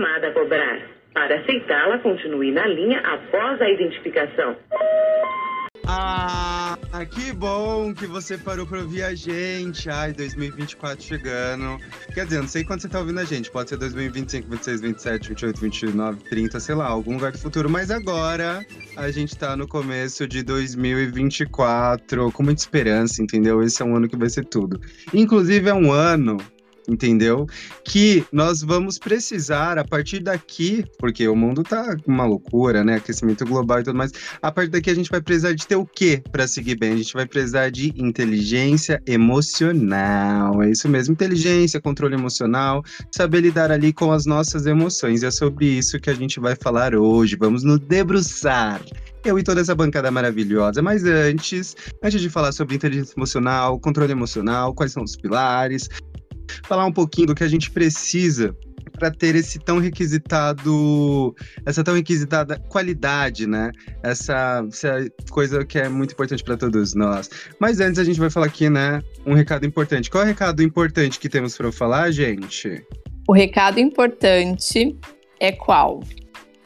chamada 0.00 0.28
a 0.28 0.32
cobrar. 0.32 0.80
Para 1.12 1.40
aceitá-la, 1.40 1.98
continue 1.98 2.52
na 2.52 2.66
linha 2.66 3.00
após 3.00 3.60
a 3.60 3.68
identificação. 3.68 4.56
Ah, 5.86 6.78
que 7.10 7.32
bom 7.32 7.92
que 7.92 8.06
você 8.06 8.38
parou 8.38 8.64
pra 8.64 8.78
ouvir 8.78 9.02
a 9.02 9.14
gente. 9.14 9.90
Ai, 9.90 10.12
2024 10.12 11.02
chegando. 11.02 11.78
Quer 12.14 12.24
dizer, 12.24 12.40
não 12.40 12.46
sei 12.48 12.64
quando 12.64 12.80
você 12.80 12.88
tá 12.88 13.00
ouvindo 13.00 13.18
a 13.18 13.24
gente. 13.24 13.50
Pode 13.50 13.70
ser 13.70 13.76
2025, 13.76 14.48
26, 14.48 14.80
27, 14.80 15.28
28, 15.30 15.60
29, 15.60 16.24
30, 16.30 16.60
sei 16.60 16.74
lá, 16.76 16.86
algum 16.86 17.14
lugar 17.14 17.32
do 17.32 17.38
futuro. 17.38 17.68
Mas 17.68 17.90
agora 17.90 18.64
a 18.96 19.10
gente 19.10 19.36
tá 19.36 19.56
no 19.56 19.66
começo 19.66 20.28
de 20.28 20.42
2024 20.44 22.30
com 22.30 22.42
muita 22.42 22.60
esperança, 22.60 23.20
entendeu? 23.20 23.60
Esse 23.62 23.82
é 23.82 23.84
um 23.84 23.96
ano 23.96 24.08
que 24.08 24.16
vai 24.16 24.30
ser 24.30 24.44
tudo. 24.44 24.80
Inclusive, 25.12 25.68
é 25.68 25.74
um 25.74 25.90
ano 25.90 26.38
entendeu? 26.88 27.46
Que 27.84 28.24
nós 28.32 28.62
vamos 28.62 28.98
precisar, 28.98 29.78
a 29.78 29.84
partir 29.84 30.20
daqui, 30.20 30.84
porque 30.98 31.26
o 31.28 31.36
mundo 31.36 31.62
tá 31.62 31.96
uma 32.06 32.24
loucura, 32.24 32.84
né? 32.84 32.96
Aquecimento 32.96 33.44
global 33.44 33.80
e 33.80 33.84
tudo 33.84 33.96
mais. 33.96 34.12
A 34.42 34.50
partir 34.50 34.70
daqui 34.70 34.90
a 34.90 34.94
gente 34.94 35.10
vai 35.10 35.20
precisar 35.20 35.52
de 35.52 35.66
ter 35.66 35.76
o 35.76 35.86
quê 35.86 36.22
para 36.30 36.46
seguir 36.46 36.76
bem? 36.76 36.92
A 36.92 36.96
gente 36.96 37.14
vai 37.14 37.26
precisar 37.26 37.70
de 37.70 37.92
inteligência 37.96 39.00
emocional. 39.06 40.62
É 40.62 40.70
isso 40.70 40.88
mesmo, 40.88 41.12
inteligência, 41.12 41.80
controle 41.80 42.14
emocional, 42.14 42.82
saber 43.14 43.40
lidar 43.40 43.70
ali 43.70 43.92
com 43.92 44.12
as 44.12 44.26
nossas 44.26 44.66
emoções. 44.66 45.22
E 45.22 45.26
é 45.26 45.30
sobre 45.30 45.66
isso 45.66 46.00
que 46.00 46.10
a 46.10 46.14
gente 46.14 46.40
vai 46.40 46.54
falar 46.54 46.94
hoje. 46.94 47.36
Vamos 47.36 47.62
nos 47.62 47.78
debruçar 47.78 48.80
eu 49.24 49.38
e 49.38 49.42
toda 49.42 49.60
essa 49.60 49.74
bancada 49.74 50.10
maravilhosa. 50.10 50.82
Mas 50.82 51.04
antes, 51.04 51.76
antes 52.02 52.20
de 52.20 52.30
falar 52.30 52.52
sobre 52.52 52.74
inteligência 52.74 53.14
emocional, 53.16 53.78
controle 53.78 54.12
emocional, 54.12 54.74
quais 54.74 54.92
são 54.92 55.02
os 55.02 55.16
pilares, 55.16 55.88
falar 56.62 56.86
um 56.86 56.92
pouquinho 56.92 57.28
do 57.28 57.34
que 57.34 57.44
a 57.44 57.48
gente 57.48 57.70
precisa 57.70 58.54
para 58.98 59.10
ter 59.10 59.34
esse 59.34 59.58
tão 59.58 59.78
requisitado, 59.78 61.34
essa 61.64 61.82
tão 61.82 61.94
requisitada 61.94 62.58
qualidade, 62.68 63.46
né? 63.46 63.72
Essa, 64.02 64.64
essa 64.68 65.06
coisa 65.30 65.64
que 65.64 65.78
é 65.78 65.88
muito 65.88 66.12
importante 66.12 66.44
para 66.44 66.56
todos 66.56 66.94
nós. 66.94 67.30
Mas 67.58 67.80
antes 67.80 67.98
a 67.98 68.04
gente 68.04 68.20
vai 68.20 68.30
falar 68.30 68.46
aqui, 68.46 68.68
né? 68.68 69.02
Um 69.26 69.34
recado 69.34 69.64
importante. 69.64 70.10
Qual 70.10 70.22
é 70.22 70.26
o 70.26 70.28
recado 70.28 70.62
importante 70.62 71.18
que 71.18 71.28
temos 71.28 71.56
para 71.56 71.72
falar, 71.72 72.10
gente? 72.10 72.84
O 73.26 73.32
recado 73.32 73.80
importante 73.80 74.96
é 75.40 75.52
qual? 75.52 76.00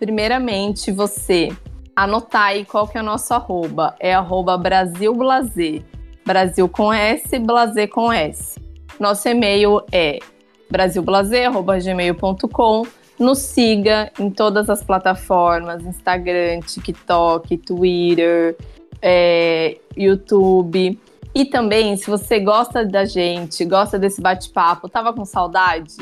Primeiramente, 0.01 0.91
você 0.91 1.51
anotar 1.95 2.47
aí 2.47 2.65
qual 2.65 2.89
que 2.89 2.99
é 2.99 3.01
o 3.01 3.05
nosso 3.05 3.33
arroba. 3.33 3.95
É 4.01 4.13
arroba 4.13 4.59
Brasil 4.59 5.15
Blazer. 5.15 5.83
Brasil 6.27 6.69
com 6.69 6.93
S, 6.93 7.39
Blazer 7.39 7.89
com 7.89 8.13
S. 8.13 8.64
Nosso 8.99 9.29
e-mail 9.29 9.83
é 9.93 10.19
brasilblazer.gmail.com. 10.71 12.87
Nos 13.19 13.39
siga 13.39 14.11
em 14.19 14.31
todas 14.31 14.69
as 14.69 14.83
plataformas: 14.83 15.85
Instagram, 15.85 16.61
TikTok, 16.61 17.57
Twitter, 17.59 18.57
é, 19.01 19.77
YouTube. 19.97 20.99
E 21.35 21.45
também, 21.45 21.97
se 21.97 22.09
você 22.09 22.39
gosta 22.39 22.85
da 22.85 23.05
gente, 23.05 23.65
gosta 23.65 23.99
desse 23.99 24.21
bate-papo, 24.21 24.89
tava 24.89 25.13
com 25.13 25.25
saudade? 25.25 25.97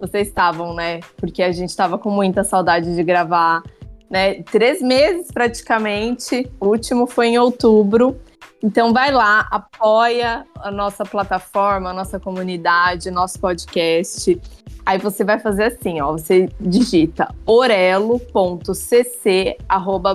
Vocês 0.00 0.28
estavam, 0.28 0.74
né? 0.74 1.00
Porque 1.16 1.42
a 1.42 1.52
gente 1.52 1.76
tava 1.76 1.98
com 1.98 2.10
muita 2.10 2.42
saudade 2.42 2.94
de 2.94 3.02
gravar, 3.02 3.62
né? 4.10 4.42
Três 4.44 4.80
meses 4.80 5.30
praticamente. 5.30 6.50
O 6.58 6.68
último 6.68 7.06
foi 7.06 7.28
em 7.28 7.38
outubro. 7.38 8.18
Então 8.66 8.92
vai 8.92 9.12
lá, 9.12 9.46
apoia 9.48 10.44
a 10.56 10.72
nossa 10.72 11.04
plataforma, 11.04 11.90
a 11.90 11.94
nossa 11.94 12.18
comunidade, 12.18 13.12
nosso 13.12 13.38
podcast. 13.38 14.36
Aí 14.84 14.98
você 14.98 15.22
vai 15.22 15.38
fazer 15.38 15.66
assim, 15.66 16.00
ó, 16.00 16.10
você 16.10 16.48
digita 16.58 17.32
orelo.cc 17.46 18.26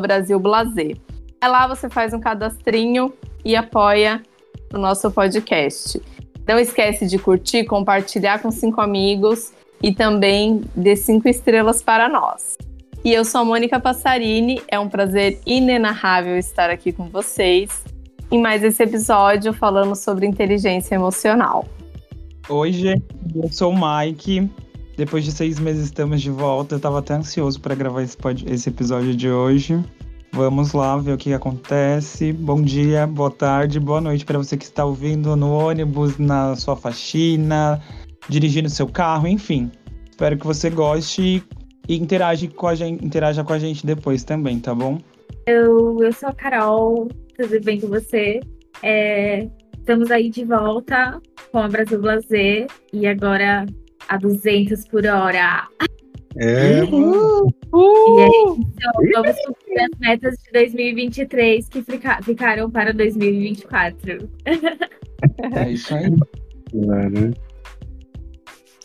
brasilblazer. 0.02 0.98
É 1.40 1.48
lá 1.48 1.66
você 1.66 1.90
faz 1.90 2.14
um 2.14 2.20
cadastrinho 2.20 3.14
e 3.46 3.56
apoia 3.56 4.22
o 4.74 4.78
nosso 4.78 5.10
podcast. 5.10 6.02
Não 6.46 6.60
esquece 6.60 7.08
de 7.08 7.18
curtir, 7.18 7.64
compartilhar 7.64 8.42
com 8.42 8.52
cinco 8.52 8.82
amigos 8.82 9.54
e 9.82 9.96
também 9.96 10.60
dê 10.76 10.98
cinco 10.98 11.30
estrelas 11.30 11.82
para 11.82 12.10
nós. 12.10 12.58
E 13.02 13.14
eu 13.14 13.24
sou 13.24 13.40
a 13.40 13.46
Mônica 13.46 13.80
Passarini, 13.80 14.62
é 14.68 14.78
um 14.78 14.90
prazer 14.90 15.40
inenarrável 15.46 16.38
estar 16.38 16.70
aqui 16.70 16.92
com 16.92 17.08
vocês 17.08 17.82
em 18.32 18.42
mais 18.42 18.64
esse 18.64 18.82
episódio 18.82 19.52
falando 19.54 19.96
sobre 19.96 20.26
inteligência 20.26 20.96
emocional. 20.96 21.68
Oi, 22.48 22.72
gente, 22.72 23.04
eu 23.36 23.52
sou 23.52 23.74
o 23.74 23.76
Mike. 23.76 24.50
Depois 24.98 25.24
de 25.24 25.32
seis 25.32 25.60
meses 25.60 25.86
estamos 25.86 26.22
de 26.22 26.32
volta. 26.32 26.76
Eu 26.76 26.78
estava 26.78 27.00
até 27.00 27.14
ansioso 27.14 27.60
para 27.60 27.76
gravar 27.76 28.02
esse, 28.02 28.18
esse 28.48 28.70
episódio 28.70 29.16
de 29.16 29.30
hoje. 29.30 29.84
Vamos 30.34 30.72
lá 30.72 30.96
ver 30.98 31.14
o 31.14 31.18
que 31.18 31.34
acontece. 31.34 32.32
Bom 32.32 32.62
dia, 32.62 33.06
boa 33.06 33.30
tarde, 33.30 33.80
boa 33.80 34.00
noite 34.00 34.24
para 34.24 34.38
você 34.38 34.56
que 34.56 34.64
está 34.64 34.86
ouvindo 34.86 35.36
no 35.36 35.52
ônibus, 35.52 36.18
na 36.18 36.56
sua 36.56 36.78
faxina, 36.78 37.82
dirigindo 38.30 38.70
seu 38.70 38.88
carro, 38.88 39.28
enfim. 39.28 39.70
Espero 40.10 40.38
que 40.38 40.48
você 40.48 40.70
goste 40.70 41.44
e 41.88 42.48
com 42.48 42.68
a 42.68 42.76
gente, 42.76 43.04
interaja 43.04 43.44
com 43.44 43.52
a 43.52 43.60
gente 43.60 43.86
depois 43.86 44.24
também, 44.24 44.60
tá 44.60 44.74
bom? 44.74 45.00
Eu, 45.46 46.02
eu 46.04 46.14
sou 46.14 46.30
a 46.30 46.34
Carol, 46.34 47.08
tudo 47.36 47.60
bem 47.62 47.80
com 47.80 47.88
você? 47.88 48.40
É, 48.84 49.48
estamos 49.78 50.12
aí 50.12 50.30
de 50.30 50.46
volta 50.46 51.20
com 51.52 51.58
a 51.60 51.68
Brasil 51.68 52.00
Blazer 52.00 52.68
e 52.94 53.08
agora 53.08 53.66
a 54.08 54.18
200 54.18 54.88
por 54.88 55.06
hora. 55.06 55.68
É. 56.38 56.84
Uhul. 56.84 57.54
E 57.74 58.22
aí, 58.22 58.56
então, 58.58 59.24
vamos 59.24 59.36
cumprir 59.46 59.82
as 59.82 60.00
metas 60.00 60.36
de 60.38 60.52
2023 60.52 61.68
que 61.68 61.82
fica, 61.82 62.22
ficaram 62.22 62.70
para 62.70 62.94
2024. 62.94 64.30
É 65.56 65.72
isso 65.72 65.94
aí. 65.96 66.06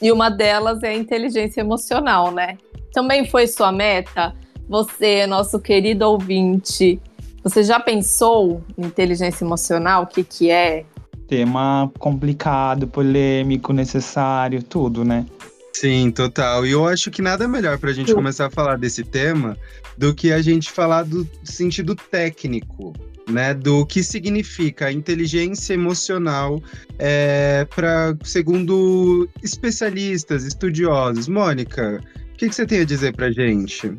E 0.00 0.12
uma 0.12 0.30
delas 0.30 0.82
é 0.82 0.88
a 0.88 0.94
inteligência 0.94 1.60
emocional, 1.60 2.30
né? 2.30 2.56
Também 2.92 3.26
foi 3.28 3.46
sua 3.46 3.70
meta? 3.70 4.34
Você, 4.68 5.26
nosso 5.26 5.60
querido 5.60 6.04
ouvinte, 6.06 7.00
você 7.42 7.62
já 7.62 7.78
pensou 7.78 8.64
em 8.76 8.86
inteligência 8.86 9.44
emocional? 9.44 10.02
O 10.02 10.06
que, 10.06 10.24
que 10.24 10.50
é? 10.50 10.84
Tema 11.28 11.90
complicado, 11.98 12.88
polêmico, 12.88 13.72
necessário, 13.72 14.62
tudo, 14.62 15.04
né? 15.04 15.24
Sim, 15.72 16.10
total. 16.10 16.66
E 16.66 16.72
eu 16.72 16.88
acho 16.88 17.10
que 17.10 17.22
nada 17.22 17.46
melhor 17.46 17.78
para 17.78 17.90
a 17.90 17.92
gente 17.92 18.12
começar 18.14 18.46
a 18.46 18.50
falar 18.50 18.78
desse 18.78 19.04
tema 19.04 19.56
do 19.96 20.14
que 20.14 20.32
a 20.32 20.40
gente 20.40 20.70
falar 20.70 21.04
do 21.04 21.28
sentido 21.44 21.94
técnico, 21.94 22.92
né? 23.30 23.54
Do 23.54 23.84
que 23.86 24.02
significa 24.02 24.90
inteligência 24.90 25.74
emocional 25.74 26.60
é, 26.98 27.66
para 27.74 28.16
segundo 28.24 29.28
especialistas, 29.42 30.44
estudiosos. 30.44 31.28
Mônica, 31.28 32.00
o 32.32 32.36
que, 32.36 32.48
que 32.48 32.54
você 32.54 32.66
tem 32.66 32.80
a 32.80 32.84
dizer 32.84 33.14
para 33.14 33.30
gente? 33.30 33.92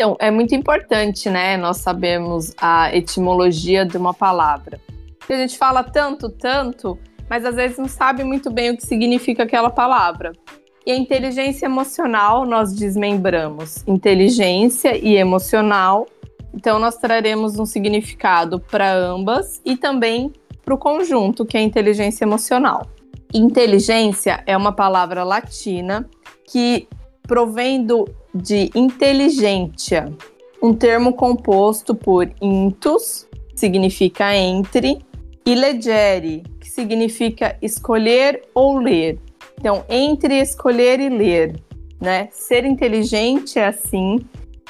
Então, 0.00 0.16
é 0.18 0.30
muito 0.30 0.54
importante, 0.54 1.28
né, 1.28 1.58
nós 1.58 1.76
sabemos 1.76 2.54
a 2.56 2.90
etimologia 2.96 3.84
de 3.84 3.98
uma 3.98 4.14
palavra. 4.14 4.80
A 5.28 5.34
gente 5.34 5.58
fala 5.58 5.84
tanto, 5.84 6.30
tanto, 6.30 6.98
mas 7.28 7.44
às 7.44 7.54
vezes 7.54 7.76
não 7.76 7.86
sabe 7.86 8.24
muito 8.24 8.50
bem 8.50 8.70
o 8.70 8.78
que 8.78 8.86
significa 8.86 9.42
aquela 9.42 9.68
palavra. 9.68 10.32
E 10.86 10.90
a 10.90 10.96
inteligência 10.96 11.66
emocional 11.66 12.46
nós 12.46 12.72
desmembramos 12.72 13.84
inteligência 13.86 14.96
e 14.96 15.18
emocional. 15.18 16.06
Então, 16.54 16.78
nós 16.78 16.96
traremos 16.96 17.58
um 17.58 17.66
significado 17.66 18.58
para 18.58 18.90
ambas 18.90 19.60
e 19.66 19.76
também 19.76 20.32
para 20.64 20.72
o 20.72 20.78
conjunto, 20.78 21.44
que 21.44 21.58
é 21.58 21.60
inteligência 21.60 22.24
emocional. 22.24 22.86
Inteligência 23.34 24.42
é 24.46 24.56
uma 24.56 24.72
palavra 24.72 25.24
latina 25.24 26.08
que 26.46 26.88
provém 27.28 27.84
do 27.84 28.08
de 28.34 28.70
inteligência, 28.74 30.12
um 30.62 30.74
termo 30.74 31.14
composto 31.14 31.94
por 31.94 32.30
intus, 32.40 33.26
significa 33.54 34.34
entre, 34.34 34.98
e 35.44 35.54
legere, 35.54 36.42
que 36.60 36.68
significa 36.70 37.56
escolher 37.60 38.42
ou 38.54 38.78
ler. 38.78 39.18
Então, 39.58 39.84
entre 39.88 40.38
escolher 40.40 41.00
e 41.00 41.08
ler, 41.08 41.60
né? 42.00 42.28
Ser 42.30 42.64
inteligente 42.64 43.58
é 43.58 43.66
assim, 43.66 44.18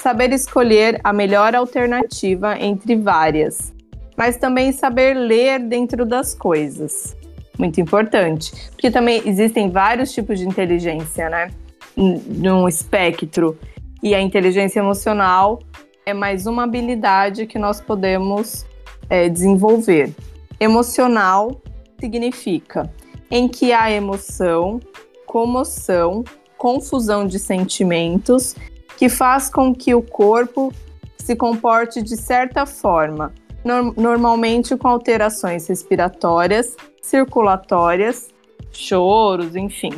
saber 0.01 0.33
escolher 0.33 0.99
a 1.03 1.13
melhor 1.13 1.55
alternativa 1.55 2.59
entre 2.59 2.95
várias, 2.95 3.73
mas 4.17 4.37
também 4.37 4.71
saber 4.71 5.13
ler 5.13 5.59
dentro 5.59 6.05
das 6.05 6.33
coisas. 6.33 7.15
Muito 7.57 7.79
importante, 7.79 8.51
porque 8.71 8.89
também 8.89 9.21
existem 9.25 9.69
vários 9.69 10.11
tipos 10.11 10.39
de 10.39 10.47
inteligência, 10.47 11.29
né? 11.29 11.51
Num 11.95 12.67
espectro. 12.67 13.57
E 14.01 14.15
a 14.15 14.21
inteligência 14.21 14.79
emocional 14.79 15.59
é 16.05 16.13
mais 16.13 16.45
uma 16.45 16.63
habilidade 16.63 17.45
que 17.45 17.59
nós 17.59 17.79
podemos 17.79 18.65
é, 19.09 19.29
desenvolver. 19.29 20.13
Emocional 20.59 21.61
significa 21.99 22.91
em 23.29 23.47
que 23.47 23.71
há 23.71 23.91
emoção, 23.91 24.79
comoção, 25.25 26.23
confusão 26.57 27.25
de 27.25 27.39
sentimentos 27.39 28.55
que 28.97 29.09
faz 29.09 29.49
com 29.49 29.73
que 29.73 29.95
o 29.95 30.01
corpo 30.01 30.73
se 31.17 31.35
comporte 31.35 32.01
de 32.01 32.17
certa 32.17 32.65
forma, 32.65 33.33
no 33.63 33.93
normalmente 33.93 34.75
com 34.75 34.87
alterações 34.87 35.67
respiratórias, 35.67 36.75
circulatórias, 37.01 38.29
choros, 38.71 39.55
enfim. 39.55 39.91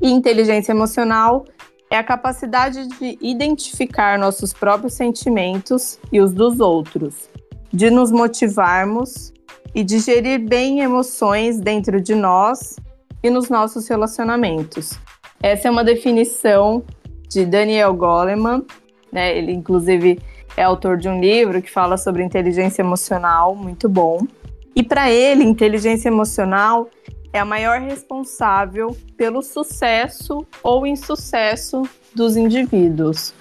E 0.00 0.10
inteligência 0.10 0.72
emocional 0.72 1.44
é 1.90 1.96
a 1.96 2.04
capacidade 2.04 2.86
de 2.88 3.18
identificar 3.20 4.18
nossos 4.18 4.52
próprios 4.52 4.94
sentimentos 4.94 5.98
e 6.12 6.20
os 6.20 6.32
dos 6.32 6.60
outros, 6.60 7.28
de 7.72 7.90
nos 7.90 8.10
motivarmos 8.10 9.32
e 9.74 9.84
de 9.84 9.98
gerir 9.98 10.38
bem 10.40 10.80
emoções 10.80 11.60
dentro 11.60 12.00
de 12.00 12.14
nós 12.14 12.76
e 13.22 13.30
nos 13.30 13.48
nossos 13.48 13.88
relacionamentos. 13.88 14.98
Essa 15.42 15.68
é 15.68 15.70
uma 15.70 15.84
definição 15.84 16.82
de 17.28 17.44
Daniel 17.44 17.94
Goleman, 17.94 18.64
né? 19.12 19.36
Ele 19.36 19.52
inclusive 19.52 20.18
é 20.56 20.62
autor 20.62 20.96
de 20.96 21.08
um 21.08 21.20
livro 21.20 21.60
que 21.60 21.70
fala 21.70 21.96
sobre 21.96 22.22
inteligência 22.22 22.82
emocional, 22.82 23.54
muito 23.54 23.88
bom. 23.88 24.26
E 24.74 24.82
para 24.82 25.10
ele, 25.10 25.44
inteligência 25.44 26.08
emocional 26.08 26.88
é 27.36 27.38
a 27.38 27.44
maior 27.44 27.78
responsável 27.80 28.96
pelo 29.14 29.42
sucesso 29.42 30.46
ou 30.62 30.86
insucesso 30.86 31.82
dos 32.14 32.34
indivíduos. 32.34 33.34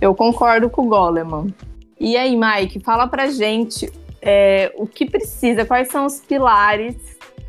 Eu 0.00 0.14
concordo 0.14 0.70
com 0.70 0.86
o 0.86 0.88
Goleman. 0.88 1.52
E 2.00 2.16
aí, 2.16 2.34
Mike, 2.34 2.80
fala 2.80 3.06
pra 3.06 3.28
gente 3.28 3.92
é, 4.22 4.72
o 4.76 4.86
que 4.86 5.04
precisa, 5.04 5.66
quais 5.66 5.88
são 5.88 6.06
os 6.06 6.20
pilares, 6.20 6.96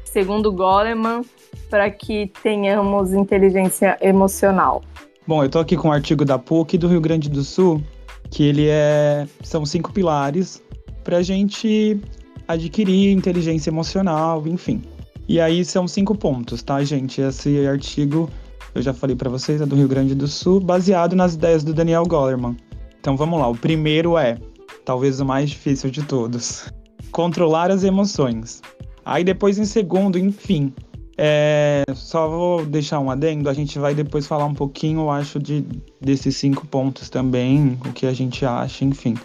segundo 0.04 0.52
Goleman, 0.52 1.22
para 1.70 1.90
que 1.90 2.32
tenhamos 2.44 3.14
inteligência 3.14 3.98
emocional. 4.02 4.84
Bom, 5.26 5.42
eu 5.42 5.46
estou 5.46 5.62
aqui 5.62 5.78
com 5.78 5.88
um 5.88 5.94
artigo 5.94 6.26
da 6.26 6.38
PUC 6.38 6.78
do 6.78 6.90
Rio 6.90 7.00
Grande 7.00 7.30
do 7.30 7.44
Sul, 7.44 7.82
que 8.30 8.44
ele 8.44 8.68
é 8.68 9.26
são 9.42 9.66
cinco 9.66 9.94
pilares 9.94 10.62
para 11.02 11.18
a 11.18 11.24
gente 11.24 11.98
adquirir 12.46 13.14
inteligência 13.14 13.70
emocional, 13.70 14.46
enfim. 14.46 14.84
E 15.28 15.40
aí 15.40 15.64
são 15.64 15.88
cinco 15.88 16.16
pontos, 16.16 16.62
tá, 16.62 16.84
gente? 16.84 17.22
Esse 17.22 17.66
artigo 17.66 18.30
eu 18.76 18.82
já 18.82 18.94
falei 18.94 19.16
para 19.16 19.30
vocês 19.30 19.62
é 19.62 19.66
do 19.66 19.76
Rio 19.76 19.88
Grande 19.88 20.16
do 20.16 20.28
Sul, 20.28 20.60
baseado 20.60 21.16
nas 21.16 21.36
ideias 21.36 21.64
do 21.64 21.74
Daniel 21.74 22.06
Goleman. 22.06 22.58
Então 23.00 23.16
vamos 23.16 23.40
lá. 23.40 23.48
O 23.48 23.56
primeiro 23.56 24.18
é, 24.18 24.38
talvez 24.84 25.20
o 25.20 25.26
mais 25.26 25.52
difícil 25.52 25.92
de 25.92 26.02
todos, 26.04 26.72
controlar 27.12 27.70
as 27.70 27.84
emoções. 27.84 28.62
Aí 29.06 29.24
depois 29.24 29.60
em 29.60 29.66
segundo, 29.66 30.18
enfim, 30.18 30.74
é, 31.18 31.84
só 31.94 32.28
vou 32.28 32.66
deixar 32.66 33.00
um 33.00 33.12
adendo, 33.12 33.48
a 33.48 33.54
gente 33.54 33.78
vai 33.78 33.94
depois 33.94 34.26
falar 34.26 34.46
um 34.46 34.56
pouquinho, 34.56 35.02
eu 35.02 35.12
acho, 35.12 35.40
de, 35.40 35.64
desses 36.02 36.36
cinco 36.38 36.66
pontos 36.66 37.10
também, 37.10 37.78
o 37.86 37.94
que 37.94 38.08
a 38.08 38.14
gente 38.14 38.44
acha, 38.46 38.84
enfim. 38.84 39.16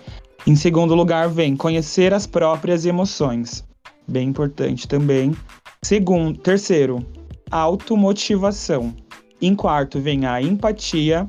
Em 0.47 0.57
segundo 0.57 0.95
lugar, 0.95 1.29
vem 1.29 1.57
conhecer 1.57 2.13
as 2.13 2.27
próprias 2.27 2.85
emoções, 2.85 3.65
bem 4.07 4.29
importante 4.29 4.87
também. 4.87 5.35
Segundo, 5.83 6.39
terceiro, 6.39 7.05
automotivação. 7.51 8.95
Em 9.41 9.55
quarto, 9.55 10.01
vem 10.01 10.27
a 10.27 10.43
empatia. 10.43 11.27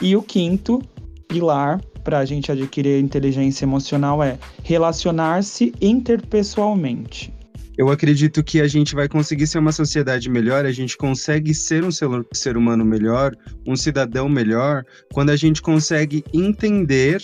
E 0.00 0.16
o 0.16 0.22
quinto 0.22 0.80
pilar 1.28 1.80
para 2.02 2.18
a 2.18 2.24
gente 2.24 2.50
adquirir 2.50 3.00
inteligência 3.00 3.64
emocional 3.64 4.22
é 4.22 4.36
relacionar-se 4.64 5.72
interpessoalmente. 5.80 7.32
Eu 7.78 7.88
acredito 7.88 8.42
que 8.44 8.60
a 8.60 8.66
gente 8.66 8.94
vai 8.94 9.08
conseguir 9.08 9.46
ser 9.46 9.58
uma 9.58 9.72
sociedade 9.72 10.28
melhor, 10.28 10.66
a 10.66 10.72
gente 10.72 10.96
consegue 10.96 11.54
ser 11.54 11.84
um 11.84 11.90
ser 11.90 12.56
humano 12.56 12.84
melhor, 12.84 13.34
um 13.66 13.74
cidadão 13.76 14.28
melhor, 14.28 14.84
quando 15.12 15.30
a 15.30 15.36
gente 15.36 15.62
consegue 15.62 16.22
entender 16.34 17.22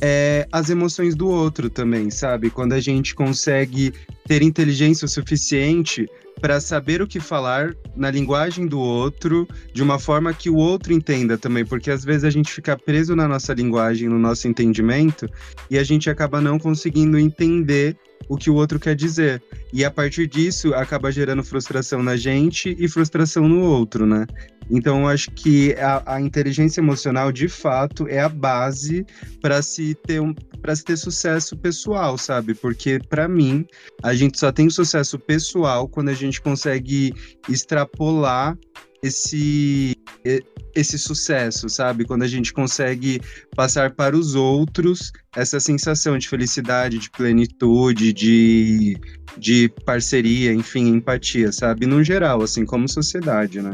é, 0.00 0.46
as 0.52 0.68
emoções 0.70 1.14
do 1.14 1.28
outro 1.28 1.70
também, 1.70 2.10
sabe? 2.10 2.50
Quando 2.50 2.74
a 2.74 2.80
gente 2.80 3.14
consegue 3.14 3.92
ter 4.26 4.42
inteligência 4.42 5.06
o 5.06 5.08
suficiente 5.08 6.06
para 6.40 6.60
saber 6.60 7.00
o 7.00 7.06
que 7.06 7.18
falar 7.18 7.74
na 7.94 8.10
linguagem 8.10 8.66
do 8.66 8.78
outro, 8.78 9.48
de 9.72 9.82
uma 9.82 9.98
forma 9.98 10.34
que 10.34 10.50
o 10.50 10.56
outro 10.56 10.92
entenda 10.92 11.38
também, 11.38 11.64
porque 11.64 11.90
às 11.90 12.04
vezes 12.04 12.24
a 12.24 12.30
gente 12.30 12.52
fica 12.52 12.76
preso 12.76 13.16
na 13.16 13.26
nossa 13.26 13.54
linguagem, 13.54 14.08
no 14.08 14.18
nosso 14.18 14.46
entendimento, 14.46 15.28
e 15.70 15.78
a 15.78 15.84
gente 15.84 16.10
acaba 16.10 16.40
não 16.40 16.58
conseguindo 16.58 17.18
entender 17.18 17.96
o 18.28 18.36
que 18.36 18.50
o 18.50 18.54
outro 18.54 18.78
quer 18.78 18.94
dizer. 18.94 19.42
E 19.72 19.84
a 19.84 19.90
partir 19.90 20.26
disso 20.26 20.74
acaba 20.74 21.10
gerando 21.10 21.42
frustração 21.42 22.02
na 22.02 22.16
gente 22.16 22.76
e 22.78 22.88
frustração 22.88 23.48
no 23.48 23.62
outro, 23.62 24.04
né? 24.04 24.26
Então 24.70 25.02
eu 25.02 25.08
acho 25.08 25.30
que 25.30 25.74
a, 25.74 26.14
a 26.14 26.20
inteligência 26.20 26.80
emocional, 26.80 27.30
de 27.30 27.48
fato, 27.48 28.06
é 28.08 28.20
a 28.20 28.28
base 28.28 29.06
para 29.40 29.62
se 29.62 29.94
ter 29.94 30.20
um, 30.20 30.34
para 30.60 30.74
se 30.74 30.84
ter 30.84 30.96
sucesso 30.96 31.56
pessoal, 31.56 32.18
sabe? 32.18 32.54
Porque 32.54 32.98
para 33.08 33.28
mim, 33.28 33.66
a 34.02 34.14
gente 34.14 34.38
só 34.38 34.50
tem 34.50 34.68
sucesso 34.68 35.18
pessoal 35.18 35.88
quando 35.88 36.08
a 36.08 36.14
gente 36.14 36.40
consegue 36.40 37.14
extrapolar 37.48 38.56
esse 39.02 39.96
esse 40.74 40.98
sucesso, 40.98 41.68
sabe? 41.68 42.04
Quando 42.04 42.22
a 42.22 42.28
gente 42.28 42.52
consegue 42.52 43.20
passar 43.54 43.92
para 43.92 44.16
os 44.16 44.34
outros 44.34 45.10
essa 45.34 45.58
sensação 45.58 46.18
de 46.18 46.28
felicidade, 46.28 46.98
de 46.98 47.10
plenitude, 47.10 48.12
de, 48.12 48.98
de 49.38 49.70
parceria, 49.86 50.52
enfim, 50.52 50.88
empatia, 50.88 51.50
sabe? 51.50 51.86
No 51.86 52.04
geral, 52.04 52.42
assim, 52.42 52.66
como 52.66 52.86
sociedade, 52.88 53.62
né? 53.62 53.72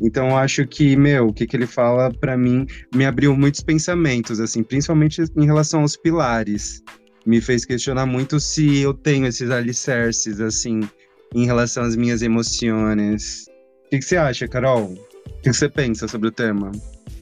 Então 0.00 0.36
acho 0.36 0.66
que, 0.66 0.96
meu, 0.96 1.28
o 1.28 1.32
que, 1.32 1.46
que 1.46 1.56
ele 1.56 1.66
fala 1.66 2.12
para 2.12 2.36
mim 2.36 2.66
me 2.94 3.04
abriu 3.04 3.36
muitos 3.36 3.60
pensamentos, 3.60 4.40
assim, 4.40 4.62
principalmente 4.62 5.22
em 5.36 5.44
relação 5.44 5.82
aos 5.82 5.96
pilares. 5.96 6.82
Me 7.26 7.40
fez 7.40 7.64
questionar 7.64 8.06
muito 8.06 8.40
se 8.40 8.78
eu 8.78 8.94
tenho 8.94 9.26
esses 9.26 9.50
alicerces, 9.50 10.40
assim, 10.40 10.80
em 11.34 11.46
relação 11.46 11.84
às 11.84 11.94
minhas 11.94 12.22
emoções. 12.22 13.46
O 13.86 13.90
que, 13.90 13.98
que 13.98 14.04
você 14.04 14.16
acha, 14.16 14.48
Carol? 14.48 14.84
O 14.84 15.42
que, 15.42 15.50
que 15.50 15.52
você 15.52 15.68
pensa 15.68 16.08
sobre 16.08 16.28
o 16.28 16.32
tema? 16.32 16.72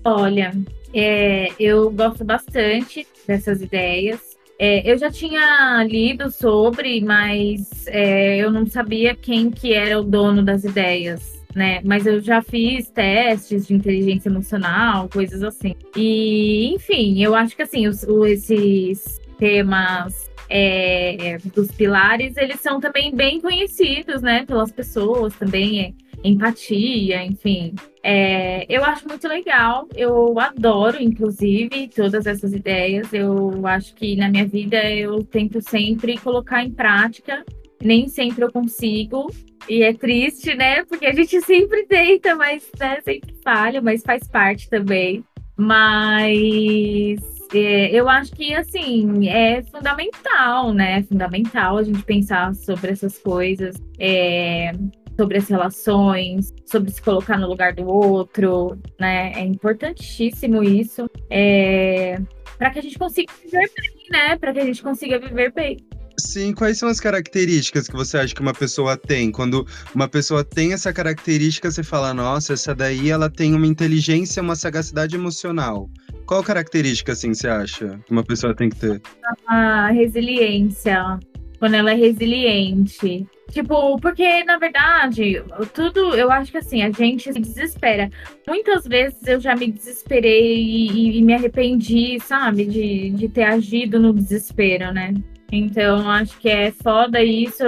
Olha, 0.04 0.54
é, 0.94 1.48
eu 1.58 1.90
gosto 1.90 2.24
bastante 2.24 3.06
dessas 3.26 3.60
ideias. 3.60 4.20
É, 4.58 4.90
eu 4.90 4.96
já 4.96 5.10
tinha 5.10 5.84
lido 5.84 6.30
sobre, 6.30 7.02
mas 7.02 7.86
é, 7.86 8.38
eu 8.38 8.50
não 8.50 8.66
sabia 8.66 9.14
quem 9.14 9.50
que 9.50 9.72
era 9.72 9.98
o 9.98 10.04
dono 10.04 10.42
das 10.42 10.64
ideias 10.64 11.39
né? 11.54 11.80
Mas 11.84 12.06
eu 12.06 12.20
já 12.20 12.42
fiz 12.42 12.90
testes 12.90 13.66
de 13.66 13.74
inteligência 13.74 14.28
emocional, 14.28 15.08
coisas 15.08 15.42
assim. 15.42 15.74
E, 15.96 16.72
enfim, 16.74 17.22
eu 17.22 17.34
acho 17.34 17.56
que 17.56 17.62
assim, 17.62 17.86
os, 17.86 18.02
esses 18.04 19.20
temas 19.38 20.30
é, 20.48 21.38
dos 21.54 21.70
pilares, 21.72 22.36
eles 22.36 22.60
são 22.60 22.80
também 22.80 23.14
bem 23.14 23.40
conhecidos, 23.40 24.20
né, 24.22 24.44
pelas 24.44 24.70
pessoas 24.70 25.34
também. 25.34 25.80
É, 25.80 26.10
empatia, 26.22 27.24
enfim. 27.24 27.74
É, 28.02 28.66
eu 28.68 28.84
acho 28.84 29.08
muito 29.08 29.26
legal, 29.26 29.88
eu 29.96 30.38
adoro, 30.38 31.02
inclusive, 31.02 31.88
todas 31.88 32.26
essas 32.26 32.52
ideias. 32.52 33.10
Eu 33.12 33.66
acho 33.66 33.94
que 33.94 34.16
na 34.16 34.28
minha 34.28 34.46
vida 34.46 34.76
eu 34.90 35.24
tento 35.24 35.62
sempre 35.62 36.18
colocar 36.18 36.62
em 36.62 36.70
prática 36.70 37.42
nem 37.82 38.08
sempre 38.08 38.44
eu 38.44 38.52
consigo. 38.52 39.30
E 39.68 39.82
é 39.82 39.92
triste, 39.92 40.54
né? 40.54 40.84
Porque 40.84 41.06
a 41.06 41.14
gente 41.14 41.40
sempre 41.42 41.84
tenta, 41.86 42.34
mas 42.34 42.68
né, 42.78 43.00
sempre 43.02 43.34
falha, 43.42 43.80
mas 43.80 44.02
faz 44.02 44.26
parte 44.26 44.68
também. 44.68 45.24
Mas 45.56 47.20
é, 47.54 47.90
eu 47.90 48.08
acho 48.08 48.32
que, 48.32 48.54
assim, 48.54 49.28
é 49.28 49.62
fundamental, 49.62 50.72
né? 50.72 51.00
É 51.00 51.02
fundamental 51.02 51.78
a 51.78 51.82
gente 51.82 52.02
pensar 52.02 52.54
sobre 52.54 52.90
essas 52.90 53.18
coisas, 53.18 53.76
é, 53.98 54.72
sobre 55.16 55.38
as 55.38 55.48
relações, 55.48 56.54
sobre 56.64 56.90
se 56.90 57.02
colocar 57.02 57.36
no 57.36 57.48
lugar 57.48 57.74
do 57.74 57.86
outro, 57.86 58.78
né? 58.98 59.32
É 59.34 59.40
importantíssimo 59.40 60.62
isso. 60.62 61.10
É, 61.28 62.18
para 62.56 62.70
que 62.70 62.78
a 62.78 62.82
gente 62.82 62.98
consiga 62.98 63.32
viver 63.42 63.70
bem, 63.76 64.06
né? 64.10 64.36
Para 64.36 64.52
que 64.52 64.60
a 64.60 64.64
gente 64.64 64.82
consiga 64.82 65.18
viver 65.18 65.52
bem. 65.52 65.76
Sim, 66.20 66.52
quais 66.54 66.78
são 66.78 66.88
as 66.88 67.00
características 67.00 67.88
que 67.88 67.96
você 67.96 68.18
acha 68.18 68.34
que 68.34 68.40
uma 68.40 68.52
pessoa 68.52 68.96
tem? 68.96 69.32
Quando 69.32 69.66
uma 69.94 70.06
pessoa 70.06 70.44
tem 70.44 70.72
essa 70.72 70.92
característica, 70.92 71.70
você 71.70 71.82
fala, 71.82 72.14
nossa, 72.14 72.52
essa 72.52 72.74
daí 72.74 73.10
ela 73.10 73.30
tem 73.30 73.54
uma 73.54 73.66
inteligência, 73.66 74.42
uma 74.42 74.54
sagacidade 74.54 75.16
emocional. 75.16 75.88
Qual 76.26 76.42
característica, 76.42 77.12
assim, 77.12 77.34
você 77.34 77.48
acha 77.48 77.98
que 78.06 78.12
uma 78.12 78.22
pessoa 78.22 78.54
tem 78.54 78.68
que 78.68 78.76
ter? 78.76 79.02
A 79.48 79.90
resiliência. 79.90 81.18
Quando 81.58 81.74
ela 81.74 81.90
é 81.90 81.94
resiliente. 81.94 83.26
Tipo, 83.50 83.98
porque, 84.00 84.44
na 84.44 84.58
verdade, 84.58 85.42
tudo, 85.74 86.14
eu 86.14 86.30
acho 86.30 86.52
que 86.52 86.58
assim, 86.58 86.82
a 86.82 86.90
gente 86.90 87.32
se 87.32 87.40
desespera. 87.40 88.08
Muitas 88.46 88.86
vezes 88.86 89.18
eu 89.26 89.40
já 89.40 89.56
me 89.56 89.70
desesperei 89.70 90.56
e, 90.56 91.18
e 91.18 91.22
me 91.22 91.34
arrependi, 91.34 92.18
sabe, 92.20 92.64
de, 92.64 93.10
de 93.10 93.28
ter 93.28 93.42
agido 93.42 93.98
no 93.98 94.14
desespero, 94.14 94.92
né? 94.92 95.12
Então, 95.52 96.08
acho 96.08 96.38
que 96.38 96.48
é 96.48 96.70
foda 96.70 97.22
isso. 97.22 97.64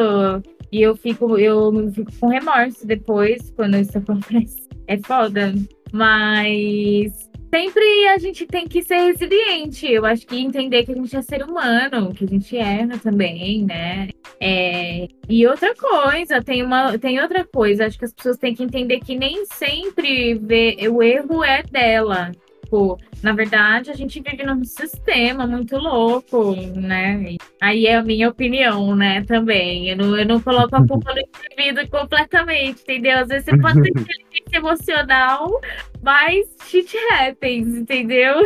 E 0.71 0.81
eu 0.81 0.97
fico, 0.97 1.39
eu 1.39 1.91
fico 1.93 2.11
com 2.19 2.29
remorso 2.29 2.87
depois, 2.87 3.51
quando 3.51 3.77
isso 3.77 3.97
acontece. 3.99 4.69
É 4.87 4.99
foda. 4.99 5.55
Mas 5.93 7.31
sempre 7.55 8.09
a 8.09 8.19
gente 8.19 8.47
tem 8.47 8.67
que 8.67 8.83
ser 8.83 8.97
resiliente. 8.97 9.87
Eu 9.87 10.07
acho 10.07 10.27
que 10.27 10.41
entender 10.41 10.85
que 10.85 10.93
a 10.93 10.95
gente 10.95 11.15
é 11.15 11.21
ser 11.21 11.43
humano, 11.43 12.15
que 12.15 12.25
a 12.25 12.29
gente 12.29 12.57
erra 12.57 12.99
também, 12.99 13.65
né? 13.65 14.09
É... 14.41 15.07
E 15.29 15.47
outra 15.47 15.75
coisa, 15.75 16.43
tem 16.43 16.63
uma, 16.63 16.99
tem 16.99 17.21
outra 17.21 17.45
coisa. 17.45 17.87
Acho 17.87 17.99
que 17.99 18.07
as 18.07 18.15
pessoas 18.15 18.39
têm 18.39 18.55
que 18.55 18.63
entender 18.63 19.01
que 19.01 19.15
nem 19.15 19.45
sempre 19.47 20.35
vê, 20.35 20.77
o 20.89 21.03
erro 21.03 21.45
é 21.45 21.63
dela. 21.63 22.33
Tipo, 22.73 22.99
na 23.23 23.35
verdade, 23.35 23.91
a 23.91 23.95
gente 23.95 24.19
vive 24.23 24.43
num 24.45 24.65
sistema 24.65 25.47
muito 25.47 25.77
louco, 25.77 26.57
né? 26.75 27.37
Aí 27.61 27.87
é 27.87 27.97
a 27.97 28.03
minha 28.03 28.31
opinião, 28.31 28.97
né, 28.97 29.23
também. 29.25 29.91
Eu 29.91 29.97
não, 29.99 30.17
eu 30.17 30.25
não 30.25 30.41
coloco 30.41 30.75
a 30.75 30.87
culpa 30.87 31.13
no 31.13 31.21
indivíduo 31.21 31.87
completamente, 31.91 32.81
entendeu? 32.81 33.19
Às 33.19 33.29
vezes 33.29 33.45
você 33.45 33.59
pode 33.59 33.83
ter 33.83 33.91
inteligência 33.93 34.57
emocional, 34.57 35.61
mas 36.03 36.47
shit 36.65 36.97
happens, 37.11 37.69
entendeu? 37.69 38.43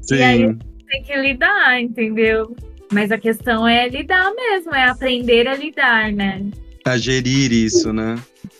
Sim. 0.00 0.16
E 0.16 0.22
aí 0.22 0.56
tem 0.88 1.02
que 1.02 1.14
lidar, 1.14 1.78
entendeu? 1.78 2.56
Mas 2.90 3.12
a 3.12 3.18
questão 3.18 3.68
é 3.68 3.86
lidar 3.90 4.32
mesmo, 4.34 4.74
é 4.74 4.88
aprender 4.88 5.46
a 5.46 5.54
lidar, 5.54 6.10
né? 6.12 6.46
A 6.86 6.96
gerir 6.96 7.52
isso, 7.52 7.92
né? 7.92 8.16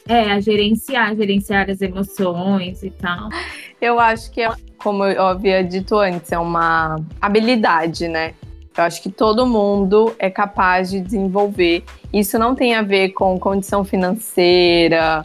É, 0.09 0.33
a 0.33 0.40
gerenciar, 0.40 1.14
gerenciar 1.14 1.71
as 1.71 1.80
emoções 1.80 2.83
e 2.83 2.90
tal. 2.90 3.28
Eu 3.80 4.00
acho 4.00 4.33
que, 4.33 4.40
é, 4.40 4.50
como 4.78 5.04
eu 5.04 5.25
havia 5.25 5.62
dito 5.62 5.97
antes, 5.97 6.33
é 6.33 6.38
uma 6.38 6.97
habilidade, 7.21 8.09
né? 8.09 8.35
Eu 8.76 8.83
acho 8.83 9.00
que 9.00 9.12
todo 9.12 9.47
mundo 9.47 10.12
é 10.18 10.28
capaz 10.28 10.90
de 10.90 11.00
desenvolver. 11.00 11.85
Isso 12.12 12.37
não 12.37 12.56
tem 12.56 12.75
a 12.75 12.83
ver 12.83 13.11
com 13.11 13.38
condição 13.38 13.85
financeira, 13.85 15.23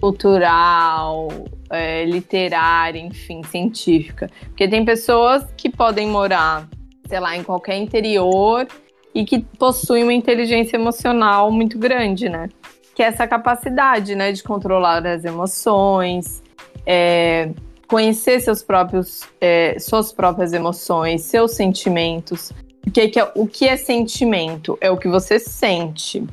cultural, 0.00 1.28
é, 1.70 2.04
literária, 2.04 2.98
enfim, 2.98 3.40
científica. 3.44 4.28
Porque 4.46 4.66
tem 4.66 4.84
pessoas 4.84 5.44
que 5.56 5.70
podem 5.70 6.08
morar, 6.08 6.68
sei 7.06 7.20
lá, 7.20 7.36
em 7.36 7.44
qualquer 7.44 7.76
interior 7.76 8.66
e 9.14 9.24
que 9.24 9.40
possuem 9.58 10.02
uma 10.02 10.12
inteligência 10.12 10.76
emocional 10.76 11.50
muito 11.50 11.78
grande, 11.78 12.28
né? 12.28 12.48
Que 12.94 13.02
é 13.02 13.06
essa 13.06 13.26
capacidade, 13.26 14.14
né, 14.14 14.32
de 14.32 14.42
controlar 14.42 15.06
as 15.06 15.24
emoções, 15.24 16.42
é, 16.86 17.50
conhecer 17.88 18.40
seus 18.40 18.62
próprios, 18.62 19.22
é, 19.40 19.78
suas 19.78 20.12
próprias 20.12 20.52
emoções, 20.52 21.22
seus 21.22 21.52
sentimentos. 21.52 22.52
Porque 22.82 23.08
que 23.08 23.20
é, 23.20 23.32
o 23.34 23.46
que 23.46 23.68
é 23.68 23.76
sentimento? 23.76 24.76
É 24.80 24.90
o 24.90 24.96
que 24.96 25.08
você 25.08 25.38
sente. 25.38 26.24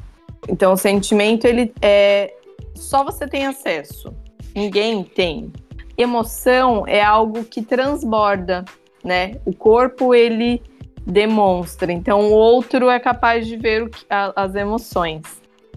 Então, 0.47 0.73
o 0.73 0.77
sentimento, 0.77 1.45
ele 1.45 1.73
é. 1.81 2.33
Só 2.75 3.03
você 3.03 3.27
tem 3.27 3.45
acesso. 3.45 4.13
Ninguém 4.55 5.03
tem. 5.03 5.51
Emoção 5.97 6.85
é 6.87 7.03
algo 7.03 7.43
que 7.43 7.61
transborda, 7.61 8.63
né? 9.03 9.35
O 9.45 9.53
corpo, 9.53 10.15
ele 10.15 10.61
demonstra. 11.09 11.91
Então, 11.91 12.21
o 12.21 12.31
outro 12.31 12.89
é 12.89 12.99
capaz 12.99 13.47
de 13.47 13.57
ver 13.57 13.89
que, 13.89 14.05
a, 14.09 14.31
as 14.35 14.55
emoções. 14.55 15.21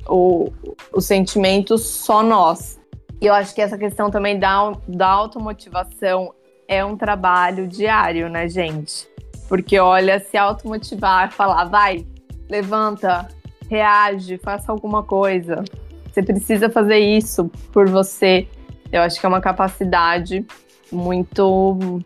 O, 0.07 0.53
os 0.93 1.07
sentimentos, 1.07 1.87
só 1.87 2.23
nós. 2.23 2.81
E 3.21 3.27
eu 3.27 3.35
acho 3.35 3.55
que 3.55 3.63
essa 3.63 3.79
questão 3.79 4.11
também 4.11 4.39
da, 4.39 4.73
da 4.87 5.09
automotivação 5.09 6.35
é 6.67 6.85
um 6.85 6.97
trabalho 6.97 7.67
diário, 7.67 8.29
né, 8.29 8.49
gente? 8.49 9.09
Porque, 9.49 9.79
olha, 9.79 10.19
se 10.19 10.37
automotivar, 10.37 11.33
falar, 11.33 11.65
vai, 11.65 12.07
levanta, 12.49 13.29
reage, 13.71 14.39
faça 14.39 14.73
alguma 14.73 15.03
coisa. 15.03 15.63
Você 16.11 16.23
precisa 16.23 16.69
fazer 16.69 16.99
isso 16.99 17.51
por 17.73 17.89
você. 17.89 18.47
Eu 18.91 19.03
acho 19.03 19.19
que 19.19 19.25
é 19.25 19.29
uma 19.29 19.41
capacidade 19.41 20.45
muito 20.91 22.01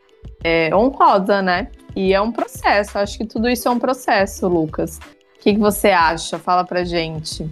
é, 0.45 0.75
honrosa, 0.75 1.43
né? 1.43 1.69
E 1.97 2.13
é 2.13 2.21
um 2.21 2.31
processo. 2.31 2.99
Acho 2.99 3.17
que 3.19 3.27
tudo 3.27 3.49
isso 3.49 3.67
é 3.67 3.71
um 3.71 3.79
processo, 3.79 4.47
Lucas. 4.47 4.99
O 4.99 5.41
que, 5.41 5.55
que 5.55 5.59
você 5.59 5.89
acha? 5.89 6.39
Fala 6.39 6.63
pra 6.65 6.85
gente. 6.85 7.49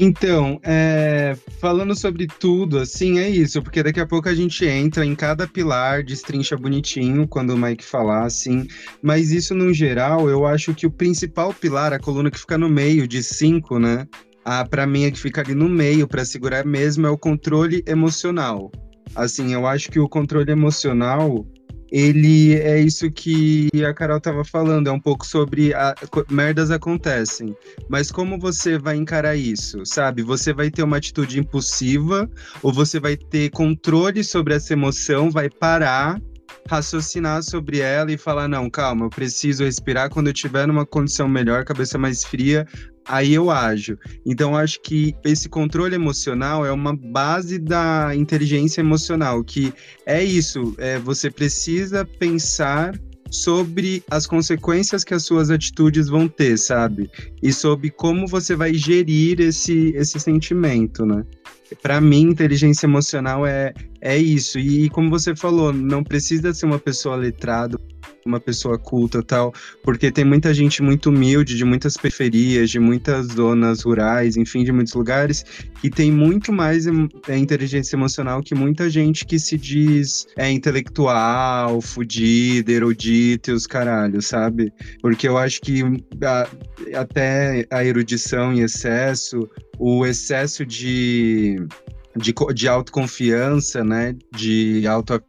Então, 0.00 0.60
é, 0.62 1.36
falando 1.60 1.92
sobre 1.96 2.28
tudo, 2.28 2.78
assim, 2.78 3.18
é 3.18 3.28
isso, 3.28 3.60
porque 3.60 3.82
daqui 3.82 3.98
a 3.98 4.06
pouco 4.06 4.28
a 4.28 4.34
gente 4.34 4.64
entra 4.64 5.04
em 5.04 5.12
cada 5.16 5.44
pilar, 5.44 6.04
destrincha 6.04 6.56
bonitinho 6.56 7.26
quando 7.26 7.50
o 7.50 7.58
Mike 7.58 7.84
falar, 7.84 8.24
assim, 8.24 8.68
mas 9.02 9.32
isso 9.32 9.56
no 9.56 9.74
geral, 9.74 10.30
eu 10.30 10.46
acho 10.46 10.72
que 10.72 10.86
o 10.86 10.90
principal 10.90 11.52
pilar, 11.52 11.92
a 11.92 11.98
coluna 11.98 12.30
que 12.30 12.38
fica 12.38 12.56
no 12.56 12.68
meio 12.68 13.08
de 13.08 13.24
cinco, 13.24 13.80
né, 13.80 14.06
a, 14.44 14.64
pra 14.64 14.86
mim 14.86 15.02
é 15.02 15.10
que 15.10 15.18
fica 15.18 15.40
ali 15.40 15.52
no 15.52 15.68
meio 15.68 16.06
para 16.06 16.24
segurar 16.24 16.64
mesmo, 16.64 17.04
é 17.04 17.10
o 17.10 17.18
controle 17.18 17.82
emocional. 17.84 18.70
Assim, 19.16 19.52
eu 19.52 19.66
acho 19.66 19.90
que 19.90 19.98
o 19.98 20.08
controle 20.08 20.52
emocional, 20.52 21.44
ele 21.90 22.54
é 22.54 22.80
isso 22.80 23.10
que 23.10 23.68
a 23.86 23.94
Carol 23.94 24.18
estava 24.18 24.44
falando, 24.44 24.88
é 24.88 24.92
um 24.92 25.00
pouco 25.00 25.26
sobre 25.26 25.72
a, 25.74 25.94
merdas 26.30 26.70
acontecem, 26.70 27.56
mas 27.88 28.10
como 28.10 28.38
você 28.38 28.78
vai 28.78 28.96
encarar 28.96 29.36
isso, 29.36 29.84
sabe? 29.84 30.22
Você 30.22 30.52
vai 30.52 30.70
ter 30.70 30.82
uma 30.82 30.98
atitude 30.98 31.38
impulsiva 31.38 32.30
ou 32.62 32.72
você 32.72 33.00
vai 33.00 33.16
ter 33.16 33.50
controle 33.50 34.22
sobre 34.22 34.54
essa 34.54 34.72
emoção, 34.72 35.30
vai 35.30 35.48
parar, 35.48 36.20
raciocinar 36.68 37.42
sobre 37.42 37.80
ela 37.80 38.12
e 38.12 38.18
falar 38.18 38.46
não, 38.46 38.68
calma, 38.68 39.06
eu 39.06 39.10
preciso 39.10 39.64
respirar 39.64 40.10
quando 40.10 40.26
eu 40.26 40.32
estiver 40.32 40.66
numa 40.66 40.84
condição 40.84 41.26
melhor, 41.26 41.64
cabeça 41.64 41.96
mais 41.96 42.24
fria, 42.24 42.66
aí 43.08 43.34
eu 43.34 43.50
ajo. 43.50 43.98
Então, 44.24 44.54
acho 44.54 44.80
que 44.80 45.14
esse 45.24 45.48
controle 45.48 45.94
emocional 45.94 46.64
é 46.64 46.70
uma 46.70 46.94
base 46.94 47.58
da 47.58 48.14
inteligência 48.14 48.80
emocional, 48.80 49.42
que 49.42 49.72
é 50.06 50.22
isso, 50.22 50.74
é, 50.78 50.98
você 50.98 51.30
precisa 51.30 52.04
pensar 52.04 52.94
sobre 53.30 54.02
as 54.10 54.26
consequências 54.26 55.04
que 55.04 55.14
as 55.14 55.22
suas 55.22 55.50
atitudes 55.50 56.08
vão 56.08 56.28
ter, 56.28 56.58
sabe? 56.58 57.10
E 57.42 57.52
sobre 57.52 57.90
como 57.90 58.26
você 58.26 58.56
vai 58.56 58.74
gerir 58.74 59.40
esse, 59.40 59.92
esse 59.94 60.18
sentimento, 60.18 61.04
né? 61.04 61.24
Para 61.82 62.00
mim, 62.00 62.22
inteligência 62.22 62.86
emocional 62.86 63.46
é, 63.46 63.74
é 64.00 64.16
isso. 64.16 64.58
E, 64.58 64.84
e 64.84 64.90
como 64.90 65.10
você 65.10 65.36
falou, 65.36 65.72
não 65.72 66.02
precisa 66.02 66.54
ser 66.54 66.64
uma 66.64 66.78
pessoa 66.78 67.16
letrada, 67.16 67.78
uma 68.28 68.38
pessoa 68.38 68.78
culta 68.78 69.22
tal, 69.22 69.52
porque 69.82 70.12
tem 70.12 70.24
muita 70.24 70.52
gente 70.54 70.82
muito 70.82 71.08
humilde, 71.08 71.56
de 71.56 71.64
muitas 71.64 71.96
periferias, 71.96 72.70
de 72.70 72.78
muitas 72.78 73.26
zonas 73.28 73.82
rurais, 73.82 74.36
enfim, 74.36 74.62
de 74.62 74.70
muitos 74.70 74.94
lugares, 74.94 75.44
que 75.80 75.90
tem 75.90 76.12
muito 76.12 76.52
mais 76.52 76.86
é, 76.86 77.36
inteligência 77.36 77.96
emocional 77.96 78.42
que 78.42 78.54
muita 78.54 78.88
gente 78.90 79.24
que 79.24 79.38
se 79.38 79.56
diz 79.56 80.26
é 80.36 80.50
intelectual, 80.50 81.80
fudido, 81.80 82.70
erudito 82.70 83.50
e 83.50 83.54
os 83.54 83.66
caralhos, 83.66 84.26
sabe? 84.26 84.72
Porque 85.00 85.26
eu 85.26 85.38
acho 85.38 85.60
que 85.60 85.82
a, 86.22 86.48
até 86.94 87.66
a 87.70 87.84
erudição 87.84 88.52
em 88.52 88.60
excesso, 88.60 89.48
o 89.78 90.04
excesso 90.04 90.64
de 90.66 91.66
de, 92.18 92.34
de 92.54 92.68
autoconfiança, 92.68 93.84
né? 93.84 94.14
De 94.34 94.86
auto 94.86 95.22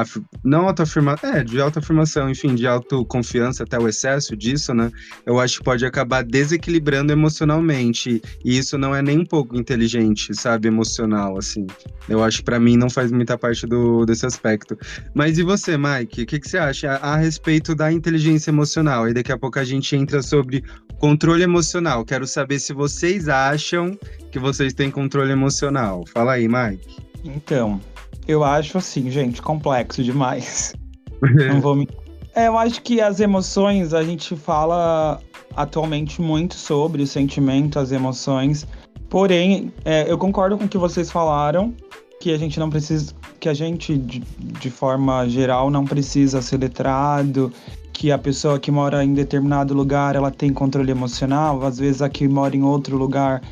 af, 0.00 0.20
não 0.44 0.68
autoafirmação, 0.68 1.30
é, 1.30 1.42
de 1.42 1.60
autoafirmação, 1.60 2.30
enfim, 2.30 2.54
de 2.54 2.66
autoconfiança 2.66 3.64
até 3.64 3.78
o 3.78 3.88
excesso 3.88 4.36
disso, 4.36 4.72
né? 4.72 4.90
Eu 5.26 5.40
acho 5.40 5.58
que 5.58 5.64
pode 5.64 5.84
acabar 5.84 6.22
desequilibrando 6.22 7.12
emocionalmente. 7.12 8.22
E 8.44 8.56
isso 8.56 8.78
não 8.78 8.94
é 8.94 9.02
nem 9.02 9.18
um 9.18 9.24
pouco 9.24 9.56
inteligente, 9.56 10.34
sabe? 10.34 10.68
Emocional, 10.68 11.36
assim. 11.36 11.66
Eu 12.08 12.22
acho 12.22 12.38
que 12.38 12.44
pra 12.44 12.60
mim 12.60 12.76
não 12.76 12.88
faz 12.88 13.10
muita 13.10 13.36
parte 13.36 13.66
do, 13.66 14.04
desse 14.04 14.24
aspecto. 14.24 14.78
Mas 15.14 15.38
e 15.38 15.42
você, 15.42 15.76
Mike? 15.76 16.22
O 16.22 16.26
que, 16.26 16.38
que 16.38 16.48
você 16.48 16.58
acha 16.58 16.92
a, 16.92 17.14
a 17.14 17.16
respeito 17.16 17.74
da 17.74 17.92
inteligência 17.92 18.50
emocional? 18.50 19.08
E 19.08 19.14
daqui 19.14 19.32
a 19.32 19.38
pouco 19.38 19.58
a 19.58 19.64
gente 19.64 19.94
entra 19.96 20.22
sobre 20.22 20.62
controle 20.98 21.42
emocional. 21.42 22.04
Quero 22.04 22.26
saber 22.26 22.58
se 22.58 22.72
vocês 22.72 23.28
acham 23.28 23.98
que 24.30 24.38
vocês 24.38 24.72
têm 24.72 24.90
controle 24.90 25.32
emocional. 25.32 26.04
Fala 26.06 26.34
aí, 26.34 26.48
Mike. 26.48 26.96
Então, 27.24 27.80
eu 28.28 28.44
acho 28.44 28.76
assim, 28.76 29.10
gente, 29.10 29.40
complexo 29.40 30.04
demais. 30.04 30.74
Não 31.48 31.60
vou 31.60 31.74
me. 31.74 31.88
É, 32.34 32.46
eu 32.46 32.56
acho 32.56 32.82
que 32.82 33.00
as 33.00 33.18
emoções, 33.18 33.94
a 33.94 34.04
gente 34.04 34.36
fala 34.36 35.18
atualmente 35.56 36.20
muito 36.20 36.54
sobre 36.54 37.02
o 37.02 37.06
sentimento, 37.06 37.78
as 37.78 37.90
emoções. 37.90 38.66
Porém, 39.08 39.72
é, 39.84 40.04
eu 40.08 40.18
concordo 40.18 40.58
com 40.58 40.66
o 40.66 40.68
que 40.68 40.76
vocês 40.76 41.10
falaram, 41.10 41.74
que 42.20 42.32
a 42.32 42.38
gente 42.38 42.60
não 42.60 42.68
precisa. 42.68 43.14
Que 43.40 43.48
a 43.48 43.54
gente, 43.54 43.96
de, 43.96 44.20
de 44.38 44.70
forma 44.70 45.26
geral, 45.28 45.70
não 45.70 45.84
precisa 45.84 46.42
ser 46.42 46.58
letrado, 46.58 47.52
que 47.92 48.12
a 48.12 48.18
pessoa 48.18 48.58
que 48.58 48.70
mora 48.70 49.02
em 49.02 49.14
determinado 49.14 49.72
lugar 49.74 50.14
ela 50.14 50.30
tem 50.30 50.52
controle 50.52 50.90
emocional, 50.90 51.64
às 51.64 51.78
vezes 51.78 52.02
a 52.02 52.08
que 52.08 52.28
mora 52.28 52.54
em 52.54 52.62
outro 52.62 52.96
lugar 52.96 53.42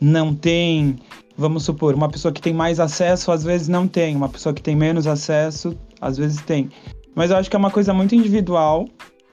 não 0.00 0.34
tem 0.34 0.96
vamos 1.42 1.64
supor, 1.64 1.94
uma 1.94 2.08
pessoa 2.08 2.32
que 2.32 2.40
tem 2.40 2.54
mais 2.54 2.80
acesso 2.80 3.30
às 3.30 3.44
vezes 3.44 3.68
não 3.68 3.86
tem, 3.86 4.16
uma 4.16 4.28
pessoa 4.28 4.54
que 4.54 4.62
tem 4.62 4.74
menos 4.74 5.06
acesso 5.06 5.76
às 6.00 6.16
vezes 6.16 6.40
tem. 6.42 6.70
Mas 7.14 7.30
eu 7.30 7.36
acho 7.36 7.50
que 7.50 7.56
é 7.56 7.58
uma 7.58 7.70
coisa 7.70 7.92
muito 7.92 8.14
individual 8.14 8.86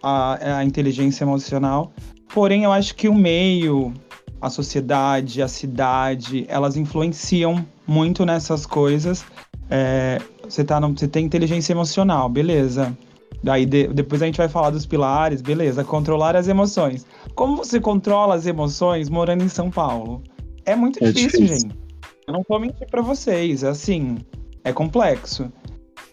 a, 0.04 0.58
a 0.58 0.66
inteligência 0.66 1.24
emocional. 1.24 1.92
Porém, 2.34 2.64
eu 2.64 2.72
acho 2.72 2.96
que 2.96 3.08
o 3.08 3.14
meio, 3.16 3.94
a 4.42 4.50
sociedade, 4.50 5.42
a 5.42 5.48
cidade, 5.48 6.46
elas 6.50 6.76
influenciam 6.76 7.66
muito 7.88 8.26
nessas 8.26 8.66
coisas. 8.66 9.26
É, 9.70 10.20
você, 10.44 10.64
tá 10.64 10.80
no, 10.80 10.90
você 10.90 11.08
tem 11.08 11.26
inteligência 11.26 11.72
emocional, 11.74 12.28
beleza. 12.28 12.96
Daí 13.44 13.66
de, 13.66 13.88
depois 13.88 14.22
a 14.22 14.26
gente 14.26 14.38
vai 14.38 14.50
falar 14.50 14.70
dos 14.70 14.86
pilares, 14.86 15.42
beleza. 15.42 15.84
Controlar 15.84 16.36
as 16.36 16.48
emoções. 16.48 17.06
Como 17.36 17.56
você 17.56 17.80
controla 17.80 18.36
as 18.36 18.46
emoções 18.46 19.10
morando 19.10 19.44
em 19.44 19.50
São 19.50 19.72
Paulo? 19.72 20.22
É 20.66 20.76
muito 20.76 21.02
É 21.04 21.12
difícil, 21.12 21.42
difícil. 21.42 21.70
gente. 21.70 21.89
Eu 22.30 22.34
não 22.34 22.46
vou 22.48 22.60
mentir 22.60 22.86
pra 22.86 23.02
vocês, 23.02 23.64
assim, 23.64 24.20
é 24.64 24.72
complexo. 24.72 25.52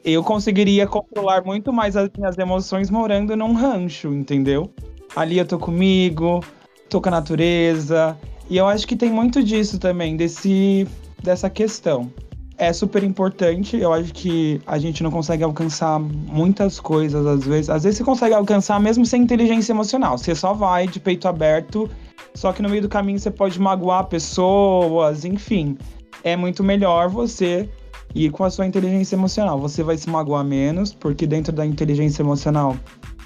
Eu 0.03 0.25
conseguiria 0.25 0.87
controlar 0.87 1.45
muito 1.45 1.75
mais 1.75 1.95
as 1.95 2.09
minhas 2.17 2.39
emoções 2.39 2.89
morando 2.89 3.37
num 3.37 3.53
rancho, 3.53 4.15
entendeu? 4.15 4.73
Ali 5.15 5.37
eu 5.37 5.45
tô 5.45 5.59
comigo, 5.59 6.43
tô 6.89 7.03
com 7.03 7.11
a 7.11 7.13
natureza. 7.13 8.17
E 8.49 8.57
eu 8.57 8.67
acho 8.67 8.87
que 8.87 8.97
tem 8.97 9.11
muito 9.11 9.45
disso 9.45 9.79
também, 9.79 10.17
desse, 10.17 10.89
dessa 11.23 11.51
questão. 11.51 12.11
É 12.57 12.73
super 12.73 13.05
importante, 13.05 13.77
eu 13.77 13.93
acho 13.93 14.15
que 14.15 14.59
a 14.67 14.79
gente 14.79 15.03
não 15.03 15.11
consegue 15.11 15.45
alcançar 15.45 16.01
muitas 16.01 16.81
coisas 16.81 17.27
às 17.27 17.45
vezes. 17.45 17.69
Às 17.69 17.85
vezes 17.85 17.99
você 17.99 18.05
consegue 18.05 18.33
alcançar 18.33 18.81
mesmo 18.81 19.05
sem 19.05 19.21
inteligência 19.21 19.71
emocional. 19.75 20.17
Você 20.17 20.35
só 20.35 20.55
vai 20.55 20.87
de 20.87 20.99
peito 20.99 21.29
aberto, 21.29 21.91
só 22.35 22.55
que 22.55 22.63
no 22.63 22.71
meio 22.71 22.81
do 22.81 22.89
caminho 22.89 23.19
você 23.19 23.31
pode 23.31 23.61
magoar 23.61 24.07
pessoas, 24.07 25.27
enfim. 25.27 25.77
É 26.23 26.37
muito 26.37 26.65
melhor 26.65 27.09
você 27.09 27.69
ir 28.15 28.31
com 28.31 28.45
a 28.45 28.51
sua 28.51 28.67
inteligência 28.67 29.15
emocional. 29.15 29.61
Você 29.61 29.83
vai 29.83 29.97
se 29.97 30.09
magoar 30.09 30.45
menos, 30.45 30.93
porque 30.93 31.27
dentro 31.27 31.53
da 31.53 31.65
inteligência 31.65 32.23
emocional 32.23 32.77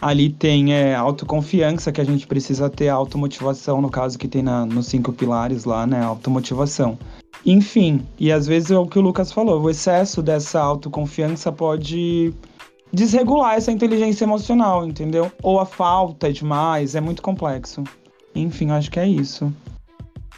ali 0.00 0.30
tem 0.30 0.72
é, 0.72 0.94
autoconfiança 0.94 1.92
que 1.92 2.00
a 2.00 2.04
gente 2.04 2.26
precisa 2.26 2.70
ter, 2.70 2.88
automotivação, 2.88 3.82
no 3.82 3.90
caso 3.90 4.18
que 4.18 4.26
tem 4.26 4.42
na, 4.42 4.64
nos 4.64 4.86
cinco 4.86 5.12
pilares 5.12 5.64
lá, 5.64 5.86
né? 5.86 6.02
Automotivação. 6.02 6.98
Enfim, 7.44 8.06
e 8.18 8.32
às 8.32 8.46
vezes 8.46 8.70
é 8.70 8.78
o 8.78 8.86
que 8.86 8.98
o 8.98 9.02
Lucas 9.02 9.32
falou, 9.32 9.60
o 9.62 9.70
excesso 9.70 10.22
dessa 10.22 10.60
autoconfiança 10.60 11.50
pode 11.50 12.34
desregular 12.92 13.54
essa 13.54 13.70
inteligência 13.72 14.24
emocional, 14.24 14.86
entendeu? 14.86 15.30
Ou 15.42 15.60
a 15.60 15.66
falta 15.66 16.32
demais, 16.32 16.94
é 16.94 17.00
muito 17.00 17.22
complexo. 17.22 17.84
Enfim, 18.34 18.70
acho 18.70 18.90
que 18.90 19.00
é 19.00 19.06
isso. 19.06 19.52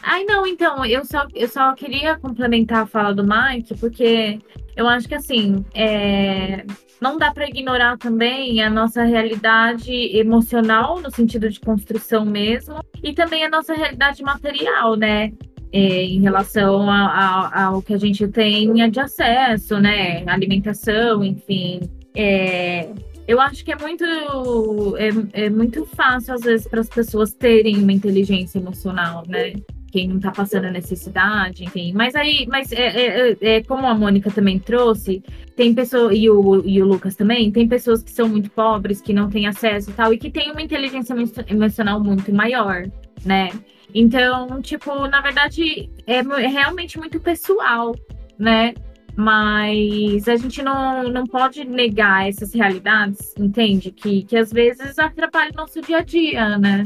Ai, 0.05 0.25
não, 0.25 0.45
então, 0.45 0.85
eu 0.85 1.05
só, 1.05 1.25
eu 1.33 1.47
só 1.47 1.73
queria 1.73 2.17
complementar 2.17 2.83
a 2.83 2.85
fala 2.85 3.13
do 3.13 3.23
Mike, 3.23 3.73
porque 3.79 4.37
eu 4.75 4.85
acho 4.85 5.07
que, 5.07 5.15
assim, 5.15 5.63
é, 5.73 6.65
não 6.99 7.17
dá 7.17 7.31
para 7.31 7.47
ignorar 7.47 7.97
também 7.97 8.61
a 8.61 8.69
nossa 8.69 9.03
realidade 9.03 9.93
emocional, 10.17 10.99
no 10.99 11.09
sentido 11.09 11.49
de 11.49 11.57
construção 11.57 12.25
mesmo, 12.25 12.83
e 13.01 13.13
também 13.13 13.45
a 13.45 13.49
nossa 13.49 13.73
realidade 13.73 14.21
material, 14.21 14.97
né? 14.97 15.31
É, 15.71 16.03
em 16.03 16.21
relação 16.21 16.87
ao 16.91 17.81
que 17.81 17.93
a 17.93 17.97
gente 17.97 18.27
tem 18.27 18.73
de 18.89 18.99
acesso, 18.99 19.79
né? 19.79 20.23
Alimentação, 20.27 21.23
enfim. 21.23 21.79
É, 22.13 22.89
eu 23.25 23.39
acho 23.39 23.63
que 23.63 23.71
é 23.71 23.77
muito, 23.77 24.03
é, 24.97 25.45
é 25.45 25.49
muito 25.49 25.85
fácil, 25.85 26.33
às 26.33 26.41
vezes, 26.41 26.67
para 26.67 26.81
as 26.81 26.89
pessoas 26.89 27.33
terem 27.33 27.77
uma 27.77 27.93
inteligência 27.93 28.59
emocional, 28.59 29.23
né? 29.27 29.53
Quem 29.93 30.07
não 30.07 30.15
está 30.17 30.31
passando 30.31 30.71
necessidade, 30.71 31.65
enfim. 31.65 31.93
Mas 31.93 32.15
aí, 32.15 32.47
mas 32.49 32.71
é, 32.71 32.81
é- 32.87 33.31
é- 33.39 33.55
é 33.57 33.61
como 33.63 33.85
a 33.85 33.93
Mônica 33.93 34.31
também 34.31 34.57
trouxe, 34.57 35.21
tem 35.55 35.71
pessoas, 35.71 36.17
e 36.17 36.27
o, 36.31 36.63
e 36.65 36.81
o 36.81 36.85
Lucas 36.87 37.15
também, 37.15 37.51
tem 37.51 37.67
pessoas 37.67 38.01
que 38.01 38.09
são 38.09 38.27
muito 38.27 38.49
pobres, 38.49 38.99
que 39.01 39.13
não 39.13 39.29
têm 39.29 39.45
acesso 39.45 39.91
e 39.91 39.93
tal, 39.93 40.11
e 40.11 40.17
que 40.17 40.31
têm 40.31 40.49
uma 40.51 40.63
inteligência 40.63 41.13
emo- 41.13 41.31
emocional 41.47 41.99
muito 42.03 42.33
maior, 42.33 42.87
né? 43.23 43.51
Então, 43.93 44.59
tipo, 44.63 45.05
na 45.07 45.21
verdade, 45.21 45.87
é, 46.07 46.17
é 46.17 46.47
realmente 46.47 46.97
muito 46.97 47.19
pessoal, 47.19 47.95
né? 48.39 48.73
Mas 49.15 50.27
a 50.27 50.35
gente 50.37 50.63
não, 50.63 51.03
não 51.03 51.23
pode 51.25 51.63
negar 51.65 52.27
essas 52.27 52.51
realidades, 52.51 53.31
entende? 53.37 53.91
Que, 53.91 54.23
que 54.23 54.35
às 54.35 54.51
vezes 54.51 54.97
atrapalham 54.97 55.51
o 55.53 55.57
nosso 55.57 55.79
dia 55.81 55.97
a 55.99 56.01
dia, 56.01 56.57
né? 56.57 56.81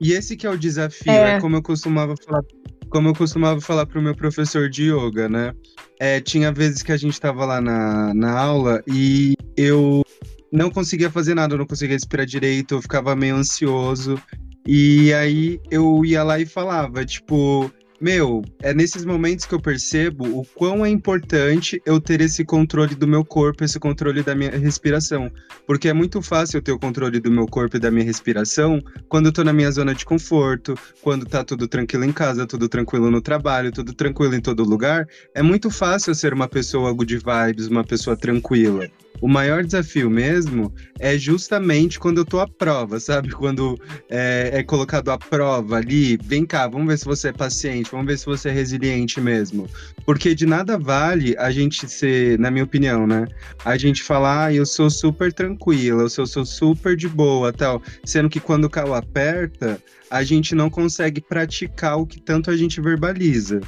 E 0.00 0.12
esse 0.12 0.36
que 0.36 0.46
é 0.46 0.50
o 0.50 0.56
desafio, 0.56 1.12
É. 1.12 1.36
é, 1.36 1.40
como 1.40 1.56
eu 1.56 1.62
costumava 1.62 2.14
falar, 2.24 2.42
como 2.88 3.08
eu 3.08 3.14
costumava 3.14 3.60
falar 3.60 3.86
pro 3.86 4.02
meu 4.02 4.14
professor 4.14 4.68
de 4.68 4.90
yoga, 4.90 5.28
né? 5.28 5.52
É, 6.00 6.20
tinha 6.20 6.52
vezes 6.52 6.82
que 6.82 6.92
a 6.92 6.96
gente 6.96 7.20
tava 7.20 7.44
lá 7.44 7.60
na, 7.60 8.14
na 8.14 8.38
aula 8.38 8.82
e 8.86 9.34
eu 9.56 10.04
não 10.52 10.70
conseguia 10.70 11.10
fazer 11.10 11.34
nada, 11.34 11.54
eu 11.54 11.58
não 11.58 11.66
conseguia 11.66 11.96
respirar 11.96 12.24
direito, 12.26 12.74
eu 12.74 12.82
ficava 12.82 13.16
meio 13.16 13.36
ansioso. 13.36 14.20
E 14.66 15.12
aí 15.14 15.58
eu 15.70 16.04
ia 16.04 16.22
lá 16.22 16.38
e 16.38 16.46
falava, 16.46 17.04
tipo, 17.04 17.70
meu, 18.00 18.42
é 18.60 18.72
nesses 18.72 19.04
momentos 19.04 19.44
que 19.44 19.54
eu 19.54 19.60
percebo 19.60 20.38
o 20.38 20.44
quão 20.54 20.86
é 20.86 20.88
importante 20.88 21.82
eu 21.84 22.00
ter 22.00 22.20
esse 22.20 22.44
controle 22.44 22.94
do 22.94 23.08
meu 23.08 23.24
corpo, 23.24 23.64
esse 23.64 23.78
controle 23.78 24.22
da 24.22 24.34
minha 24.34 24.50
respiração. 24.50 25.30
Porque 25.66 25.88
é 25.88 25.92
muito 25.92 26.22
fácil 26.22 26.58
eu 26.58 26.62
ter 26.62 26.72
o 26.72 26.78
controle 26.78 27.18
do 27.18 27.30
meu 27.30 27.46
corpo 27.46 27.76
e 27.76 27.80
da 27.80 27.90
minha 27.90 28.04
respiração 28.04 28.80
quando 29.08 29.26
eu 29.26 29.32
tô 29.32 29.42
na 29.42 29.52
minha 29.52 29.70
zona 29.70 29.94
de 29.94 30.04
conforto, 30.04 30.74
quando 31.02 31.26
tá 31.26 31.42
tudo 31.42 31.66
tranquilo 31.66 32.04
em 32.04 32.12
casa, 32.12 32.46
tudo 32.46 32.68
tranquilo 32.68 33.10
no 33.10 33.20
trabalho, 33.20 33.72
tudo 33.72 33.92
tranquilo 33.92 34.34
em 34.34 34.40
todo 34.40 34.62
lugar, 34.62 35.06
é 35.34 35.42
muito 35.42 35.70
fácil 35.70 36.10
eu 36.10 36.14
ser 36.14 36.32
uma 36.32 36.48
pessoa 36.48 36.92
good 36.92 37.18
vibes, 37.18 37.66
uma 37.66 37.84
pessoa 37.84 38.16
tranquila. 38.16 38.88
O 39.20 39.26
maior 39.26 39.64
desafio 39.64 40.08
mesmo 40.08 40.72
é 40.98 41.18
justamente 41.18 41.98
quando 41.98 42.18
eu 42.18 42.24
tô 42.24 42.38
à 42.38 42.46
prova, 42.46 43.00
sabe? 43.00 43.30
Quando 43.30 43.78
é, 44.08 44.50
é 44.52 44.62
colocado 44.62 45.08
à 45.10 45.18
prova 45.18 45.76
ali, 45.76 46.16
vem 46.22 46.46
cá, 46.46 46.68
vamos 46.68 46.86
ver 46.86 46.98
se 46.98 47.04
você 47.04 47.28
é 47.28 47.32
paciente, 47.32 47.87
vamos 47.90 48.06
ver 48.06 48.18
se 48.18 48.26
você 48.26 48.48
é 48.48 48.52
resiliente 48.52 49.20
mesmo. 49.20 49.68
Porque 50.04 50.34
de 50.34 50.46
nada 50.46 50.78
vale 50.78 51.36
a 51.38 51.50
gente 51.50 51.88
ser, 51.88 52.38
na 52.38 52.50
minha 52.50 52.64
opinião, 52.64 53.06
né? 53.06 53.26
A 53.64 53.76
gente 53.76 54.02
falar, 54.02 54.46
ah, 54.46 54.54
eu 54.54 54.66
sou 54.66 54.90
super 54.90 55.32
tranquila, 55.32 56.02
eu 56.02 56.08
sou, 56.08 56.26
sou 56.26 56.44
super 56.44 56.96
de 56.96 57.08
boa, 57.08 57.52
tal. 57.52 57.82
Sendo 58.04 58.28
que 58.28 58.40
quando 58.40 58.64
o 58.64 58.70
carro 58.70 58.94
aperta, 58.94 59.82
a 60.10 60.22
gente 60.22 60.54
não 60.54 60.70
consegue 60.70 61.20
praticar 61.20 61.98
o 61.98 62.06
que 62.06 62.20
tanto 62.20 62.50
a 62.50 62.56
gente 62.56 62.80
verbaliza. 62.80 63.60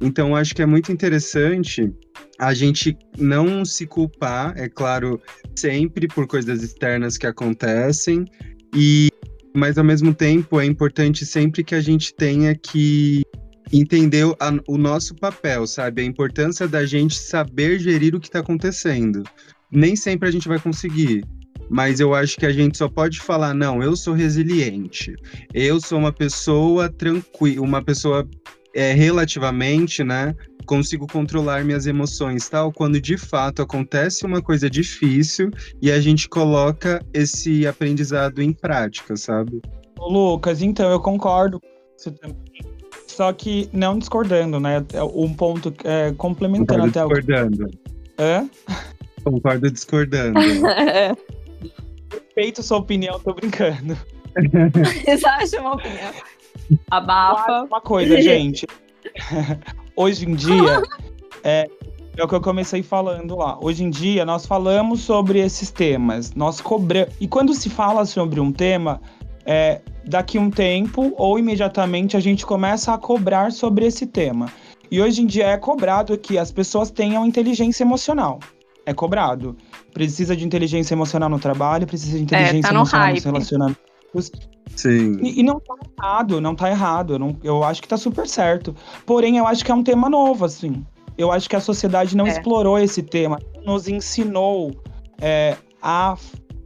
Então, 0.00 0.36
acho 0.36 0.54
que 0.54 0.62
é 0.62 0.66
muito 0.66 0.92
interessante 0.92 1.92
a 2.38 2.54
gente 2.54 2.96
não 3.18 3.64
se 3.64 3.84
culpar, 3.84 4.54
é 4.56 4.68
claro, 4.68 5.20
sempre 5.56 6.06
por 6.06 6.26
coisas 6.26 6.62
externas 6.62 7.18
que 7.18 7.26
acontecem, 7.26 8.24
e 8.74 9.08
mas 9.54 9.76
ao 9.76 9.82
mesmo 9.82 10.14
tempo 10.14 10.60
é 10.60 10.64
importante 10.64 11.26
sempre 11.26 11.64
que 11.64 11.74
a 11.74 11.80
gente 11.80 12.14
tenha 12.14 12.54
que 12.54 13.22
entender 13.72 14.24
o, 14.24 14.36
a- 14.40 14.58
o 14.66 14.76
nosso 14.78 15.14
papel, 15.14 15.66
sabe? 15.66 16.02
A 16.02 16.04
importância 16.04 16.66
da 16.68 16.84
gente 16.86 17.14
saber 17.16 17.78
gerir 17.78 18.14
o 18.14 18.20
que 18.20 18.28
está 18.28 18.40
acontecendo. 18.40 19.22
Nem 19.70 19.94
sempre 19.96 20.28
a 20.28 20.32
gente 20.32 20.48
vai 20.48 20.58
conseguir, 20.58 21.24
mas 21.68 22.00
eu 22.00 22.14
acho 22.14 22.38
que 22.38 22.46
a 22.46 22.52
gente 22.52 22.78
só 22.78 22.88
pode 22.88 23.20
falar, 23.20 23.52
não, 23.52 23.82
eu 23.82 23.94
sou 23.96 24.14
resiliente, 24.14 25.14
eu 25.52 25.80
sou 25.80 25.98
uma 25.98 26.12
pessoa 26.12 26.88
tranquila, 26.88 27.62
uma 27.62 27.82
pessoa 27.82 28.26
é, 28.74 28.92
relativamente, 28.92 30.02
né? 30.02 30.34
Consigo 30.64 31.06
controlar 31.06 31.64
minhas 31.64 31.86
emoções, 31.86 32.48
tal, 32.48 32.70
quando 32.72 33.00
de 33.00 33.16
fato 33.16 33.62
acontece 33.62 34.26
uma 34.26 34.40
coisa 34.42 34.68
difícil 34.68 35.50
e 35.80 35.90
a 35.90 36.00
gente 36.00 36.28
coloca 36.28 37.02
esse 37.12 37.66
aprendizado 37.66 38.42
em 38.42 38.52
prática, 38.52 39.16
sabe? 39.16 39.60
Ô, 39.98 40.10
Lucas, 40.10 40.62
então 40.62 40.90
eu 40.90 41.00
concordo 41.00 41.58
com 41.60 41.66
isso 41.98 42.10
também. 42.12 42.36
Só 43.18 43.32
que 43.32 43.68
não 43.72 43.98
discordando, 43.98 44.60
né? 44.60 44.86
É 44.92 45.02
Um 45.02 45.34
ponto 45.34 45.74
é, 45.82 46.12
complementando 46.12 46.84
Concordo 46.84 47.00
até 47.00 47.04
o. 47.04 47.08
discordando. 47.08 47.70
Hã? 48.16 48.48
Concordo 49.24 49.70
discordando. 49.72 50.38
Respeito 52.12 52.62
sua 52.62 52.78
opinião, 52.78 53.18
tô 53.18 53.34
brincando. 53.34 53.98
Acham 55.40 55.62
uma 55.62 55.74
opinião? 55.74 56.12
Abafa. 56.92 57.64
Uma 57.64 57.80
coisa, 57.80 58.22
gente. 58.22 58.64
Hoje 59.96 60.24
em 60.24 60.36
dia, 60.36 60.80
é, 61.42 61.68
é 62.16 62.24
o 62.24 62.28
que 62.28 62.36
eu 62.36 62.40
comecei 62.40 62.84
falando 62.84 63.36
lá. 63.36 63.58
Hoje 63.60 63.82
em 63.82 63.90
dia, 63.90 64.24
nós 64.24 64.46
falamos 64.46 65.00
sobre 65.00 65.40
esses 65.40 65.72
temas. 65.72 66.34
Nós 66.36 66.60
cobramos. 66.60 67.12
E 67.20 67.26
quando 67.26 67.52
se 67.52 67.68
fala 67.68 68.04
sobre 68.06 68.38
um 68.38 68.52
tema, 68.52 69.00
é, 69.44 69.80
daqui 70.08 70.38
um 70.38 70.50
tempo 70.50 71.12
ou 71.16 71.38
imediatamente 71.38 72.16
a 72.16 72.20
gente 72.20 72.44
começa 72.46 72.92
a 72.94 72.98
cobrar 72.98 73.52
sobre 73.52 73.86
esse 73.86 74.06
tema. 74.06 74.50
E 74.90 75.00
hoje 75.02 75.22
em 75.22 75.26
dia 75.26 75.46
é 75.48 75.56
cobrado 75.58 76.16
que 76.16 76.38
as 76.38 76.50
pessoas 76.50 76.90
tenham 76.90 77.26
inteligência 77.26 77.82
emocional. 77.84 78.38
É 78.86 78.94
cobrado. 78.94 79.54
Precisa 79.92 80.34
de 80.34 80.44
inteligência 80.46 80.94
emocional 80.94 81.28
no 81.28 81.38
trabalho, 81.38 81.86
precisa 81.86 82.16
de 82.16 82.22
inteligência 82.24 82.62
tá 82.62 82.72
no 82.72 82.78
emocional 82.80 83.08
nos 83.08 83.22
hype. 83.22 83.32
relacionamentos. 83.32 84.32
Sim. 84.74 85.18
E, 85.22 85.40
e 85.40 85.42
não 85.42 85.60
tá 85.60 85.74
errado, 85.98 86.40
não 86.40 86.54
tá 86.54 86.70
errado. 86.70 87.14
Eu, 87.14 87.18
não- 87.18 87.36
eu 87.44 87.62
acho 87.64 87.82
que 87.82 87.88
tá 87.88 87.96
super 87.98 88.26
certo. 88.26 88.74
Porém, 89.04 89.36
eu 89.36 89.46
acho 89.46 89.62
que 89.64 89.70
é 89.70 89.74
um 89.74 89.82
tema 89.82 90.08
novo, 90.08 90.44
assim. 90.46 90.84
Eu 91.18 91.30
acho 91.32 91.48
que 91.50 91.56
a 91.56 91.60
sociedade 91.60 92.16
não 92.16 92.26
É. 92.26 92.30
explorou 92.30 92.78
esse 92.78 93.02
tema, 93.02 93.38
nos 93.66 93.88
ensinou 93.88 94.72
é, 95.20 95.56
a 95.82 96.16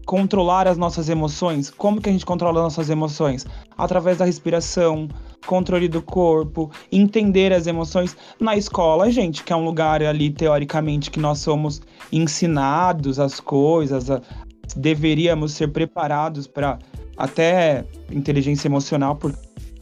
controlar 0.04 0.66
as 0.66 0.76
nossas 0.76 1.08
emoções. 1.08 1.70
Como 1.70 2.00
que 2.00 2.08
a 2.08 2.12
gente 2.12 2.26
controla 2.26 2.60
as 2.60 2.64
nossas 2.64 2.90
emoções? 2.90 3.46
Através 3.76 4.18
da 4.18 4.24
respiração, 4.24 5.08
controle 5.46 5.88
do 5.88 6.02
corpo, 6.02 6.70
entender 6.90 7.52
as 7.52 7.66
emoções. 7.66 8.16
Na 8.40 8.56
escola, 8.56 9.10
gente, 9.10 9.42
que 9.42 9.52
é 9.52 9.56
um 9.56 9.64
lugar 9.64 10.02
ali, 10.02 10.30
teoricamente, 10.30 11.10
que 11.10 11.20
nós 11.20 11.38
somos 11.38 11.80
ensinados 12.12 13.18
as 13.18 13.40
coisas, 13.40 14.10
a, 14.10 14.20
deveríamos 14.76 15.52
ser 15.52 15.68
preparados 15.68 16.46
para 16.46 16.78
até 17.16 17.84
inteligência 18.10 18.68
emocional 18.68 19.16
por 19.16 19.34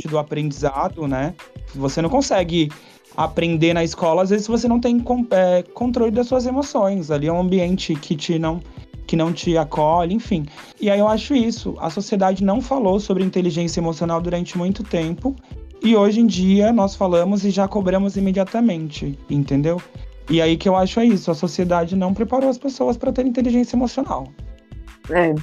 do 0.09 0.19
aprendizado, 0.19 1.07
né? 1.07 1.35
Você 1.75 2.01
não 2.01 2.09
consegue 2.09 2.71
aprender 3.17 3.75
na 3.75 3.85
escola, 3.85 4.23
às 4.23 4.31
vezes 4.31 4.47
você 4.47 4.67
não 4.67 4.81
tem 4.81 5.05
é, 5.31 5.63
controle 5.75 6.11
das 6.11 6.27
suas 6.27 6.47
emoções. 6.47 7.11
Ali 7.11 7.27
é 7.27 7.33
um 7.33 7.41
ambiente 7.41 7.95
que 7.95 8.17
te 8.17 8.39
não 8.39 8.63
que 9.11 9.17
não 9.17 9.33
te 9.33 9.59
acolhe, 9.59 10.15
enfim. 10.15 10.47
E 10.81 10.89
aí 10.89 11.01
eu 11.01 11.09
acho 11.09 11.35
isso. 11.35 11.75
A 11.81 11.91
sociedade 11.91 12.45
não 12.45 12.61
falou 12.61 13.01
sobre 13.01 13.25
inteligência 13.25 13.81
emocional 13.81 14.21
durante 14.21 14.57
muito 14.57 14.85
tempo. 14.85 15.35
E 15.83 15.97
hoje 15.97 16.21
em 16.21 16.29
dia 16.29 16.73
nós 16.73 16.95
falamos 16.95 17.45
e 17.45 17.51
já 17.51 17.67
cobramos 17.67 18.17
imediatamente, 18.17 19.19
entendeu? 19.29 19.83
E 20.31 20.41
aí 20.41 20.57
que 20.57 20.69
eu 20.69 20.77
acho 20.77 21.01
é 21.01 21.07
isso, 21.07 21.29
a 21.29 21.35
sociedade 21.35 21.97
não 21.97 22.15
preparou 22.15 22.49
as 22.49 22.57
pessoas 22.57 22.97
para 22.97 23.11
ter 23.11 23.27
inteligência 23.27 23.75
emocional. 23.75 24.29
É. 25.11 25.35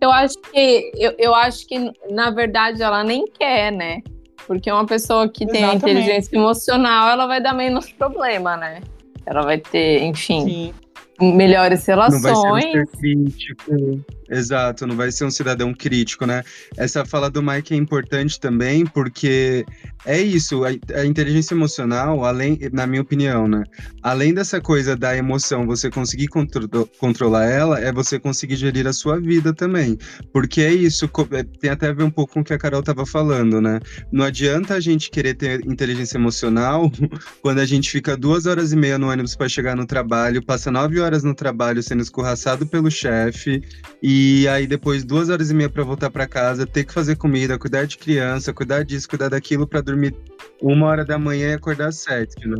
Eu 0.00 0.12
acho 0.12 0.38
que 0.52 0.92
eu, 0.94 1.12
eu 1.18 1.34
acho 1.34 1.66
que 1.66 1.90
na 2.10 2.30
verdade 2.30 2.84
ela 2.84 3.02
nem 3.02 3.24
quer, 3.26 3.72
né? 3.72 4.00
Porque 4.46 4.70
uma 4.70 4.86
pessoa 4.86 5.28
que 5.28 5.44
tem 5.44 5.64
a 5.64 5.74
inteligência 5.74 6.36
emocional, 6.36 7.08
ela 7.08 7.26
vai 7.26 7.42
dar 7.42 7.52
menos 7.52 7.90
problema, 7.90 8.56
né? 8.56 8.80
Ela 9.26 9.42
vai 9.42 9.58
ter, 9.58 10.04
enfim, 10.04 10.44
Sim. 10.44 10.74
Melhores 11.20 11.84
relações. 11.86 12.22
Não 12.22 12.32
vai 12.42 12.62
ser 12.62 12.68
um 12.68 12.72
ser 12.72 12.86
crítico. 12.86 14.04
Exato, 14.30 14.86
não 14.86 14.94
vai 14.94 15.10
ser 15.10 15.24
um 15.24 15.30
cidadão 15.30 15.72
crítico, 15.72 16.26
né? 16.26 16.42
Essa 16.76 17.04
fala 17.04 17.30
do 17.30 17.42
Mike 17.42 17.72
é 17.72 17.76
importante 17.76 18.38
também, 18.38 18.84
porque 18.84 19.64
é 20.04 20.20
isso, 20.20 20.64
a, 20.64 20.68
a, 20.94 21.06
inteligência 21.06 21.54
emocional, 21.54 22.24
além, 22.24 22.58
na 22.70 22.86
minha 22.86 23.00
opinião, 23.00 23.48
né? 23.48 23.64
Além 24.02 24.34
dessa 24.34 24.60
coisa 24.60 24.94
da 24.94 25.16
emoção, 25.16 25.66
você 25.66 25.90
conseguir 25.90 26.28
contro 26.28 26.68
controlar 26.98 27.46
ela, 27.46 27.80
é 27.80 27.90
você 27.90 28.18
conseguir 28.18 28.56
gerir 28.56 28.86
a 28.86 28.92
sua 28.92 29.18
vida 29.18 29.54
também. 29.54 29.96
Porque 30.30 30.60
é 30.60 30.72
isso, 30.72 31.10
é, 31.32 31.42
tem 31.42 31.70
até 31.70 31.88
a 31.88 31.92
ver 31.92 32.04
um 32.04 32.10
pouco 32.10 32.34
com 32.34 32.40
o 32.40 32.44
que 32.44 32.52
a 32.52 32.58
Carol 32.58 32.80
estava 32.80 33.06
falando, 33.06 33.62
né? 33.62 33.80
Não 34.12 34.24
adianta 34.24 34.74
a 34.74 34.80
gente 34.80 35.10
querer 35.10 35.34
ter 35.34 35.64
inteligência 35.66 36.18
emocional 36.18 36.90
quando 37.40 37.60
a 37.60 37.66
gente 37.66 37.90
fica 37.90 38.14
duas 38.14 38.44
horas 38.44 38.72
e 38.72 38.76
meia 38.76 38.98
no 38.98 39.08
ônibus 39.08 39.34
para 39.34 39.48
chegar 39.48 39.74
no 39.74 39.86
trabalho, 39.86 40.44
passa 40.44 40.70
nove 40.70 41.00
horas 41.00 41.24
no 41.24 41.34
trabalho 41.34 41.82
sendo 41.82 42.02
escorraçado 42.02 42.66
pelo 42.66 42.90
chefe 42.90 43.62
e 44.02 44.17
e 44.20 44.48
aí 44.48 44.66
depois 44.66 45.04
duas 45.04 45.28
horas 45.28 45.48
e 45.48 45.54
meia 45.54 45.70
para 45.70 45.84
voltar 45.84 46.10
para 46.10 46.26
casa, 46.26 46.66
ter 46.66 46.82
que 46.82 46.92
fazer 46.92 47.14
comida, 47.14 47.56
cuidar 47.56 47.86
de 47.86 47.96
criança, 47.96 48.52
cuidar 48.52 48.82
disso, 48.82 49.08
cuidar 49.08 49.28
daquilo 49.28 49.64
para 49.64 49.80
dormir 49.80 50.12
uma 50.60 50.88
hora 50.88 51.04
da 51.04 51.16
manhã 51.16 51.50
e 51.50 51.54
acordar 51.54 51.92
sete, 51.92 52.48
né? 52.48 52.56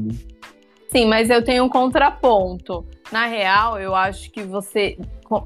Sim, 0.88 1.06
mas 1.06 1.28
eu 1.28 1.42
tenho 1.42 1.64
um 1.64 1.68
contraponto. 1.68 2.86
Na 3.10 3.26
real, 3.26 3.76
eu 3.80 3.92
acho 3.92 4.30
que 4.30 4.40
você 4.40 4.96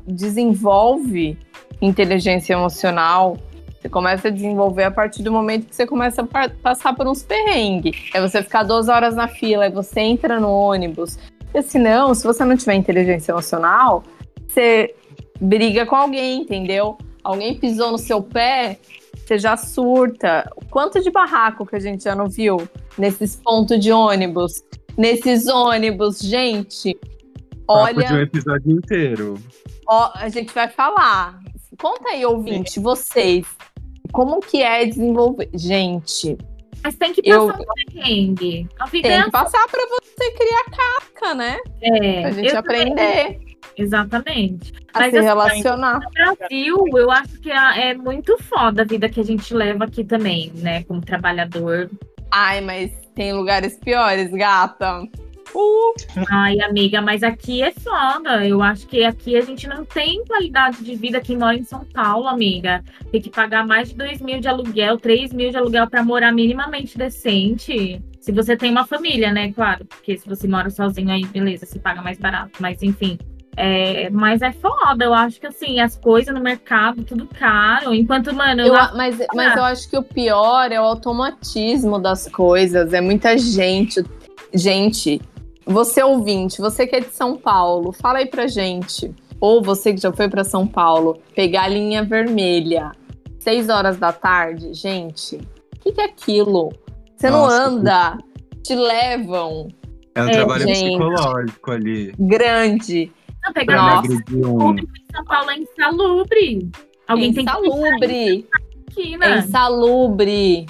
desenvolve 0.07 1.38
inteligência 1.81 2.53
emocional. 2.53 3.38
Você 3.81 3.88
começa 3.88 4.29
a 4.29 4.31
desenvolver 4.31 4.85
a 4.85 4.90
partir 4.90 5.22
do 5.22 5.33
momento 5.33 5.66
que 5.66 5.75
você 5.75 5.87
começa 5.87 6.20
a 6.20 6.48
passar 6.48 6.94
por 6.94 7.09
uns 7.09 7.22
perrengues. 7.22 8.11
É 8.12 8.20
você 8.20 8.42
ficar 8.42 8.64
duas 8.64 8.88
horas 8.88 9.16
na 9.16 9.29
fila, 9.29 9.64
é 9.64 9.70
você 9.70 10.01
entra 10.01 10.38
no 10.38 10.51
ônibus. 10.51 11.18
Porque 11.38 11.62
senão, 11.62 12.14
se 12.14 12.22
você 12.22 12.44
não 12.44 12.57
tiver 12.57 12.75
inteligência 12.75 13.33
emocional, 13.33 14.05
você 14.46 14.94
briga 15.42 15.85
com 15.85 15.96
alguém, 15.96 16.42
entendeu? 16.42 16.96
Alguém 17.22 17.59
pisou 17.59 17.90
no 17.90 17.98
seu 17.98 18.22
pé, 18.22 18.78
você 19.16 19.38
já 19.38 19.57
surta. 19.57 20.50
Quanto 20.70 21.02
de 21.02 21.11
barraco 21.11 21.66
que 21.66 21.76
a 21.76 21.81
gente 21.81 22.05
já 22.05 22.14
não 22.14 22.28
viu 22.28 22.68
nesses 22.96 23.37
pontos 23.37 23.78
de 23.78 23.92
ônibus? 23.92 24.62
Nesses 24.96 25.46
ônibus, 25.46 26.20
gente. 26.20 26.98
Olha. 27.66 28.07
de 28.07 28.12
um 28.12 28.20
episódio 28.20 28.70
inteiro. 28.72 29.35
Ó, 29.87 30.11
a 30.14 30.28
gente 30.28 30.52
vai 30.52 30.68
falar. 30.68 31.38
Conta 31.78 32.11
aí, 32.11 32.24
ouvinte, 32.24 32.78
vocês. 32.78 33.46
Como 34.12 34.40
que 34.40 34.62
é 34.62 34.85
desenvolver. 34.85 35.48
Gente. 35.55 36.37
Mas 36.83 36.96
tem 36.96 37.12
que 37.12 37.22
passar 37.22 37.38
eu... 37.38 37.46
um 37.46 37.92
perrengue. 37.92 38.68
Tem 38.90 39.22
que 39.24 39.31
passar 39.31 39.66
para 39.68 39.87
você 39.87 40.31
criar 40.33 40.64
casca, 40.64 41.35
né? 41.35 41.59
É. 41.81 42.20
Pra 42.22 42.31
gente 42.33 42.57
aprender. 42.57 43.22
Também. 43.22 43.51
Exatamente. 43.76 44.72
A 44.92 45.00
Mas 45.00 45.12
se 45.12 45.18
assim, 45.18 45.26
relacionar. 45.26 46.00
No 46.00 46.11
Brasil, 46.11 46.85
eu 46.96 47.11
acho 47.11 47.40
que 47.40 47.50
é, 47.50 47.90
é 47.90 47.94
muito 47.94 48.37
foda 48.42 48.82
a 48.82 48.85
vida 48.85 49.08
que 49.08 49.20
a 49.20 49.24
gente 49.24 49.54
leva 49.54 49.85
aqui 49.85 50.04
também, 50.04 50.52
né? 50.56 50.85
Como 50.85 51.00
trabalhador. 51.00 51.90
Ai, 52.30 52.61
mas 52.61 52.92
tem 53.14 53.32
lugares 53.32 53.76
piores, 53.76 54.30
gata. 54.30 55.02
Uh. 55.54 55.92
Ai, 56.30 56.61
amiga, 56.61 57.02
mas 57.02 57.22
aqui 57.22 57.62
é 57.62 57.70
foda. 57.72 58.46
Eu 58.46 58.62
acho 58.62 58.87
que 58.87 59.04
aqui 59.04 59.37
a 59.37 59.42
gente 59.42 59.66
não 59.66 59.85
tem 59.85 60.24
qualidade 60.24 60.82
de 60.82 60.94
vida 60.94 61.20
quem 61.20 61.37
mora 61.37 61.56
em 61.56 61.64
São 61.64 61.85
Paulo, 61.85 62.26
amiga. 62.26 62.82
Tem 63.11 63.20
que 63.20 63.30
pagar 63.30 63.66
mais 63.66 63.90
de 63.90 63.94
2 63.96 64.20
mil 64.22 64.40
de 64.40 64.48
aluguel, 64.48 64.98
3 64.98 65.32
mil 65.32 65.50
de 65.50 65.56
aluguel 65.56 65.88
para 65.88 66.02
morar 66.02 66.32
minimamente 66.32 66.96
decente. 66.96 68.02
Se 68.20 68.32
você 68.32 68.56
tem 68.56 68.70
uma 68.70 68.87
família, 68.87 69.32
né? 69.32 69.52
Claro, 69.52 69.85
porque 69.85 70.16
se 70.16 70.26
você 70.26 70.48
mora 70.48 70.70
sozinho 70.70 71.11
aí, 71.11 71.26
beleza, 71.26 71.66
se 71.66 71.78
paga 71.78 72.00
mais 72.00 72.18
barato. 72.18 72.52
Mas 72.61 72.82
enfim, 72.82 73.18
é, 73.56 74.08
mas 74.08 74.40
é 74.40 74.50
foda, 74.50 75.04
eu 75.04 75.12
acho 75.12 75.38
que 75.38 75.46
assim, 75.46 75.78
as 75.78 75.96
coisas 75.96 76.34
no 76.34 76.40
mercado, 76.40 77.04
tudo 77.04 77.26
caro. 77.26 77.94
Enquanto, 77.94 78.34
mano. 78.34 78.62
Eu, 78.62 78.74
eu 78.74 78.96
mas, 78.96 79.18
mas 79.34 79.56
eu 79.56 79.64
acho 79.64 79.90
que 79.90 79.96
o 79.96 80.02
pior 80.02 80.72
é 80.72 80.80
o 80.80 80.84
automatismo 80.84 81.98
das 81.98 82.28
coisas. 82.28 82.92
É 82.92 83.00
muita 83.00 83.36
gente. 83.36 84.02
Gente, 84.54 85.20
você 85.64 86.02
ouvinte, 86.02 86.60
você 86.60 86.86
que 86.86 86.96
é 86.96 87.00
de 87.00 87.10
São 87.10 87.36
Paulo, 87.36 87.92
fala 87.92 88.18
aí 88.18 88.26
pra 88.26 88.46
gente. 88.46 89.14
Ou 89.40 89.62
você 89.62 89.92
que 89.92 90.00
já 90.00 90.12
foi 90.12 90.28
para 90.28 90.44
São 90.44 90.66
Paulo, 90.66 91.20
pegar 91.34 91.64
a 91.64 91.68
linha 91.68 92.04
vermelha, 92.04 92.92
seis 93.38 93.68
horas 93.68 93.96
da 93.96 94.12
tarde, 94.12 94.72
gente, 94.72 95.36
o 95.36 95.80
que, 95.80 95.92
que, 95.92 96.00
é 96.00 96.04
aquilo? 96.04 96.70
Você 97.16 97.28
Nossa, 97.28 97.68
não 97.68 97.76
anda, 97.76 98.18
que... 98.48 98.62
te 98.62 98.74
levam. 98.76 99.68
É 100.14 100.22
um 100.22 100.28
é, 100.28 100.30
trabalho 100.30 100.66
gente, 100.66 100.90
psicológico 100.90 101.70
ali. 101.70 102.14
Grande. 102.18 103.10
Não, 103.44 103.52
pegar 103.52 103.76
Nossa. 103.76 104.09
público 104.24 104.92
em 104.96 105.16
São 105.16 105.24
Paulo 105.24 105.50
é 105.50 105.59
insalubre. 105.59 106.70
Alguém 107.09 107.31
é 107.31 107.35
tem 107.35 107.44
insalubre. 107.44 108.46
que 108.90 109.14
É 109.22 109.38
insalubre. 109.38 110.66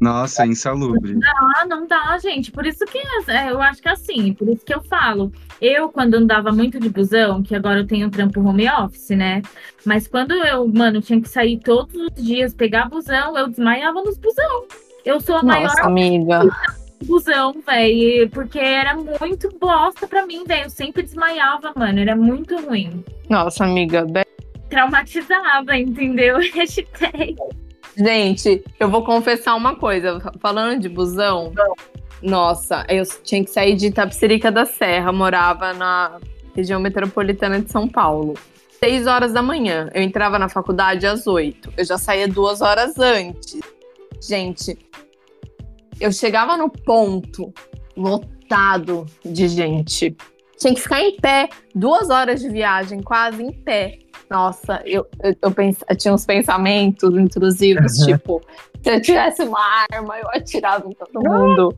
Nossa, 0.00 0.44
é 0.44 0.46
insalubre. 0.46 1.14
Não 1.14 1.20
dá, 1.20 1.66
não 1.66 1.86
dá, 1.86 2.18
gente. 2.18 2.52
Por 2.52 2.66
isso 2.66 2.84
que 2.84 2.98
é, 3.28 3.50
eu 3.50 3.60
acho 3.62 3.80
que 3.80 3.88
é 3.88 3.92
assim, 3.92 4.34
por 4.34 4.48
isso 4.48 4.64
que 4.64 4.74
eu 4.74 4.82
falo. 4.82 5.32
Eu, 5.60 5.88
quando 5.88 6.14
andava 6.14 6.52
muito 6.52 6.78
de 6.78 6.88
busão, 6.90 7.42
que 7.42 7.54
agora 7.54 7.80
eu 7.80 7.86
tenho 7.86 8.10
trampo 8.10 8.40
home 8.40 8.68
office, 8.68 9.10
né? 9.10 9.40
Mas 9.86 10.06
quando 10.06 10.32
eu, 10.32 10.68
mano, 10.68 11.00
tinha 11.00 11.20
que 11.20 11.28
sair 11.28 11.58
todos 11.60 11.94
os 11.94 12.22
dias, 12.22 12.52
pegar 12.52 12.90
busão, 12.90 13.36
eu 13.38 13.48
desmaiava 13.48 14.02
nos 14.02 14.18
busão. 14.18 14.66
Eu 15.04 15.18
sou 15.18 15.36
a 15.36 15.42
Nossa, 15.42 15.58
maior. 15.60 15.80
amiga 15.80 16.42
busão, 17.04 17.54
velho. 17.66 18.28
Porque 18.30 18.58
era 18.58 18.94
muito 18.94 19.50
bosta 19.58 20.06
pra 20.06 20.26
mim, 20.26 20.44
velho. 20.44 20.64
Eu 20.64 20.70
sempre 20.70 21.02
desmaiava, 21.02 21.72
mano. 21.76 22.00
Era 22.00 22.16
muito 22.16 22.56
ruim. 22.60 23.04
Nossa, 23.28 23.64
amiga. 23.64 24.06
Traumatizava, 24.68 25.76
entendeu? 25.76 26.38
Hashtag. 26.54 27.36
Gente, 27.96 28.62
eu 28.78 28.90
vou 28.90 29.04
confessar 29.04 29.54
uma 29.54 29.76
coisa. 29.76 30.20
Falando 30.38 30.82
de 30.82 30.88
busão, 30.88 31.52
nossa, 32.22 32.84
eu 32.88 33.04
tinha 33.22 33.44
que 33.44 33.50
sair 33.50 33.74
de 33.74 33.86
Itapsirica 33.86 34.50
da 34.50 34.66
Serra, 34.66 35.12
morava 35.12 35.72
na 35.72 36.18
região 36.54 36.80
metropolitana 36.80 37.60
de 37.60 37.70
São 37.70 37.88
Paulo. 37.88 38.34
Seis 38.78 39.06
horas 39.06 39.32
da 39.32 39.42
manhã. 39.42 39.90
Eu 39.94 40.02
entrava 40.02 40.38
na 40.38 40.48
faculdade 40.48 41.06
às 41.06 41.26
oito. 41.26 41.72
Eu 41.76 41.84
já 41.84 41.96
saía 41.96 42.28
duas 42.28 42.60
horas 42.60 42.98
antes. 42.98 43.60
Gente, 44.20 44.78
eu 46.00 46.12
chegava 46.12 46.56
no 46.56 46.70
ponto 46.70 47.52
lotado 47.96 49.06
de 49.24 49.48
gente. 49.48 50.16
Tinha 50.58 50.74
que 50.74 50.80
ficar 50.80 51.00
em 51.02 51.16
pé, 51.16 51.48
duas 51.74 52.08
horas 52.08 52.40
de 52.40 52.48
viagem, 52.48 53.02
quase 53.02 53.42
em 53.42 53.52
pé. 53.52 53.98
Nossa, 54.30 54.82
eu, 54.84 55.06
eu, 55.22 55.36
eu, 55.40 55.50
pens, 55.52 55.78
eu 55.88 55.96
tinha 55.96 56.12
uns 56.12 56.24
pensamentos 56.24 57.16
intrusivos, 57.16 57.92
tipo, 58.04 58.40
se 58.82 58.90
eu 58.90 59.00
tivesse 59.00 59.42
uma 59.42 59.86
arma, 59.92 60.18
eu 60.18 60.28
atirava 60.30 60.88
em 60.88 60.92
todo 60.92 61.22
mundo. 61.22 61.76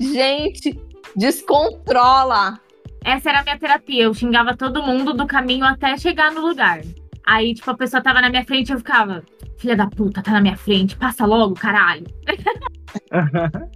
gente, 0.00 0.78
descontrola. 1.16 2.60
Essa 3.04 3.30
era 3.30 3.40
a 3.40 3.42
minha 3.42 3.58
terapia. 3.58 4.04
Eu 4.04 4.14
xingava 4.14 4.56
todo 4.56 4.82
mundo 4.82 5.12
do 5.12 5.26
caminho 5.26 5.64
até 5.64 5.96
chegar 5.98 6.32
no 6.32 6.40
lugar. 6.40 6.80
Aí, 7.26 7.54
tipo, 7.54 7.70
a 7.70 7.76
pessoa 7.76 8.02
tava 8.02 8.20
na 8.20 8.28
minha 8.28 8.44
frente, 8.44 8.70
eu 8.72 8.78
ficava, 8.78 9.22
filha 9.58 9.76
da 9.76 9.86
puta, 9.86 10.22
tá 10.22 10.32
na 10.32 10.40
minha 10.40 10.56
frente, 10.56 10.96
passa 10.96 11.24
logo, 11.24 11.54
caralho. 11.54 12.06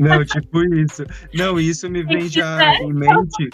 Não, 0.00 0.24
tipo 0.24 0.64
isso. 0.74 1.04
Não, 1.34 1.60
isso 1.60 1.90
me 1.90 2.02
vem 2.02 2.28
já 2.28 2.74
em 2.76 2.92
mente. 2.92 3.50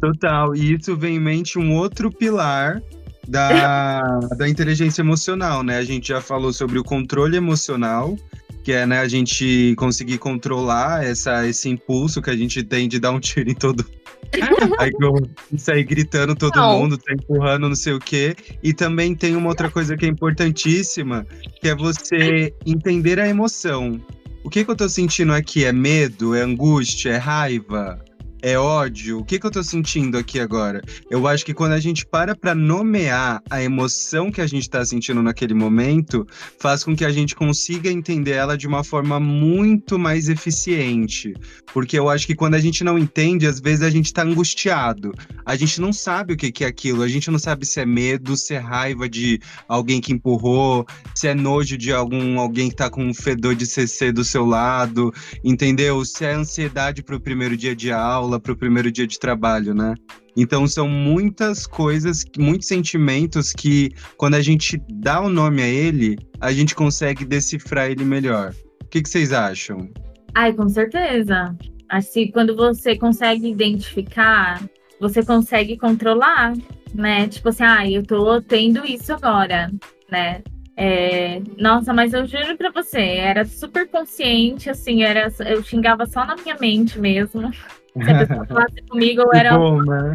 Total. 0.00 0.54
E 0.54 0.74
isso 0.74 0.96
vem 0.96 1.16
em 1.16 1.20
mente 1.20 1.58
um 1.58 1.74
outro 1.74 2.12
pilar 2.12 2.80
da, 3.26 4.00
da 4.38 4.48
inteligência 4.48 5.02
emocional, 5.02 5.62
né? 5.62 5.78
A 5.78 5.84
gente 5.84 6.08
já 6.08 6.20
falou 6.20 6.52
sobre 6.52 6.78
o 6.78 6.84
controle 6.84 7.36
emocional, 7.36 8.16
que 8.62 8.72
é 8.72 8.86
né, 8.86 9.00
a 9.00 9.08
gente 9.08 9.74
conseguir 9.76 10.18
controlar 10.18 11.04
essa, 11.04 11.46
esse 11.46 11.68
impulso 11.68 12.22
que 12.22 12.30
a 12.30 12.36
gente 12.36 12.62
tem 12.62 12.88
de 12.88 13.00
dar 13.00 13.10
um 13.10 13.18
tiro 13.18 13.50
em 13.50 13.54
todo. 13.54 13.84
Aí 14.78 14.90
eu 15.00 15.58
sair 15.58 15.84
gritando 15.84 16.34
todo 16.34 16.56
Não. 16.56 16.78
mundo, 16.78 16.98
tá 16.98 17.12
empurrando 17.12 17.68
não 17.68 17.76
sei 17.76 17.92
o 17.92 17.98
quê. 17.98 18.36
E 18.62 18.72
também 18.72 19.14
tem 19.14 19.36
uma 19.36 19.48
outra 19.48 19.70
coisa 19.70 19.96
que 19.96 20.04
é 20.04 20.08
importantíssima, 20.08 21.26
que 21.60 21.68
é 21.68 21.74
você 21.74 22.54
entender 22.64 23.18
a 23.18 23.28
emoção. 23.28 24.00
O 24.42 24.48
que, 24.48 24.64
que 24.64 24.70
eu 24.70 24.76
tô 24.76 24.88
sentindo 24.88 25.32
aqui? 25.32 25.64
É 25.64 25.72
medo? 25.72 26.34
É 26.34 26.42
angústia? 26.42 27.10
É 27.10 27.16
raiva? 27.16 28.02
É 28.42 28.58
ódio? 28.58 29.18
O 29.18 29.24
que, 29.24 29.38
que 29.38 29.46
eu 29.46 29.50
tô 29.50 29.62
sentindo 29.62 30.16
aqui 30.16 30.40
agora? 30.40 30.80
Eu 31.10 31.26
acho 31.26 31.44
que 31.44 31.52
quando 31.52 31.72
a 31.72 31.80
gente 31.80 32.06
para 32.06 32.34
pra 32.34 32.54
nomear 32.54 33.42
a 33.50 33.62
emoção 33.62 34.32
que 34.32 34.40
a 34.40 34.46
gente 34.46 34.68
tá 34.68 34.82
sentindo 34.82 35.22
naquele 35.22 35.52
momento, 35.52 36.26
faz 36.58 36.82
com 36.82 36.96
que 36.96 37.04
a 37.04 37.10
gente 37.10 37.34
consiga 37.34 37.90
entender 37.90 38.32
ela 38.32 38.56
de 38.56 38.66
uma 38.66 38.82
forma 38.82 39.20
muito 39.20 39.98
mais 39.98 40.30
eficiente. 40.30 41.34
Porque 41.72 41.98
eu 41.98 42.08
acho 42.08 42.26
que 42.26 42.34
quando 42.34 42.54
a 42.54 42.58
gente 42.58 42.82
não 42.82 42.98
entende, 42.98 43.46
às 43.46 43.60
vezes 43.60 43.82
a 43.82 43.90
gente 43.90 44.10
tá 44.10 44.22
angustiado. 44.22 45.12
A 45.44 45.54
gente 45.54 45.78
não 45.78 45.92
sabe 45.92 46.32
o 46.32 46.36
que, 46.36 46.50
que 46.50 46.64
é 46.64 46.66
aquilo. 46.66 47.02
A 47.02 47.08
gente 47.08 47.30
não 47.30 47.38
sabe 47.38 47.66
se 47.66 47.78
é 47.78 47.84
medo, 47.84 48.38
se 48.38 48.54
é 48.54 48.58
raiva 48.58 49.06
de 49.06 49.38
alguém 49.68 50.00
que 50.00 50.12
empurrou, 50.12 50.86
se 51.14 51.28
é 51.28 51.34
nojo 51.34 51.76
de 51.76 51.92
algum 51.92 52.40
alguém 52.40 52.70
que 52.70 52.76
tá 52.76 52.88
com 52.88 53.04
um 53.04 53.12
fedor 53.12 53.54
de 53.54 53.66
CC 53.66 54.10
do 54.12 54.24
seu 54.24 54.46
lado, 54.46 55.12
entendeu? 55.44 56.02
Se 56.04 56.24
é 56.24 56.32
ansiedade 56.32 57.02
pro 57.02 57.20
primeiro 57.20 57.56
dia 57.56 57.76
de 57.76 57.92
aula, 57.92 58.29
pro 58.38 58.56
primeiro 58.56 58.92
dia 58.92 59.06
de 59.06 59.18
trabalho, 59.18 59.74
né? 59.74 59.94
Então 60.36 60.66
são 60.66 60.86
muitas 60.88 61.66
coisas, 61.66 62.24
muitos 62.38 62.68
sentimentos 62.68 63.52
que 63.52 63.90
quando 64.16 64.34
a 64.34 64.40
gente 64.40 64.80
dá 64.88 65.20
o 65.20 65.28
nome 65.28 65.62
a 65.62 65.68
ele, 65.68 66.16
a 66.40 66.52
gente 66.52 66.74
consegue 66.74 67.24
decifrar 67.24 67.90
ele 67.90 68.04
melhor. 68.04 68.54
O 68.82 68.86
que, 68.86 69.02
que 69.02 69.08
vocês 69.08 69.32
acham? 69.32 69.90
Ai, 70.34 70.52
com 70.52 70.68
certeza. 70.68 71.56
Assim, 71.88 72.30
quando 72.30 72.54
você 72.54 72.96
consegue 72.96 73.48
identificar, 73.48 74.62
você 75.00 75.24
consegue 75.24 75.76
controlar, 75.76 76.52
né? 76.94 77.26
Tipo 77.26 77.48
assim, 77.48 77.64
ah, 77.64 77.90
eu 77.90 78.04
tô 78.04 78.40
tendo 78.40 78.84
isso 78.84 79.12
agora, 79.12 79.70
né? 80.10 80.42
É, 80.76 81.42
nossa, 81.58 81.92
mas 81.92 82.14
eu 82.14 82.26
juro 82.26 82.56
pra 82.56 82.70
você, 82.70 83.00
era 83.00 83.44
super 83.44 83.86
consciente, 83.88 84.70
assim, 84.70 85.02
era, 85.02 85.30
eu 85.40 85.62
xingava 85.62 86.06
só 86.06 86.24
na 86.24 86.36
minha 86.36 86.56
mente 86.58 86.98
mesmo. 86.98 87.50
Se 87.92 88.10
a 88.10 88.26
pessoa 88.26 88.46
falasse 88.46 88.82
comigo, 88.88 89.22
eu 89.22 89.32
era 89.32 89.58
bom, 89.58 89.82
né? 89.82 90.14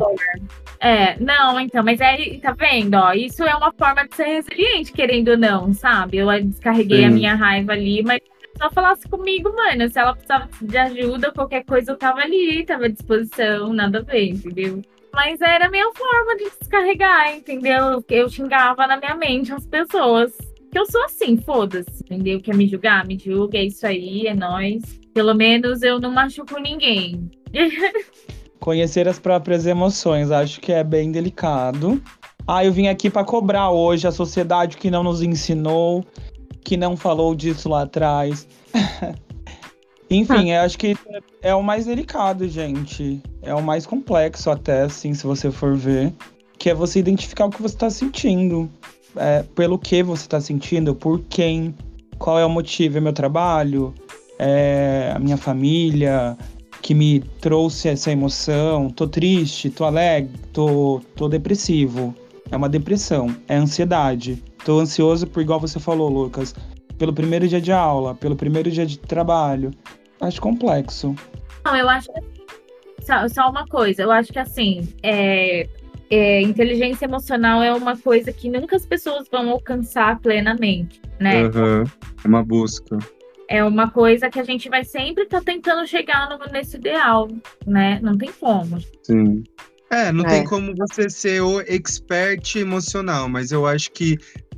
É, 0.80 1.20
não, 1.20 1.60
então, 1.60 1.84
mas 1.84 2.00
aí, 2.02 2.40
tá 2.40 2.52
vendo, 2.52 2.96
ó, 2.96 3.14
isso 3.14 3.44
é 3.44 3.56
uma 3.56 3.72
forma 3.74 4.08
de 4.08 4.16
ser 4.16 4.26
resiliente, 4.26 4.92
querendo 4.92 5.30
ou 5.30 5.38
não, 5.38 5.74
sabe? 5.74 6.18
Eu 6.18 6.28
descarreguei 6.44 7.06
a 7.06 7.10
Sim. 7.10 7.16
minha 7.16 7.36
raiva 7.36 7.72
ali, 7.72 8.04
mas 8.04 8.22
se 8.22 8.46
a 8.46 8.52
pessoa 8.52 8.72
falasse 8.72 9.10
comigo, 9.10 9.54
mano, 9.56 9.90
se 9.90 9.98
ela 9.98 10.14
precisava 10.14 10.48
de 10.62 10.78
ajuda, 10.78 11.32
qualquer 11.32 11.64
coisa, 11.66 11.92
eu 11.92 11.98
tava 11.98 12.20
ali, 12.22 12.64
tava 12.66 12.86
à 12.86 12.90
disposição, 12.90 13.74
nada 13.74 14.00
a 14.00 14.02
ver, 14.02 14.30
entendeu? 14.30 14.82
Mas 15.16 15.40
era 15.40 15.68
a 15.68 15.72
minha 15.72 15.90
forma 15.94 16.36
de 16.36 16.52
descarregar, 16.60 17.36
entendeu? 17.36 18.04
Eu 18.10 18.30
xingava 18.30 18.86
na 18.86 18.98
minha 18.98 19.16
mente 19.16 19.54
as 19.54 19.66
pessoas. 19.66 20.36
Que 20.70 20.78
eu 20.78 20.86
sou 20.88 21.02
assim, 21.06 21.38
foda-se, 21.38 22.04
entendeu? 22.04 22.42
Quer 22.42 22.54
me 22.54 22.68
julgar? 22.68 23.08
Me 23.08 23.18
julga, 23.18 23.58
é 23.58 23.64
isso 23.64 23.88
aí, 23.88 24.28
é 24.28 24.34
nóis. 24.34 24.84
Pelo 25.14 25.34
menos 25.34 25.82
eu 25.82 26.02
não 26.02 26.12
machuco 26.12 26.60
ninguém. 26.60 27.32
Conhecer 28.60 29.08
as 29.08 29.20
próprias 29.20 29.66
emoções, 29.66 30.32
acho 30.32 30.60
que 30.60 30.72
é 30.72 30.84
bem 30.84 31.12
delicado. 31.12 32.02
Ah, 32.48 32.64
eu 32.64 32.72
vim 32.72 32.88
aqui 32.88 33.10
para 33.10 33.24
cobrar 33.24 33.72
hoje 33.72 34.08
a 34.08 34.12
sociedade 34.12 34.78
que 34.78 34.92
não 34.92 35.04
nos 35.04 35.22
ensinou, 35.22 36.06
que 36.64 36.78
não 36.78 36.96
falou 36.96 37.36
disso 37.36 37.70
lá 37.70 37.84
atrás. 37.84 38.48
Enfim, 40.10 40.52
eu 40.52 40.62
acho 40.62 40.78
que 40.78 40.96
é 41.42 41.54
o 41.56 41.64
mais 41.64 41.86
delicado, 41.86 42.48
gente. 42.48 43.22
É 43.42 43.54
o 43.54 43.62
mais 43.62 43.86
complexo 43.86 44.52
até, 44.52 44.84
assim, 44.84 45.14
se 45.14 45.26
você 45.26 45.50
for 45.50 45.76
ver. 45.76 46.14
Que 46.60 46.70
é 46.70 46.74
você 46.76 47.00
identificar 47.00 47.46
o 47.46 47.50
que 47.50 47.62
você 47.62 47.76
tá 47.76 47.90
sentindo. 47.90 48.70
É, 49.16 49.44
pelo 49.56 49.80
que 49.80 50.04
você 50.04 50.28
tá 50.28 50.40
sentindo, 50.40 50.94
por 50.94 51.22
quem, 51.22 51.74
qual 52.20 52.38
é 52.38 52.46
o 52.46 52.50
motivo, 52.50 52.98
é 52.98 53.02
meu 53.02 53.14
trabalho, 53.14 53.94
é 54.38 55.14
a 55.16 55.20
minha 55.20 55.38
família, 55.38 56.38
que 56.86 56.94
me 56.94 57.20
trouxe 57.42 57.90
essa 57.90 58.12
emoção. 58.12 58.92
Tô 58.92 59.08
triste, 59.08 59.72
tô 59.72 59.86
alegre, 59.86 60.38
tô, 60.54 61.02
tô 61.16 61.28
depressivo. 61.28 62.14
É 62.52 62.56
uma 62.56 62.70
depressão, 62.70 63.36
é 63.48 63.56
ansiedade. 63.56 64.44
Tô 64.64 64.80
ansioso 64.80 65.26
por, 65.26 65.42
igual 65.42 65.60
você 65.60 65.80
falou, 65.80 66.08
Lucas, 66.10 66.54
pelo 67.00 67.12
primeiro 67.12 67.48
dia 67.48 67.60
de 67.60 67.72
aula, 67.72 68.14
pelo 68.14 68.36
primeiro 68.36 68.70
dia 68.70 68.86
de 68.86 69.00
trabalho. 69.00 69.72
Acho 70.22 70.40
complexo. 70.40 71.16
Não, 71.66 71.76
eu 71.76 71.90
acho 71.90 72.08
que 72.14 73.04
só, 73.04 73.28
só 73.30 73.50
uma 73.50 73.66
coisa, 73.66 74.04
eu 74.04 74.12
acho 74.12 74.32
que 74.32 74.38
assim, 74.38 74.88
é, 75.02 75.68
é, 76.12 76.42
inteligência 76.44 77.06
emocional 77.06 77.64
é 77.64 77.74
uma 77.74 77.98
coisa 77.98 78.32
que 78.32 78.48
nunca 78.48 78.76
as 78.76 78.86
pessoas 78.86 79.28
vão 79.28 79.50
alcançar 79.50 80.20
plenamente, 80.20 81.02
né? 81.20 81.46
Aham. 81.46 81.84
É 82.24 82.28
uma 82.28 82.44
busca. 82.44 83.00
É 83.50 83.64
uma 83.64 83.90
coisa 83.92 84.30
que 84.30 84.40
a 84.40 84.44
gente 84.44 84.70
vai 84.70 84.84
sempre 84.84 85.24
estar 85.24 85.42
tentando 85.42 85.86
chegar 85.88 86.30
no- 86.30 86.52
nesse 86.52 86.78
ideal, 86.78 87.28
né? 87.66 88.00
Não 88.02 88.18
tem 88.18 88.32
como. 88.40 88.80
Sim. 89.04 89.44
É, 89.92 90.12
não 90.12 90.26
É. 90.26 90.30
tem 90.30 90.44
como 90.44 90.74
você 90.76 91.10
ser 91.10 91.42
o 91.42 91.62
expert 91.62 92.56
emocional, 92.58 93.30
mas 93.30 93.52
eu 93.52 93.66
acho 93.68 93.92
que 93.92 94.18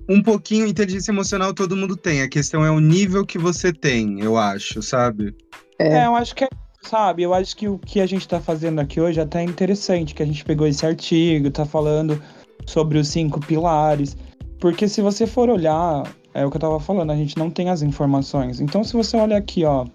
um 0.10 0.24
pouquinho 0.24 0.66
inteligência 0.66 1.12
emocional 1.12 1.54
todo 1.54 1.76
mundo 1.76 1.98
tem. 1.98 2.22
A 2.22 2.30
questão 2.30 2.64
é 2.66 2.72
o 2.72 2.80
nível 2.80 3.26
que 3.26 3.38
você 3.38 3.74
tem, 3.74 4.22
eu 4.22 4.38
acho, 4.38 4.82
sabe? 4.82 5.36
É. 5.78 5.98
É, 6.00 6.06
eu 6.06 6.16
acho 6.16 6.34
que 6.34 6.46
é, 6.46 6.50
sabe, 6.82 7.24
eu 7.24 7.34
acho 7.34 7.58
que 7.58 7.68
o 7.68 7.78
que 7.78 8.00
a 8.00 8.06
gente 8.06 8.26
tá 8.26 8.40
fazendo 8.40 8.80
aqui 8.80 9.02
hoje 9.02 9.20
é 9.20 9.24
até 9.24 9.44
interessante, 9.44 10.16
que 10.16 10.24
a 10.24 10.26
gente 10.26 10.46
pegou 10.46 10.66
esse 10.66 10.86
artigo, 10.86 11.52
tá 11.52 11.66
falando 11.66 12.22
sobre 12.66 12.98
os 12.98 13.10
cinco 13.10 13.42
pilares. 13.42 14.16
Porque 14.62 14.88
se 14.88 15.02
você 15.02 15.28
for 15.28 15.50
olhar, 15.50 16.04
é 16.42 16.46
o 16.46 16.50
que 16.52 16.58
eu 16.58 16.62
tava 16.62 16.80
falando, 16.80 17.12
a 17.12 17.16
gente 17.16 17.38
não 17.38 17.50
tem 17.50 17.70
as 17.70 17.82
informações. 17.82 18.60
Então, 18.62 18.84
se 18.84 18.94
você 18.94 19.18
olha 19.18 19.36
aqui, 19.38 19.66
ó, 19.66 19.86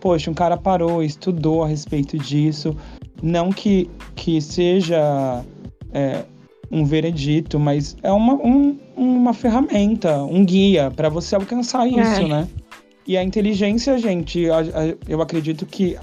poxa, 0.00 0.30
um 0.30 0.34
cara 0.34 0.56
parou, 0.56 1.02
estudou 1.02 1.62
a 1.62 1.66
respeito 1.68 2.18
disso, 2.18 2.76
não 3.22 3.50
que, 3.50 3.88
que 4.14 4.40
seja 4.40 5.42
é, 5.92 6.24
um 6.70 6.84
veredito, 6.84 7.58
mas 7.58 7.96
é 8.02 8.10
uma, 8.10 8.34
um- 8.34 8.76
uma 8.96 9.32
ferramenta, 9.32 10.22
um 10.24 10.44
guia 10.44 10.90
para 10.90 11.08
você 11.08 11.34
alcançar 11.36 11.86
isso, 11.86 12.22
É. 12.22 12.28
né? 12.28 12.48
E 13.06 13.16
a 13.16 13.22
inteligência, 13.22 13.96
gente, 13.98 14.48
a- 14.50 14.58
a- 14.60 14.94
eu 15.08 15.20
acredito 15.22 15.64
que 15.66 15.96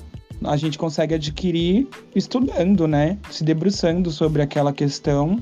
a 0.43 0.55
gente 0.55 0.77
consegue 0.77 1.13
adquirir 1.15 1.87
estudando, 2.15 2.87
né? 2.87 3.17
Se 3.29 3.43
debruçando 3.43 4.09
sobre 4.11 4.41
aquela 4.41 4.71
questão. 4.71 5.37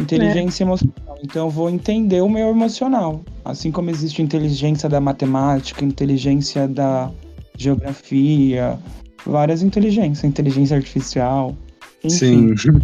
Inteligência 0.00 0.64
emocional. 0.64 1.18
Então 1.22 1.46
eu 1.46 1.50
vou 1.50 1.68
entender 1.70 2.20
o 2.20 2.28
meu 2.28 2.48
emocional. 2.48 3.22
Assim 3.44 3.70
como 3.70 3.90
existe 3.90 4.20
inteligência 4.22 4.88
da 4.88 5.00
matemática, 5.00 5.84
inteligência 5.84 6.66
da 6.66 7.10
geografia, 7.56 8.78
várias 9.24 9.62
inteligências, 9.62 10.24
inteligência 10.24 10.76
artificial. 10.76 11.54
Enfim. 12.02 12.56
Sim. 12.56 12.80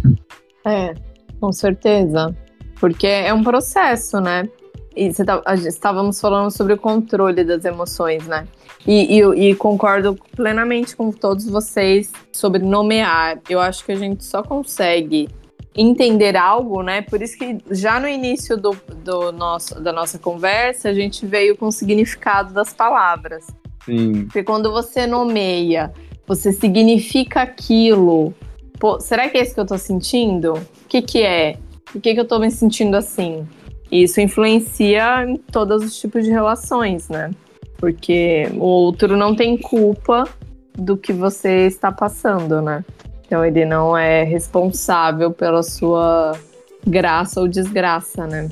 É, 0.65 0.93
com 1.39 1.51
certeza. 1.51 2.35
Porque 2.79 3.07
é 3.07 3.33
um 3.33 3.43
processo, 3.43 4.19
né? 4.21 4.47
E 4.95 5.11
você 5.11 5.23
tá- 5.25 5.41
estávamos 5.65 6.19
falando 6.19 6.51
sobre 6.51 6.73
o 6.73 6.77
controle 6.77 7.43
das 7.43 7.65
emoções, 7.65 8.25
né? 8.27 8.47
E, 8.87 9.19
e- 9.19 9.49
e 9.49 9.55
concordo 9.55 10.17
plenamente 10.35 10.95
com 10.95 11.11
todos 11.11 11.45
vocês 11.45 12.11
sobre 12.31 12.59
nomear. 12.63 13.39
Eu 13.49 13.59
acho 13.59 13.83
que 13.85 13.91
a 13.91 13.95
gente 13.95 14.23
só 14.23 14.41
consegue 14.41 15.27
entender 15.81 16.35
algo, 16.35 16.83
né? 16.83 17.01
Por 17.01 17.21
isso 17.21 17.37
que 17.37 17.57
já 17.71 17.99
no 17.99 18.07
início 18.07 18.57
do, 18.57 18.75
do 19.03 19.31
nosso, 19.31 19.79
da 19.81 19.93
nossa 19.93 20.19
conversa, 20.19 20.89
a 20.89 20.93
gente 20.93 21.25
veio 21.25 21.55
com 21.55 21.67
o 21.67 21.71
significado 21.71 22.53
das 22.53 22.73
palavras. 22.73 23.47
Sim. 23.85 24.25
Porque 24.25 24.43
quando 24.43 24.71
você 24.71 25.07
nomeia, 25.07 25.93
você 26.27 26.51
significa 26.51 27.41
aquilo. 27.41 28.33
Pô, 28.77 28.99
será 28.99 29.29
que 29.29 29.37
é 29.37 29.41
isso 29.41 29.53
que 29.53 29.59
eu 29.59 29.65
tô 29.65 29.77
sentindo? 29.77 30.53
O 30.53 30.87
que 30.87 31.01
que 31.01 31.21
é? 31.21 31.57
Por 31.85 32.01
que 32.01 32.13
que 32.13 32.19
eu 32.19 32.27
tô 32.27 32.39
me 32.39 32.51
sentindo 32.51 32.95
assim? 32.97 33.47
Isso 33.91 34.19
influencia 34.21 35.23
em 35.23 35.37
todos 35.37 35.83
os 35.83 35.99
tipos 35.99 36.23
de 36.23 36.29
relações, 36.29 37.09
né? 37.09 37.31
Porque 37.77 38.47
o 38.55 38.65
outro 38.65 39.15
não 39.15 39.33
tem 39.33 39.57
culpa 39.57 40.25
do 40.77 40.97
que 40.97 41.11
você 41.13 41.65
está 41.65 41.91
passando, 41.91 42.61
né? 42.61 42.83
Então 43.29 43.45
ele 43.45 43.63
não 43.63 43.95
é 43.95 44.23
responsável 44.23 45.29
pela 45.29 45.61
sua 45.61 46.35
graça 46.85 47.39
ou 47.39 47.47
desgraça, 47.47 48.25
né? 48.25 48.49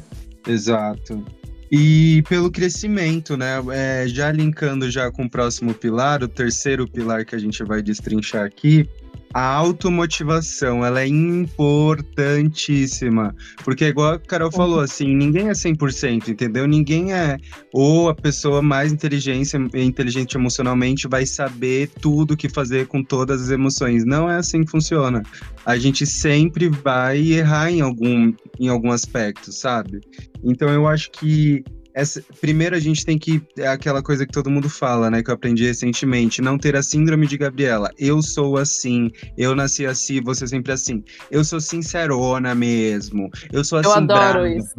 Exato. 0.47 1.25
E 1.71 2.23
pelo 2.29 2.51
crescimento, 2.51 3.35
né? 3.35 3.55
É, 3.73 4.07
já 4.07 4.31
linkando 4.31 4.87
já 4.91 5.11
com 5.11 5.23
o 5.23 5.29
próximo 5.29 5.73
pilar, 5.73 6.21
o 6.21 6.27
terceiro 6.27 6.87
pilar 6.87 7.25
que 7.25 7.33
a 7.33 7.39
gente 7.39 7.63
vai 7.63 7.81
destrinchar 7.81 8.45
aqui, 8.45 8.87
a 9.33 9.41
automotivação, 9.41 10.85
ela 10.85 11.01
é 11.01 11.07
importantíssima. 11.07 13.35
Porque, 13.63 13.85
igual 13.85 14.13
a 14.13 14.19
Carol 14.19 14.51
falou, 14.51 14.79
assim, 14.79 15.15
ninguém 15.15 15.49
é 15.49 15.51
100%, 15.51 16.29
entendeu? 16.29 16.67
Ninguém 16.67 17.13
é. 17.13 17.37
Ou 17.73 18.09
a 18.09 18.15
pessoa 18.15 18.61
mais 18.61 18.91
inteligente, 18.91 19.55
inteligente 19.75 20.35
emocionalmente 20.35 21.07
vai 21.07 21.25
saber 21.25 21.89
tudo 22.01 22.33
o 22.33 22.37
que 22.37 22.49
fazer 22.49 22.87
com 22.87 23.03
todas 23.03 23.41
as 23.41 23.49
emoções. 23.49 24.05
Não 24.05 24.29
é 24.29 24.37
assim 24.37 24.63
que 24.63 24.71
funciona. 24.71 25.21
A 25.65 25.77
gente 25.77 26.05
sempre 26.05 26.69
vai 26.69 27.33
errar 27.33 27.71
em 27.71 27.81
algum, 27.81 28.33
em 28.59 28.69
algum 28.69 28.91
aspecto, 28.91 29.51
sabe? 29.51 29.99
Então, 30.43 30.69
eu 30.69 30.87
acho 30.87 31.11
que 31.11 31.63
essa, 31.97 32.23
primeiro 32.39 32.75
a 32.75 32.79
gente 32.79 33.03
tem 33.03 33.17
que. 33.17 33.41
É 33.57 33.67
aquela 33.67 34.03
coisa 34.03 34.23
que 34.23 34.31
todo 34.31 34.51
mundo 34.51 34.69
fala, 34.69 35.09
né? 35.09 35.23
Que 35.23 35.31
eu 35.31 35.33
aprendi 35.33 35.65
recentemente. 35.65 36.43
Não 36.43 36.55
ter 36.55 36.75
a 36.75 36.83
síndrome 36.83 37.25
de 37.25 37.39
Gabriela. 37.39 37.89
Eu 37.97 38.21
sou 38.21 38.55
assim, 38.55 39.09
eu 39.35 39.55
nasci 39.55 39.83
assim, 39.83 40.21
você 40.21 40.47
sempre 40.47 40.71
assim. 40.71 41.03
Eu 41.31 41.43
sou 41.43 41.59
sincerona 41.59 42.53
mesmo. 42.53 43.31
Eu 43.51 43.63
sou 43.63 43.79
assim. 43.79 43.89
Eu 43.89 43.95
adoro 43.95 44.41
brava. 44.41 44.49
isso. 44.49 44.75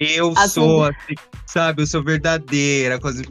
Eu 0.00 0.32
assim, 0.36 0.48
sou 0.48 0.84
assim, 0.84 1.14
sabe? 1.46 1.82
Eu 1.82 1.86
sou 1.86 2.02
verdadeira. 2.02 3.00
Coisa, 3.00 3.22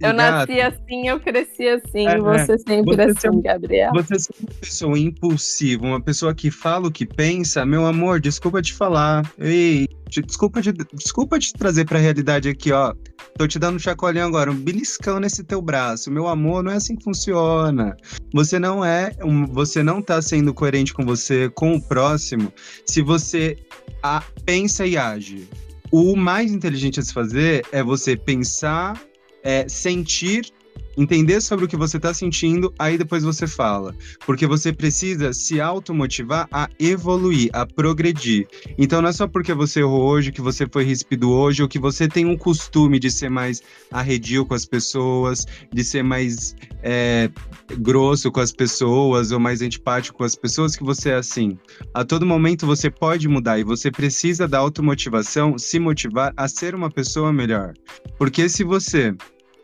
eu 0.00 0.12
nasci 0.12 0.60
assim, 0.60 1.08
eu 1.08 1.18
cresci 1.18 1.66
assim. 1.68 2.06
É, 2.06 2.18
você 2.18 2.58
sempre 2.58 2.96
você 2.96 3.26
assim, 3.26 3.40
Gabriel. 3.40 3.92
Você 3.94 4.14
é 4.14 4.16
uma 4.40 4.54
pessoa 4.60 4.98
impulsiva, 4.98 5.86
uma 5.86 6.00
pessoa 6.00 6.34
que 6.34 6.50
fala 6.50 6.88
o 6.88 6.92
que 6.92 7.04
pensa. 7.04 7.66
Meu 7.66 7.86
amor, 7.86 8.20
desculpa 8.20 8.62
te 8.62 8.72
falar. 8.72 9.28
Ei, 9.38 9.88
desculpa 10.08 10.62
te, 10.62 10.72
desculpa 10.92 11.38
te 11.38 11.52
trazer 11.52 11.84
pra 11.86 11.98
realidade 11.98 12.48
aqui, 12.48 12.70
ó. 12.70 12.94
Tô 13.36 13.48
te 13.48 13.58
dando 13.58 13.76
um 13.76 13.80
chacoalhão 13.80 14.28
agora, 14.28 14.50
um 14.50 14.54
beliscão 14.54 15.18
nesse 15.18 15.42
teu 15.42 15.62
braço. 15.62 16.10
Meu 16.10 16.28
amor, 16.28 16.62
não 16.62 16.70
é 16.70 16.76
assim 16.76 16.94
que 16.94 17.02
funciona. 17.02 17.96
Você 18.32 18.58
não 18.58 18.84
é, 18.84 19.12
você 19.50 19.82
não 19.82 20.02
tá 20.02 20.20
sendo 20.20 20.52
coerente 20.52 20.92
com 20.92 21.04
você, 21.04 21.48
com 21.50 21.74
o 21.74 21.82
próximo, 21.82 22.52
se 22.86 23.00
você 23.00 23.56
a, 24.02 24.22
pensa 24.44 24.86
e 24.86 24.96
age. 24.96 25.48
O 25.92 26.16
mais 26.16 26.50
inteligente 26.50 26.98
a 26.98 27.02
se 27.02 27.12
fazer 27.12 27.66
é 27.70 27.82
você 27.82 28.16
pensar, 28.16 28.98
é, 29.42 29.68
sentir 29.68 30.50
entender 30.96 31.40
sobre 31.40 31.64
o 31.64 31.68
que 31.68 31.76
você 31.76 31.96
está 31.96 32.12
sentindo, 32.12 32.72
aí 32.78 32.98
depois 32.98 33.22
você 33.22 33.46
fala. 33.46 33.94
Porque 34.26 34.46
você 34.46 34.72
precisa 34.72 35.32
se 35.32 35.60
automotivar 35.60 36.48
a 36.52 36.68
evoluir, 36.78 37.50
a 37.52 37.66
progredir. 37.66 38.46
Então 38.78 39.00
não 39.00 39.08
é 39.08 39.12
só 39.12 39.26
porque 39.26 39.54
você 39.54 39.80
errou 39.80 40.02
hoje, 40.02 40.32
que 40.32 40.40
você 40.40 40.66
foi 40.70 40.84
ríspido 40.84 41.30
hoje, 41.30 41.62
ou 41.62 41.68
que 41.68 41.78
você 41.78 42.08
tem 42.08 42.26
um 42.26 42.36
costume 42.36 42.98
de 42.98 43.10
ser 43.10 43.30
mais 43.30 43.62
arredio 43.90 44.44
com 44.46 44.54
as 44.54 44.64
pessoas, 44.64 45.46
de 45.72 45.84
ser 45.84 46.02
mais 46.02 46.54
é, 46.82 47.30
grosso 47.78 48.30
com 48.30 48.40
as 48.40 48.52
pessoas, 48.52 49.32
ou 49.32 49.40
mais 49.40 49.62
antipático 49.62 50.18
com 50.18 50.24
as 50.24 50.34
pessoas, 50.34 50.76
que 50.76 50.84
você 50.84 51.10
é 51.10 51.14
assim. 51.14 51.58
A 51.94 52.04
todo 52.04 52.26
momento 52.26 52.66
você 52.66 52.90
pode 52.90 53.28
mudar 53.28 53.58
e 53.58 53.64
você 53.64 53.90
precisa 53.90 54.46
da 54.46 54.58
automotivação, 54.58 55.58
se 55.58 55.78
motivar 55.78 56.32
a 56.36 56.48
ser 56.48 56.74
uma 56.74 56.90
pessoa 56.90 57.32
melhor. 57.32 57.72
Porque 58.18 58.48
se 58.48 58.64
você 58.64 59.14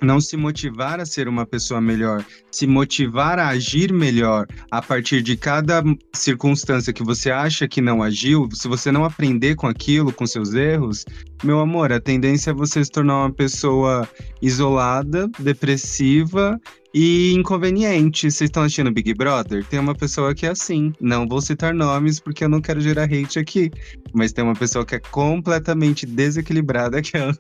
não 0.01 0.21
se 0.21 0.37
motivar 0.37 1.01
a 1.01 1.07
ser 1.07 1.29
uma 1.29 1.45
pessoa 1.47 1.81
melhor, 1.81 2.25
se 2.51 2.67
motivar 2.67 3.39
a 3.39 3.49
agir 3.49 3.93
melhor 3.93 4.47
a 4.71 4.81
partir 4.81 5.23
de 5.23 5.37
cada 5.37 5.83
circunstância 6.15 6.93
que 6.93 7.03
você 7.03 7.31
acha 7.31 7.69
que 7.69 7.81
não 7.81 8.03
agiu, 8.03 8.49
se 8.53 8.69
você 8.69 8.93
não 8.93 9.05
aprender 9.05 9.55
com 9.57 9.67
aquilo, 9.67 10.13
com 10.13 10.27
seus 10.27 10.55
erros, 10.55 11.05
meu 11.43 11.61
amor, 11.61 11.93
a 11.93 12.01
tendência 12.01 12.51
é 12.51 12.55
você 12.55 12.85
se 12.85 12.91
tornar 12.91 13.21
uma 13.21 13.33
pessoa 13.33 14.09
isolada, 14.43 15.29
depressiva 15.39 16.61
e 16.93 17.33
inconveniente. 17.35 18.31
Vocês 18.31 18.49
estão 18.49 18.65
assistindo 18.65 18.91
Big 18.91 19.15
Brother? 19.15 19.65
Tem 19.65 19.79
uma 19.79 19.95
pessoa 19.95 20.35
que 20.35 20.47
é 20.47 20.51
assim. 20.51 20.93
Não 21.01 21.29
vou 21.29 21.41
citar 21.41 21.73
nomes 21.73 22.19
porque 22.19 22.45
eu 22.45 22.49
não 22.49 22.61
quero 22.61 22.81
gerar 22.81 23.05
hate 23.05 23.39
aqui. 23.39 23.71
Mas 24.13 24.33
tem 24.33 24.45
uma 24.45 24.55
pessoa 24.55 24.85
que 24.85 24.97
é 24.97 24.99
completamente 24.99 26.07
desequilibrada, 26.07 27.01
que 27.03 27.17
é 27.17 27.31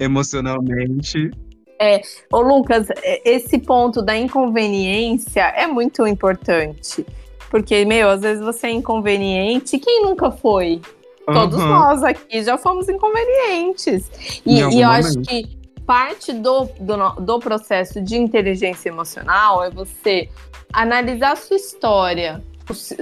emocionalmente 0.00 1.30
é, 1.78 2.00
ô 2.32 2.40
Lucas, 2.40 2.88
é, 3.02 3.22
esse 3.28 3.58
ponto 3.58 4.02
da 4.02 4.16
inconveniência 4.16 5.42
é 5.56 5.66
muito 5.66 6.06
importante. 6.06 7.04
Porque, 7.50 7.84
meu, 7.84 8.08
às 8.08 8.22
vezes 8.22 8.42
você 8.42 8.68
é 8.68 8.70
inconveniente. 8.70 9.78
Quem 9.78 10.02
nunca 10.02 10.30
foi? 10.30 10.80
Uhum. 11.28 11.34
Todos 11.34 11.58
nós 11.58 12.02
aqui 12.02 12.42
já 12.42 12.56
fomos 12.56 12.88
inconvenientes. 12.88 14.10
E, 14.46 14.60
e 14.60 14.80
eu 14.80 14.88
acho 14.88 15.20
que 15.20 15.58
parte 15.86 16.32
do, 16.32 16.64
do, 16.80 16.96
do 17.20 17.38
processo 17.38 18.00
de 18.00 18.16
inteligência 18.16 18.88
emocional 18.88 19.62
é 19.62 19.70
você 19.70 20.28
analisar 20.72 21.32
a 21.32 21.36
sua 21.36 21.56
história, 21.56 22.42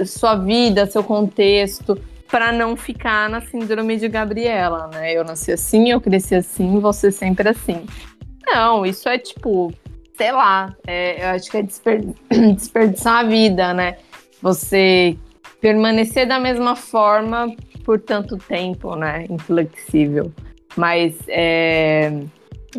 sua 0.05 0.35
vida, 0.35 0.85
seu 0.85 1.03
contexto, 1.03 1.97
para 2.29 2.51
não 2.51 2.75
ficar 2.75 3.29
na 3.29 3.41
síndrome 3.41 3.97
de 3.97 4.07
Gabriela, 4.07 4.89
né? 4.93 5.13
Eu 5.13 5.23
nasci 5.23 5.51
assim, 5.51 5.91
eu 5.91 5.99
cresci 5.99 6.35
assim, 6.35 6.79
você 6.79 7.11
sempre 7.11 7.49
assim. 7.49 7.85
Não, 8.45 8.85
isso 8.85 9.07
é 9.07 9.17
tipo, 9.17 9.73
sei 10.17 10.31
lá, 10.31 10.75
é, 10.85 11.23
eu 11.23 11.35
acho 11.35 11.49
que 11.49 11.57
é 11.57 11.63
desper... 11.63 12.03
desperdiçar 12.55 13.19
a 13.19 13.23
vida, 13.23 13.73
né? 13.73 13.97
Você 14.41 15.17
permanecer 15.59 16.27
da 16.27 16.39
mesma 16.39 16.75
forma 16.75 17.55
por 17.83 17.99
tanto 17.99 18.37
tempo, 18.37 18.95
né? 18.95 19.25
Inflexível. 19.29 20.31
Mas 20.75 21.15
é, 21.27 22.11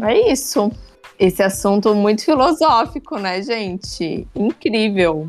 é 0.00 0.32
isso. 0.32 0.70
Esse 1.18 1.42
assunto 1.42 1.94
muito 1.94 2.24
filosófico, 2.24 3.18
né, 3.18 3.42
gente? 3.42 4.26
Incrível. 4.34 5.28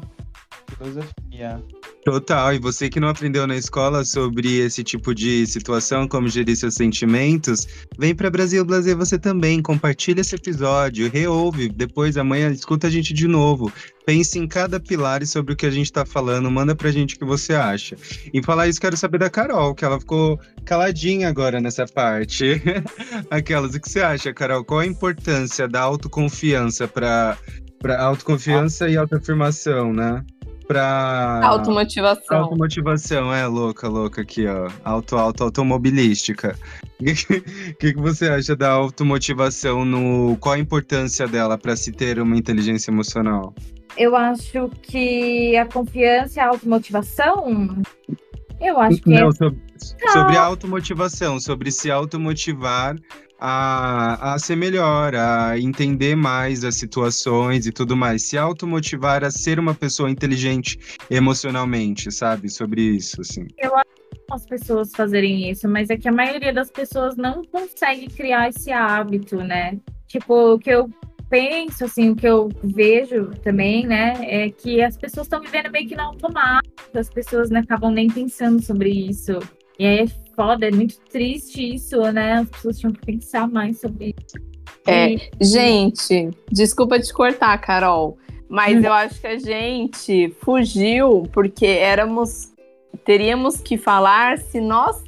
Filosofia. 0.77 1.61
Total, 2.03 2.53
e 2.53 2.59
você 2.59 2.89
que 2.89 2.99
não 2.99 3.07
aprendeu 3.07 3.47
na 3.47 3.55
escola 3.55 4.03
sobre 4.03 4.57
esse 4.57 4.83
tipo 4.83 5.15
de 5.15 5.47
situação, 5.47 6.05
como 6.05 6.27
gerir 6.27 6.57
seus 6.57 6.75
sentimentos, 6.75 7.65
vem 7.97 8.13
para 8.13 8.29
Brasil 8.29 8.65
Blazer 8.65 8.97
você 8.97 9.17
também, 9.17 9.61
compartilha 9.61 10.19
esse 10.19 10.35
episódio, 10.35 11.09
reouve, 11.09 11.69
depois 11.69 12.17
amanhã 12.17 12.51
escuta 12.51 12.87
a 12.87 12.89
gente 12.89 13.13
de 13.13 13.25
novo. 13.25 13.71
Pense 14.05 14.37
em 14.37 14.45
cada 14.45 14.81
pilar 14.81 15.23
e 15.23 15.25
sobre 15.25 15.53
o 15.53 15.55
que 15.55 15.65
a 15.65 15.71
gente 15.71 15.93
tá 15.93 16.05
falando, 16.05 16.51
manda 16.51 16.75
pra 16.75 16.91
gente 16.91 17.15
o 17.15 17.19
que 17.19 17.23
você 17.23 17.53
acha. 17.53 17.95
E 18.33 18.43
falar 18.43 18.67
isso, 18.67 18.81
quero 18.81 18.97
saber 18.97 19.19
da 19.19 19.29
Carol, 19.29 19.73
que 19.73 19.85
ela 19.85 19.97
ficou 19.97 20.37
caladinha 20.65 21.29
agora 21.29 21.61
nessa 21.61 21.85
parte. 21.85 22.61
Aquelas, 23.31 23.75
o 23.75 23.79
que 23.79 23.89
você 23.89 24.01
acha, 24.01 24.33
Carol? 24.33 24.65
Qual 24.65 24.81
a 24.81 24.85
importância 24.85 25.69
da 25.69 25.79
autoconfiança 25.79 26.85
para 26.85 27.37
autoconfiança 27.97 28.89
e 28.89 28.97
autoafirmação, 28.97 29.93
né? 29.93 30.21
Pra. 30.67 31.41
Automotivação. 31.43 32.37
Automotivação, 32.37 33.33
é 33.33 33.45
louca, 33.45 33.87
louca 33.87 34.21
aqui, 34.21 34.47
ó. 34.47 34.69
Auto, 34.83 35.15
auto, 35.17 35.43
automobilística. 35.43 36.55
O 37.03 37.05
que, 37.05 37.41
que, 37.73 37.93
que, 37.95 37.99
você 37.99 38.29
acha 38.29 38.55
da 38.55 38.69
automotivação 38.69 39.83
no. 39.83 40.37
Qual 40.37 40.55
a 40.55 40.59
importância 40.59 41.27
dela 41.27 41.57
para 41.57 41.75
se 41.75 41.91
ter 41.91 42.17
uma 42.17 42.37
inteligência 42.37 42.91
emocional? 42.91 43.53
Eu 43.97 44.15
acho 44.15 44.69
que 44.81 45.57
a 45.57 45.65
confiança 45.65 46.39
e 46.39 46.41
a 46.41 46.47
automotivação. 46.47 47.81
Eu 48.61 48.79
acho 48.79 49.01
que. 49.01 49.09
Não, 49.09 49.27
é... 49.27 49.31
sobre, 49.33 49.59
sobre 50.13 50.37
a 50.37 50.43
automotivação, 50.43 51.41
sobre 51.41 51.71
se 51.71 51.91
automotivar 51.91 52.95
a, 53.45 54.35
a 54.35 54.39
ser 54.39 54.55
melhor, 54.55 55.13
a 55.13 55.59
entender 55.59 56.15
mais 56.15 56.63
as 56.63 56.75
situações 56.75 57.67
e 57.67 57.73
tudo 57.73 57.93
mais, 57.93 58.23
se 58.23 58.37
automotivar 58.37 59.21
a 59.21 59.29
ser 59.29 59.59
uma 59.59 59.75
pessoa 59.75 60.09
inteligente 60.09 60.79
emocionalmente, 61.11 62.09
sabe? 62.09 62.49
Sobre 62.49 62.81
isso, 62.81 63.19
assim. 63.19 63.45
Eu 63.57 63.75
acho 63.75 63.83
as 64.31 64.45
pessoas 64.45 64.91
fazerem 64.95 65.49
isso, 65.49 65.67
mas 65.67 65.89
é 65.89 65.97
que 65.97 66.07
a 66.07 66.11
maioria 66.11 66.53
das 66.53 66.71
pessoas 66.71 67.17
não 67.17 67.43
consegue 67.43 68.07
criar 68.07 68.47
esse 68.47 68.71
hábito, 68.71 69.35
né? 69.37 69.77
Tipo, 70.07 70.53
o 70.53 70.59
que 70.59 70.69
eu 70.69 70.89
penso, 71.29 71.83
assim, 71.83 72.11
o 72.11 72.15
que 72.15 72.27
eu 72.27 72.49
vejo 72.63 73.31
também, 73.43 73.85
né, 73.85 74.13
é 74.21 74.49
que 74.49 74.81
as 74.81 74.95
pessoas 74.95 75.25
estão 75.25 75.41
vivendo 75.41 75.69
meio 75.69 75.87
que 75.87 75.95
na 75.95 76.05
automático, 76.05 76.97
as 76.97 77.09
pessoas 77.09 77.49
né, 77.49 77.59
acabam 77.59 77.91
nem 77.91 78.07
pensando 78.07 78.61
sobre 78.61 78.89
isso. 78.89 79.39
E 79.79 79.85
aí 79.85 79.99
é 79.99 80.07
foda, 80.35 80.67
é 80.67 80.71
muito 80.71 80.97
triste 81.11 81.75
isso, 81.75 81.99
né? 82.11 82.33
As 82.33 82.49
pessoas 82.49 82.79
tinham 82.79 82.93
que 82.93 83.05
pensar 83.05 83.47
mais 83.47 83.79
sobre 83.79 84.15
isso. 84.17 84.53
É, 84.85 85.13
e... 85.13 85.29
gente, 85.41 86.29
desculpa 86.51 86.99
te 86.99 87.13
cortar, 87.13 87.57
Carol, 87.59 88.17
mas 88.49 88.77
hum. 88.77 88.85
eu 88.85 88.93
acho 88.93 89.19
que 89.19 89.27
a 89.27 89.39
gente 89.39 90.35
fugiu 90.41 91.23
porque 91.31 91.65
éramos. 91.65 92.51
Teríamos 93.03 93.57
que 93.57 93.75
falar 93.75 94.37
se 94.37 94.61
nós 94.61 95.03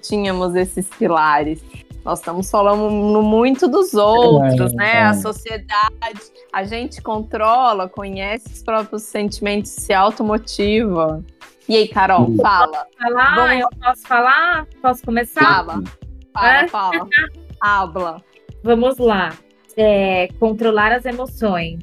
tínhamos 0.00 0.54
esses 0.54 0.88
pilares. 0.88 1.60
Nós 2.04 2.20
estamos 2.20 2.50
falando 2.50 3.22
muito 3.22 3.66
dos 3.66 3.92
outros, 3.92 4.72
é, 4.74 4.76
né? 4.76 4.92
É. 4.94 5.02
A 5.02 5.14
sociedade, 5.14 6.20
a 6.52 6.62
gente 6.64 7.02
controla, 7.02 7.88
conhece 7.88 8.46
os 8.46 8.62
próprios 8.62 9.02
sentimentos, 9.02 9.72
se 9.72 9.92
automotiva. 9.92 11.24
E 11.68 11.76
aí, 11.76 11.88
Carol, 11.88 12.34
fala. 12.36 12.86
Falar? 12.98 13.34
Vamos... 13.36 13.60
Eu 13.60 13.68
posso 13.80 14.06
falar? 14.06 14.66
Posso 14.82 15.02
começar? 15.04 15.42
Fala. 15.42 15.82
Fala, 16.32 16.56
é? 16.56 16.68
fala. 16.68 17.08
Habla. 17.60 18.22
Vamos 18.62 18.98
lá. 18.98 19.32
É, 19.76 20.28
controlar 20.38 20.92
as 20.92 21.04
emoções. 21.04 21.78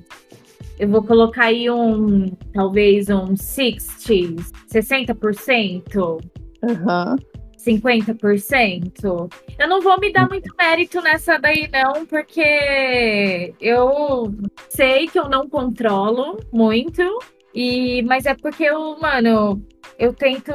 eu 0.80 0.88
vou 0.88 1.04
colocar 1.04 1.46
aí 1.46 1.70
um, 1.70 2.30
talvez 2.54 3.10
um 3.10 3.36
60, 3.36 4.44
60%. 4.72 6.22
Aham. 6.64 7.18
50%. 7.58 9.32
Eu 9.60 9.68
não 9.68 9.82
vou 9.82 10.00
me 10.00 10.12
dar 10.12 10.28
muito 10.28 10.54
mérito 10.58 11.02
nessa 11.02 11.38
daí, 11.38 11.70
não, 11.72 12.06
porque 12.06 13.54
eu 13.60 14.34
sei 14.70 15.08
que 15.08 15.20
eu 15.20 15.30
não 15.30 15.48
controlo 15.48 16.40
muito, 16.52 17.04
e 17.54 18.02
mas 18.04 18.26
é 18.26 18.36
porque 18.36 18.64
eu, 18.64 18.98
mano, 19.00 19.62
eu 19.98 20.14
tento 20.14 20.54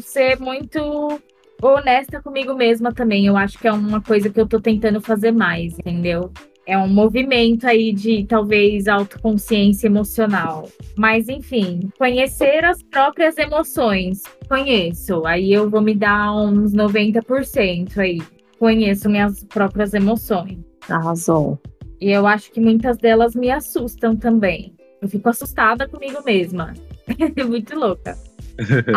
ser 0.00 0.38
muito 0.38 1.20
honesta 1.62 2.20
comigo 2.20 2.54
mesma 2.54 2.92
também. 2.92 3.26
Eu 3.26 3.36
acho 3.36 3.58
que 3.58 3.68
é 3.68 3.72
uma 3.72 4.00
coisa 4.00 4.30
que 4.30 4.40
eu 4.40 4.46
tô 4.46 4.60
tentando 4.60 5.00
fazer 5.00 5.32
mais, 5.32 5.78
entendeu? 5.78 6.30
É 6.66 6.78
um 6.78 6.88
movimento 6.88 7.66
aí 7.66 7.92
de 7.92 8.24
talvez 8.24 8.88
autoconsciência 8.88 9.86
emocional. 9.86 10.68
Mas, 10.96 11.28
enfim, 11.28 11.90
conhecer 11.98 12.64
as 12.64 12.82
próprias 12.82 13.36
emoções. 13.36 14.22
Conheço. 14.48 15.26
Aí 15.26 15.52
eu 15.52 15.68
vou 15.68 15.82
me 15.82 15.94
dar 15.94 16.34
uns 16.34 16.72
90% 16.72 17.98
aí. 17.98 18.22
Conheço 18.58 19.10
minhas 19.10 19.44
próprias 19.44 19.92
emoções. 19.92 20.58
Arrasou. 20.88 21.60
E 22.00 22.10
eu 22.10 22.26
acho 22.26 22.50
que 22.50 22.60
muitas 22.60 22.96
delas 22.96 23.34
me 23.34 23.50
assustam 23.50 24.16
também. 24.16 24.73
Eu 25.04 25.08
fico 25.08 25.28
assustada 25.28 25.86
comigo 25.86 26.24
mesma. 26.24 26.72
Muito 27.46 27.78
louca. 27.78 28.16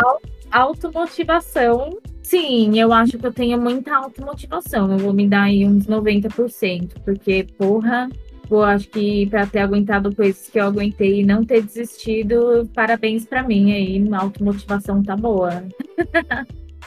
Automotivação. 0.49 1.97
Sim, 2.23 2.79
eu 2.79 2.93
acho 2.93 3.17
que 3.17 3.25
eu 3.25 3.33
tenho 3.33 3.59
muita 3.59 3.93
automotivação. 3.93 4.89
Eu 4.89 4.97
vou 4.99 5.11
me 5.11 5.27
dar 5.27 5.43
aí 5.43 5.65
uns 5.65 5.85
90%, 5.85 6.93
porque, 7.03 7.45
porra, 7.57 8.07
eu 8.49 8.63
acho 8.63 8.87
que 8.87 9.25
para 9.27 9.45
ter 9.45 9.59
aguentado 9.59 10.15
coisas 10.15 10.49
que 10.49 10.57
eu 10.57 10.65
aguentei 10.65 11.19
e 11.19 11.25
não 11.25 11.43
ter 11.43 11.61
desistido, 11.61 12.69
parabéns 12.73 13.25
para 13.25 13.43
mim 13.43 13.73
aí. 13.73 14.07
A 14.13 14.21
automotivação 14.21 15.03
tá 15.03 15.17
boa. 15.17 15.61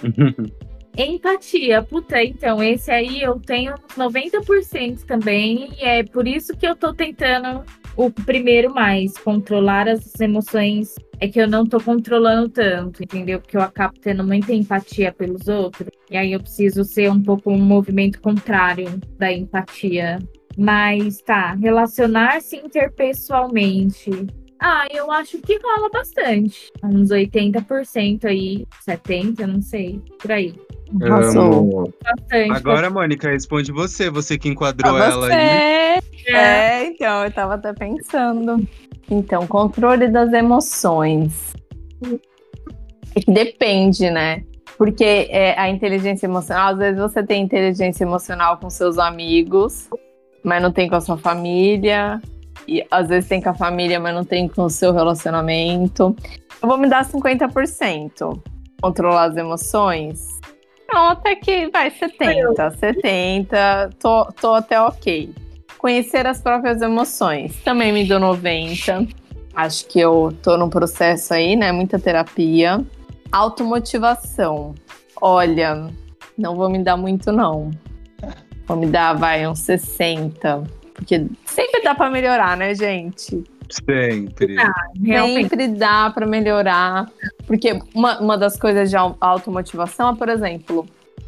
Empatia, 0.97 1.83
puta, 1.83 2.23
então 2.23 2.63
esse 2.63 2.91
aí 2.91 3.23
eu 3.23 3.41
tenho 3.41 3.75
90% 3.97 5.05
também, 5.05 5.73
e 5.79 5.85
é 5.85 6.03
por 6.03 6.27
isso 6.27 6.57
que 6.57 6.67
eu 6.67 6.77
tô 6.77 6.93
tentando 6.93 7.65
o 7.97 8.11
primeiro 8.11 8.73
mais, 8.75 9.17
controlar 9.19 9.89
as 9.89 10.19
emoções. 10.21 10.95
É 11.23 11.29
que 11.29 11.39
eu 11.39 11.47
não 11.47 11.67
tô 11.67 11.79
controlando 11.79 12.49
tanto, 12.49 13.03
entendeu? 13.03 13.41
Porque 13.41 13.57
eu 13.57 13.61
acabo 13.61 13.95
tendo 14.01 14.25
muita 14.25 14.55
empatia 14.55 15.13
pelos 15.13 15.49
outros, 15.49 15.91
e 16.11 16.17
aí 16.17 16.33
eu 16.33 16.41
preciso 16.41 16.83
ser 16.83 17.11
um 17.11 17.23
pouco 17.23 17.51
um 17.51 17.59
movimento 17.59 18.21
contrário 18.21 18.99
da 19.19 19.31
empatia. 19.31 20.19
Mas 20.57 21.21
tá, 21.21 21.55
relacionar-se 21.55 22.57
interpessoalmente. 22.57 24.11
Ah, 24.59 24.87
eu 24.91 25.11
acho 25.11 25.39
que 25.39 25.59
rola 25.59 25.89
bastante. 25.91 26.71
Uns 26.83 27.11
80% 27.11 28.25
aí, 28.25 28.67
70%, 28.87 29.47
não 29.47 29.63
sei, 29.63 30.01
por 30.21 30.33
aí. 30.33 30.55
Arrasou. 31.03 31.93
Bastante. 32.03 32.53
Agora, 32.53 32.91
Mônica, 32.91 33.31
responde 33.31 33.71
você, 33.73 34.11
você 34.11 34.39
que 34.39 34.49
enquadrou 34.49 34.95
Pra 34.95 35.05
ela 35.05 35.27
você. 35.27 35.33
aí. 35.33 36.01
É, 36.35 36.85
então, 36.87 37.25
eu 37.25 37.31
tava 37.33 37.55
até 37.55 37.73
pensando. 37.73 38.67
Então, 39.11 39.47
controle 39.47 40.09
das 40.09 40.33
emoções. 40.33 41.53
É 43.15 43.21
que 43.21 43.31
depende, 43.33 44.11
né? 44.11 44.45
Porque 44.79 45.29
é, 45.31 45.59
a 45.59 45.69
inteligência 45.69 46.27
emocional, 46.27 46.73
às 46.73 46.79
vezes 46.79 47.01
você 47.01 47.23
tem 47.23 47.43
inteligência 47.43 48.05
emocional 48.05 48.57
com 48.59 48.71
seus 48.71 48.99
amigos, 48.99 49.89
mas 50.43 50.63
não 50.63 50.73
tem 50.73 50.89
com 50.89 50.97
a 50.97 51.01
sua 51.01 51.19
família. 51.19 52.21
E 52.69 52.87
às 52.91 53.09
vezes 53.09 53.29
tem 53.29 53.41
com 53.43 53.51
a 53.51 53.55
família, 53.55 53.99
mas 53.99 54.15
não 54.15 54.25
tem 54.25 54.49
com 54.49 54.63
o 54.63 54.71
seu 54.71 54.93
relacionamento. 54.93 56.15
Eu 56.63 56.69
vou 56.69 56.79
me 56.79 56.89
dar 56.89 57.05
50%. 57.05 58.41
Controlar 58.81 59.25
as 59.25 59.37
emoções. 59.37 60.40
Não, 60.93 61.09
até 61.09 61.37
que 61.37 61.69
vai 61.69 61.91
70, 61.91 62.71
70, 62.73 63.91
tô, 63.99 64.25
tô 64.41 64.55
até 64.55 64.81
ok. 64.81 65.33
Conhecer 65.79 66.27
as 66.27 66.41
próprias 66.41 66.83
emoções, 66.83 67.57
também 67.63 67.93
me 67.93 68.05
dou 68.05 68.19
90. 68.19 69.07
Acho 69.55 69.87
que 69.87 70.01
eu 70.01 70.37
tô 70.43 70.57
num 70.57 70.69
processo 70.69 71.33
aí, 71.33 71.57
né? 71.57 71.73
Muita 71.73 71.99
terapia. 71.99 72.85
Automotivação. 73.33 74.75
Olha, 75.21 75.89
não 76.37 76.57
vou 76.57 76.69
me 76.69 76.83
dar 76.83 76.97
muito, 76.97 77.31
não. 77.33 77.71
Vou 78.67 78.77
me 78.77 78.87
dar, 78.87 79.15
vai, 79.15 79.47
uns 79.47 79.61
60. 79.61 80.65
Porque 80.95 81.27
sempre 81.45 81.83
dá 81.83 81.95
pra 81.95 82.11
melhorar, 82.11 82.57
né, 82.57 82.75
gente? 82.75 83.43
Sempre. 83.71 84.57
Realmente. 85.03 85.49
Sempre 85.49 85.69
dá 85.69 86.11
pra 86.11 86.27
melhorar. 86.27 87.11
Porque 87.47 87.79
uma, 87.95 88.19
uma 88.21 88.37
das 88.37 88.57
coisas 88.59 88.91
de 88.91 88.97
au- 88.97 89.17
automotivação 89.21 90.11
é, 90.11 90.17
por 90.17 90.29
exemplo, 90.29 90.87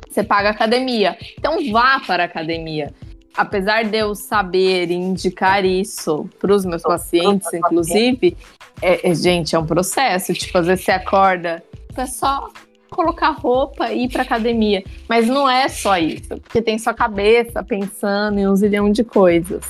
você 0.09 0.23
paga 0.23 0.51
academia. 0.51 1.17
Então 1.39 1.71
vá 1.71 2.01
para 2.01 2.25
a 2.25 2.27
academia. 2.27 2.93
Apesar 3.35 3.85
de 3.85 3.97
eu 3.97 4.15
saber 4.15 4.91
e 4.91 4.95
indicar 4.95 5.65
isso 5.65 6.29
para 6.39 6.55
os 6.55 6.65
meus 6.67 6.83
pacientes, 6.83 7.49
inclusive, 7.55 8.37
é, 8.83 9.09
é, 9.11 9.15
gente, 9.15 9.55
é 9.55 9.59
um 9.59 9.65
processo. 9.65 10.35
Tipo, 10.35 10.59
às 10.59 10.67
vezes 10.67 10.85
você 10.85 10.93
acorda, 10.93 11.63
é 11.97 12.07
só 12.07 12.51
colocar 12.91 13.31
roupa 13.31 13.91
e 13.91 14.05
ir 14.05 14.11
para 14.11 14.21
academia. 14.23 14.85
Mas 15.09 15.27
não 15.27 15.49
é 15.49 15.67
só 15.69 15.97
isso, 15.97 16.29
porque 16.43 16.61
tem 16.61 16.79
sua 16.79 16.93
cabeça 16.93 17.63
pensando 17.65 18.39
em 18.39 18.47
um 18.47 18.55
zilhão 18.55 18.93
de 18.93 19.03
coisas. 19.03 19.65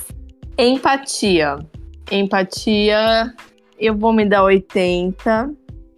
Empatia. 0.57 1.57
Empatia, 2.11 3.33
eu 3.79 3.97
vou 3.97 4.13
me 4.13 4.25
dar 4.25 4.43
80 4.43 5.51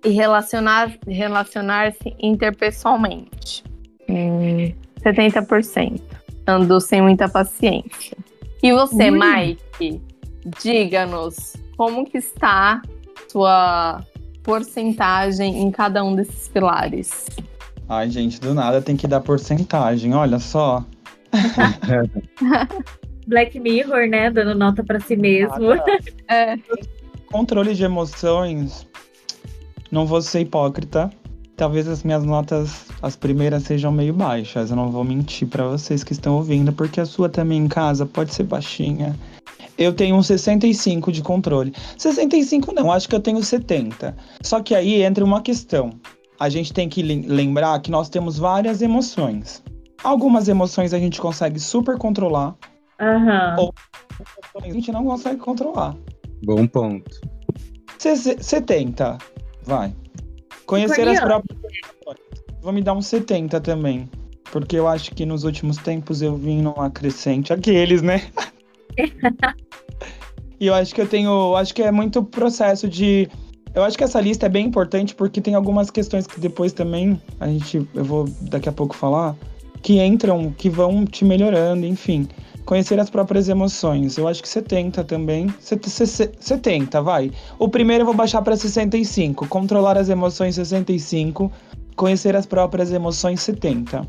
e 0.04 0.10
relacionar 0.10 0.98
relacionar-se 1.08 2.16
interpessoalmente. 2.20 3.64
Hum, 4.10 4.74
70%. 5.04 6.02
Ando 6.48 6.80
sem 6.80 7.02
muita 7.02 7.28
paciência. 7.28 8.16
E 8.62 8.72
você, 8.72 9.10
Ui. 9.10 9.20
Mike, 9.20 10.02
diga-nos 10.62 11.56
como 11.76 12.06
que 12.06 12.20
está 12.20 12.82
sua 13.28 14.04
porcentagem 14.44 15.62
em 15.62 15.72
cada 15.72 16.04
um 16.04 16.16
desses 16.16 16.48
pilares. 16.48 17.26
Ai, 17.90 18.10
gente, 18.10 18.40
do 18.40 18.54
nada 18.54 18.82
tem 18.82 18.96
que 18.96 19.08
dar 19.08 19.22
porcentagem, 19.22 20.14
olha 20.14 20.40
só. 20.40 20.86
Black 23.28 23.60
Mirror, 23.60 24.08
né? 24.08 24.30
Dando 24.30 24.56
nota 24.58 24.84
pra 24.84 25.00
si 25.00 25.16
mesmo. 25.16 25.56
É, 26.30 26.58
Controle 27.32 27.74
de 27.76 27.84
emoções, 27.84 28.88
não 29.92 30.06
vou 30.06 30.22
ser 30.22 30.42
hipócrita. 30.42 31.10
Talvez 31.58 31.88
as 31.88 32.04
minhas 32.04 32.24
notas, 32.24 32.86
as 33.02 33.16
primeiras, 33.16 33.64
sejam 33.64 33.92
meio 33.92 34.14
baixas. 34.14 34.70
Eu 34.72 34.76
não 34.76 34.90
vou 34.92 35.04
mentir 35.04 35.48
pra 35.48 35.66
vocês 35.68 36.04
que 36.04 36.12
estão 36.14 36.36
ouvindo, 36.36 36.74
porque 36.74 37.00
a 37.00 37.06
sua 37.06 37.30
também 37.30 37.60
em 37.60 37.68
casa 37.68 38.06
pode 38.06 38.34
ser 38.34 38.44
baixinha. 38.44 39.16
Eu 39.78 39.94
tenho 39.94 40.16
um 40.16 40.24
65 40.24 41.12
de 41.12 41.22
controle. 41.22 41.74
65 41.98 42.74
não, 42.74 42.92
acho 42.92 43.08
que 43.08 43.16
eu 43.16 43.20
tenho 43.22 43.42
70. 43.44 44.16
Só 44.42 44.62
que 44.62 44.74
aí 44.76 45.02
entra 45.04 45.24
uma 45.24 45.42
questão. 45.42 45.92
A 46.40 46.50
gente 46.50 46.74
tem 46.74 46.90
que 46.90 47.02
lem- 47.02 47.26
lembrar 47.28 47.80
que 47.82 47.92
nós 47.92 48.10
temos 48.10 48.38
várias 48.38 48.82
emoções. 48.82 49.64
Algumas 50.04 50.48
emoções 50.48 50.94
a 50.94 51.00
gente 51.00 51.20
consegue 51.22 51.60
super 51.60 51.98
controlar, 51.98 52.56
Aham. 53.00 53.56
Ou- 53.60 53.74
a 54.64 54.70
gente 54.70 54.92
não 54.92 55.04
consegue 55.06 55.38
controlar. 55.38 55.96
Bom 56.46 56.66
ponto. 56.68 57.20
Se- 57.98 58.38
70, 58.42 59.18
vai. 59.64 59.94
Conhecer 60.66 61.08
as 61.08 61.20
próprias. 61.20 61.60
Vou 62.62 62.72
me 62.74 62.82
dar 62.82 62.94
um 62.94 63.02
70 63.02 63.60
também. 63.60 64.10
Porque 64.52 64.78
eu 64.78 64.88
acho 64.88 65.12
que 65.14 65.26
nos 65.26 65.44
últimos 65.44 65.78
tempos 65.78 66.22
eu 66.22 66.36
vim 66.36 66.62
numa 66.62 66.90
crescente. 66.90 67.52
Aqueles, 67.52 68.02
né? 68.02 68.22
e 70.60 70.68
eu 70.68 70.74
acho 70.74 70.94
que 70.96 71.02
eu 71.02 71.08
tenho. 71.08 71.30
eu 71.30 71.56
Acho 71.58 71.74
que 71.74 71.82
é 71.84 71.92
muito 71.92 72.24
processo 72.24 72.88
de. 72.88 73.30
Eu 73.74 73.84
acho 73.84 73.98
que 73.98 74.04
essa 74.04 74.22
lista 74.22 74.46
é 74.46 74.50
bem 74.50 74.66
importante 74.66 75.14
porque 75.14 75.42
tem 75.42 75.54
algumas 75.54 75.92
questões 75.92 76.26
que 76.26 76.40
depois 76.40 76.72
também 76.72 77.22
a 77.40 77.48
gente. 77.48 77.86
Eu 77.94 78.04
vou 78.06 78.26
daqui 78.42 78.70
a 78.70 78.72
pouco 78.72 78.96
falar. 78.96 79.36
Que 79.82 80.02
entram, 80.02 80.52
que 80.52 80.70
vão 80.70 81.06
te 81.06 81.24
melhorando, 81.26 81.86
enfim. 81.86 82.28
Conhecer 82.66 83.00
as 83.00 83.10
próprias 83.10 83.48
emoções. 83.48 84.18
Eu 84.18 84.28
acho 84.28 84.42
que 84.42 84.50
70 84.50 85.04
também. 85.04 85.54
Set- 85.60 85.88
se- 85.90 86.32
70, 86.40 87.02
vai. 87.02 87.32
O 87.60 87.70
primeiro 87.70 88.02
eu 88.02 88.06
vou 88.06 88.16
baixar 88.16 88.42
para 88.42 88.56
65. 88.58 89.48
Controlar 89.48 89.98
as 89.98 90.10
emoções 90.10 90.56
65. 90.56 91.52
Conhecer 91.96 92.36
as 92.36 92.46
próprias 92.46 92.92
emoções 92.92 93.42
70. 93.42 94.06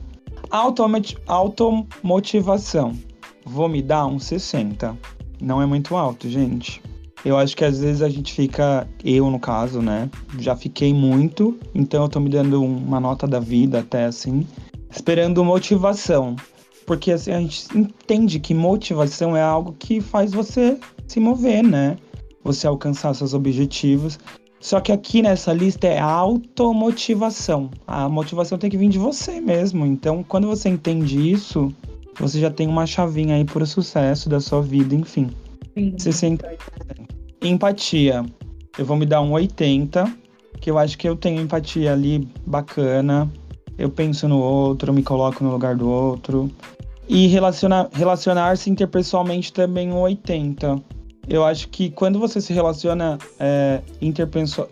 Automati- 0.51 1.19
automotivação. 1.27 2.95
Vou 3.45 3.69
me 3.69 3.83
dar 3.83 4.07
um 4.07 4.19
60. 4.19 4.97
Não 5.41 5.61
é 5.61 5.67
muito 5.67 5.95
alto, 5.97 6.29
gente. 6.29 6.83
Eu 7.25 7.37
acho 7.37 7.57
que 7.57 7.65
às 7.65 7.81
vezes 7.81 8.03
a 8.03 8.09
gente 8.09 8.33
fica, 8.33 8.87
eu 9.05 9.31
no 9.31 9.39
caso, 9.39 9.83
né? 9.83 10.09
Já 10.39 10.55
fiquei 10.57 10.95
muito, 10.95 11.59
então 11.75 12.03
eu 12.05 12.09
tô 12.09 12.21
me 12.21 12.31
dando 12.31 12.63
uma 12.63 13.01
nota 13.01 13.27
da 13.27 13.41
vida 13.41 13.81
até 13.81 14.05
assim, 14.05 14.47
esperando 14.91 15.45
motivação. 15.45 16.37
Porque 16.87 17.13
assim, 17.13 17.33
a 17.33 17.41
gente 17.41 17.67
entende 17.77 18.39
que 18.39 18.55
motivação 18.55 19.37
é 19.37 19.43
algo 19.43 19.75
que 19.79 20.01
faz 20.01 20.33
você 20.33 20.79
se 21.07 21.19
mover, 21.19 21.63
né? 21.63 21.97
você 22.47 22.67
alcançar 22.67 23.13
seus 23.15 23.35
objetivos. 23.35 24.19
Só 24.61 24.81
que 24.81 24.91
aqui 24.91 25.21
nessa 25.21 25.53
lista 25.53 25.87
é 25.87 25.99
automotivação. 25.99 27.71
A 27.87 28.09
motivação 28.09 28.57
tem 28.57 28.71
que 28.71 28.77
vir 28.77 28.89
de 28.89 28.99
você 28.99 29.41
mesmo. 29.41 29.85
Então, 29.85 30.23
quando 30.23 30.47
você 30.47 30.69
entende 30.69 31.31
isso, 31.31 31.73
você 32.19 32.41
já 32.41 32.51
tem 32.51 32.67
uma 32.67 32.87
chavinha 32.87 33.35
aí 33.35 33.45
para 33.45 33.63
o 33.63 33.67
sucesso 33.67 34.29
da 34.29 34.41
sua 34.41 34.63
vida, 34.63 34.95
enfim. 34.95 35.29
Sim. 35.77 35.95
Você 35.99 36.13
senta 36.13 36.49
aí. 36.49 36.57
Empatia. 37.43 38.25
Eu 38.79 38.85
vou 38.85 38.97
me 38.97 39.07
dar 39.07 39.21
um 39.21 39.33
80, 39.33 40.11
que 40.61 40.71
eu 40.71 40.79
acho 40.79 40.97
que 40.97 41.09
eu 41.09 41.17
tenho 41.17 41.43
empatia 41.43 41.93
ali 41.93 42.27
bacana. 42.47 43.31
Eu 43.79 43.91
penso 43.91 44.27
no 44.27 44.39
outro, 44.39 44.93
me 44.93 45.03
coloco 45.03 45.45
no 45.45 45.51
lugar 45.51 45.77
do 45.77 45.89
outro. 45.89 46.51
E 47.09 47.27
relacionar, 47.29 47.89
relacionar-se 47.93 48.69
interpessoalmente 48.69 49.53
também 49.53 49.93
um 49.93 50.01
80. 50.01 50.83
Eu 51.29 51.45
acho 51.45 51.69
que 51.69 51.91
quando 51.91 52.19
você 52.19 52.41
se 52.41 52.53
relaciona 52.53 53.19
é, 53.39 53.81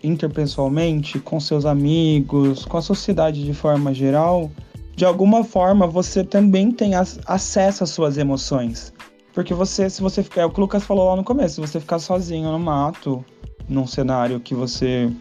interpessoalmente 0.03 1.19
com 1.19 1.39
seus 1.39 1.65
amigos, 1.65 2.65
com 2.65 2.77
a 2.77 2.81
sociedade 2.81 3.43
de 3.43 3.53
forma 3.53 3.93
geral, 3.93 4.49
de 4.95 5.03
alguma 5.03 5.43
forma 5.43 5.85
você 5.85 6.23
também 6.23 6.71
tem 6.71 6.93
acesso 6.95 7.83
às 7.83 7.89
suas 7.89 8.17
emoções. 8.17 8.93
Porque 9.33 9.53
você, 9.53 9.89
se 9.89 10.01
você 10.01 10.23
ficar, 10.23 10.41
é 10.41 10.45
o 10.45 10.49
que 10.49 10.59
o 10.59 10.61
Lucas 10.61 10.85
falou 10.85 11.09
lá 11.09 11.15
no 11.17 11.23
começo, 11.23 11.55
se 11.55 11.61
você 11.61 11.77
ficar 11.77 11.99
sozinho 11.99 12.49
no 12.49 12.59
mato, 12.59 13.23
num 13.67 13.85
cenário 13.85 14.39
que 14.39 14.55
você 14.55 15.11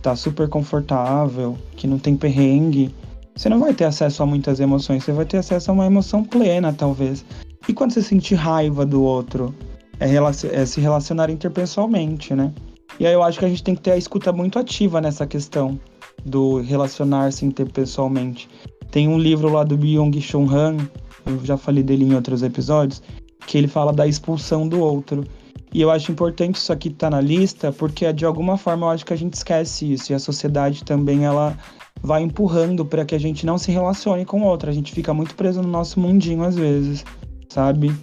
tá 0.00 0.16
super 0.16 0.48
confortável, 0.48 1.58
que 1.76 1.86
não 1.86 1.98
tem 1.98 2.16
perrengue, 2.16 2.94
você 3.34 3.48
não 3.48 3.60
vai 3.60 3.72
ter 3.72 3.84
acesso 3.84 4.22
a 4.22 4.26
muitas 4.26 4.60
emoções, 4.60 5.04
você 5.04 5.12
vai 5.12 5.24
ter 5.24 5.38
acesso 5.38 5.70
a 5.70 5.74
uma 5.74 5.86
emoção 5.86 6.22
plena, 6.22 6.72
talvez. 6.72 7.24
E 7.68 7.72
quando 7.72 7.92
você 7.92 8.02
sentir 8.02 8.34
raiva 8.34 8.84
do 8.84 9.02
outro, 9.02 9.54
é, 9.98 10.14
é 10.52 10.66
se 10.66 10.80
relacionar 10.80 11.30
interpessoalmente, 11.30 12.34
né? 12.34 12.52
E 13.00 13.06
aí 13.06 13.12
eu 13.12 13.22
acho 13.22 13.38
que 13.38 13.44
a 13.44 13.48
gente 13.48 13.62
tem 13.62 13.74
que 13.74 13.80
ter 13.80 13.92
a 13.92 13.96
escuta 13.96 14.32
muito 14.32 14.58
ativa 14.58 15.00
nessa 15.00 15.26
questão 15.26 15.78
do 16.24 16.60
relacionar-se 16.60 17.44
interpessoalmente. 17.44 18.48
Tem 18.90 19.08
um 19.08 19.18
livro 19.18 19.50
lá 19.50 19.64
do 19.64 19.76
Byung-Chul 19.76 20.50
Han, 20.50 20.76
eu 21.24 21.44
já 21.44 21.56
falei 21.56 21.82
dele 21.82 22.04
em 22.04 22.14
outros 22.14 22.42
episódios, 22.42 23.02
que 23.46 23.56
ele 23.56 23.68
fala 23.68 23.92
da 23.92 24.06
expulsão 24.06 24.68
do 24.68 24.80
outro. 24.80 25.24
E 25.72 25.80
eu 25.80 25.90
acho 25.90 26.12
importante 26.12 26.56
isso 26.56 26.72
aqui 26.72 26.88
estar 26.88 27.08
tá 27.08 27.16
na 27.16 27.20
lista, 27.20 27.72
porque 27.72 28.12
de 28.12 28.26
alguma 28.26 28.58
forma 28.58 28.86
eu 28.86 28.90
acho 28.90 29.06
que 29.06 29.12
a 29.12 29.16
gente 29.16 29.34
esquece 29.34 29.90
isso. 29.90 30.12
E 30.12 30.14
a 30.14 30.18
sociedade 30.18 30.84
também 30.84 31.24
ela 31.24 31.56
vai 32.02 32.22
empurrando 32.22 32.84
para 32.84 33.04
que 33.04 33.14
a 33.14 33.18
gente 33.18 33.46
não 33.46 33.56
se 33.56 33.70
relacione 33.70 34.24
com 34.24 34.42
outra. 34.42 34.70
A 34.70 34.74
gente 34.74 34.92
fica 34.92 35.14
muito 35.14 35.34
preso 35.34 35.62
no 35.62 35.68
nosso 35.68 36.00
mundinho 36.00 36.42
às 36.42 36.56
vezes, 36.56 37.04
sabe? 37.48 37.94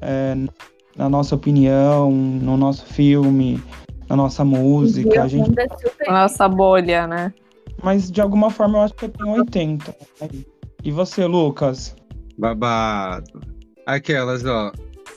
É, 0.00 0.36
na 0.96 1.08
nossa 1.08 1.34
opinião, 1.34 2.10
no 2.10 2.56
nosso 2.56 2.86
filme, 2.86 3.60
na 4.08 4.14
nossa 4.14 4.44
música. 4.44 5.24
A 5.24 5.28
gente... 5.28 5.50
Na 6.06 6.22
nossa 6.22 6.48
bolha, 6.48 7.06
né? 7.06 7.34
Mas 7.82 8.10
de 8.10 8.20
alguma 8.20 8.50
forma 8.50 8.78
eu 8.78 8.82
acho 8.82 8.94
que 8.94 9.06
eu 9.06 9.08
tenho 9.08 9.30
80. 9.32 9.96
E 10.84 10.90
você, 10.92 11.26
Lucas? 11.26 11.96
Babado. 12.38 13.40
Aquelas, 13.86 14.44
ó. 14.44 14.70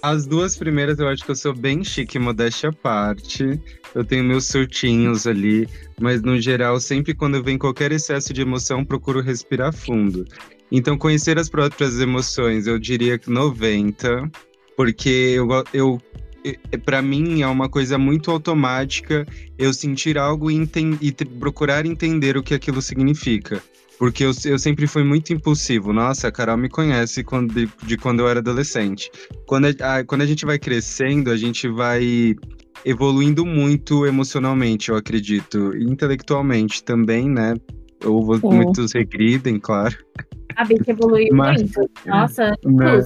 As 0.05 0.27
duas 0.27 0.55
primeiras 0.55 0.99
eu 0.99 1.07
acho 1.07 1.25
que 1.25 1.31
eu 1.31 1.35
sou 1.35 1.51
bem 1.51 1.83
chique, 1.83 2.19
modéstia 2.19 2.69
à 2.69 2.71
parte. 2.71 3.59
Eu 3.95 4.05
tenho 4.05 4.23
meus 4.23 4.45
surtinhos 4.45 5.25
ali, 5.25 5.67
mas 5.99 6.21
no 6.21 6.39
geral, 6.39 6.79
sempre 6.79 7.15
quando 7.15 7.41
vem 7.41 7.57
qualquer 7.57 7.91
excesso 7.91 8.31
de 8.31 8.39
emoção, 8.39 8.85
procuro 8.85 9.19
respirar 9.19 9.73
fundo. 9.73 10.23
Então, 10.71 10.95
conhecer 10.95 11.39
as 11.39 11.49
próprias 11.49 11.99
emoções, 11.99 12.67
eu 12.67 12.77
diria 12.77 13.17
que 13.17 13.31
90, 13.31 14.29
porque 14.77 15.09
eu, 15.09 15.47
eu 15.73 15.99
para 16.85 17.01
mim 17.01 17.41
é 17.41 17.47
uma 17.47 17.67
coisa 17.67 17.97
muito 17.97 18.29
automática 18.29 19.25
eu 19.57 19.73
sentir 19.73 20.19
algo 20.19 20.51
e, 20.51 20.69
e 21.01 21.11
procurar 21.11 21.83
entender 21.83 22.37
o 22.37 22.43
que 22.43 22.53
aquilo 22.53 22.79
significa. 22.79 23.59
Porque 23.97 24.23
eu, 24.23 24.31
eu 24.45 24.59
sempre 24.59 24.87
fui 24.87 25.03
muito 25.03 25.31
impulsivo. 25.33 25.93
Nossa, 25.93 26.27
a 26.27 26.31
Carol 26.31 26.57
me 26.57 26.69
conhece 26.69 27.23
quando, 27.23 27.53
de, 27.53 27.69
de 27.83 27.97
quando 27.97 28.19
eu 28.19 28.27
era 28.27 28.39
adolescente. 28.39 29.09
Quando 29.47 29.67
a, 29.67 30.03
quando 30.03 30.21
a 30.21 30.25
gente 30.25 30.45
vai 30.45 30.59
crescendo, 30.59 31.31
a 31.31 31.37
gente 31.37 31.67
vai 31.67 32.35
evoluindo 32.83 33.45
muito 33.45 34.05
emocionalmente, 34.05 34.89
eu 34.89 34.95
acredito. 34.95 35.75
intelectualmente 35.77 36.83
também, 36.83 37.29
né? 37.29 37.55
Ou 38.03 38.37
muitos 38.43 38.93
regridem, 38.93 39.59
claro. 39.59 39.97
A 40.55 40.65
que 40.65 40.91
evoluiu 40.91 41.29
Mas, 41.33 41.61
muito. 41.61 41.89
Nossa, 42.05 42.49
né? 42.63 43.01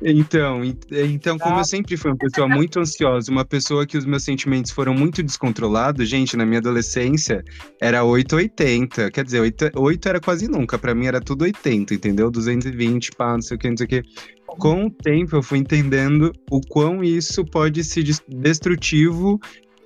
Então, 0.00 0.62
então, 0.90 1.36
como 1.38 1.58
eu 1.58 1.64
sempre 1.64 1.96
fui 1.96 2.12
uma 2.12 2.16
pessoa 2.16 2.48
muito 2.48 2.78
ansiosa, 2.78 3.32
uma 3.32 3.44
pessoa 3.44 3.84
que 3.84 3.98
os 3.98 4.04
meus 4.04 4.22
sentimentos 4.22 4.70
foram 4.70 4.94
muito 4.94 5.22
descontrolados, 5.22 6.08
gente, 6.08 6.36
na 6.36 6.46
minha 6.46 6.60
adolescência 6.60 7.44
era 7.80 8.04
880. 8.04 9.10
Quer 9.10 9.24
dizer, 9.24 9.40
8, 9.40 9.72
8 9.74 10.08
era 10.08 10.20
quase 10.20 10.48
nunca. 10.48 10.78
Para 10.78 10.94
mim 10.94 11.06
era 11.06 11.20
tudo 11.20 11.42
80, 11.42 11.94
entendeu? 11.94 12.30
220, 12.30 13.10
pá, 13.12 13.32
não 13.32 13.42
sei 13.42 13.56
o 13.56 13.60
que, 13.60 13.68
não 13.68 13.76
sei 13.76 13.86
o 13.86 13.88
que. 13.88 14.02
Com 14.46 14.86
o 14.86 14.90
tempo 14.90 15.36
eu 15.36 15.42
fui 15.42 15.58
entendendo 15.58 16.32
o 16.50 16.60
quão 16.60 17.02
isso 17.02 17.44
pode 17.44 17.82
ser 17.82 18.04
destrutivo 18.28 19.40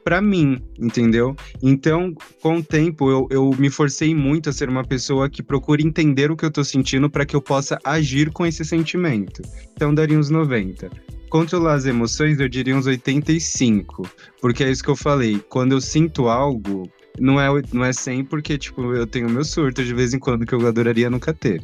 para 0.05 0.21
mim, 0.21 0.61
entendeu? 0.79 1.37
Então, 1.63 2.15
com 2.41 2.57
o 2.57 2.63
tempo, 2.63 3.11
eu, 3.11 3.29
eu 3.31 3.51
me 3.59 3.71
forcei 3.71 4.15
muito 4.15 4.51
a 4.51 4.53
ser 4.53 4.69
uma 4.69 4.85
pessoa 4.85 5.29
que 5.29 5.43
procura 5.43 5.83
entender 5.83 6.31
o 6.31 6.37
que 6.37 6.45
eu 6.45 6.51
tô 6.51 6.65
sentindo 6.65 7.09
para 7.09 7.25
que 7.25 7.37
eu 7.37 7.43
possa 7.43 7.79
agir 7.85 8.31
com 8.31 8.45
esse 8.45 8.65
sentimento. 8.65 9.43
Então, 9.75 9.95
daria 9.95 10.19
uns 10.19 10.31
90. 10.31 10.91
Controlar 11.29 11.75
as 11.75 11.87
emoções, 11.87 12.39
eu 12.41 12.49
diria 12.49 12.77
uns 12.77 12.87
85. 12.87 14.03
Porque 14.41 14.63
é 14.63 14.71
isso 14.71 14.85
que 14.85 14.91
eu 14.91 14.97
falei. 14.97 15.43
Quando 15.49 15.73
eu 15.73 15.81
sinto 15.81 16.29
algo, 16.29 16.91
não 17.19 17.41
é, 17.41 17.49
não 17.73 17.85
é 17.85 17.93
100 17.93 18.25
porque, 18.25 18.59
tipo, 18.59 18.93
eu 18.93 19.07
tenho 19.07 19.31
meu 19.31 19.45
surto 19.45 19.85
de 19.85 19.95
vez 19.95 20.13
em 20.13 20.19
quando 20.19 20.45
que 20.45 20.55
eu 20.55 20.67
adoraria 20.67 21.09
nunca 21.09 21.33
ter. 21.33 21.63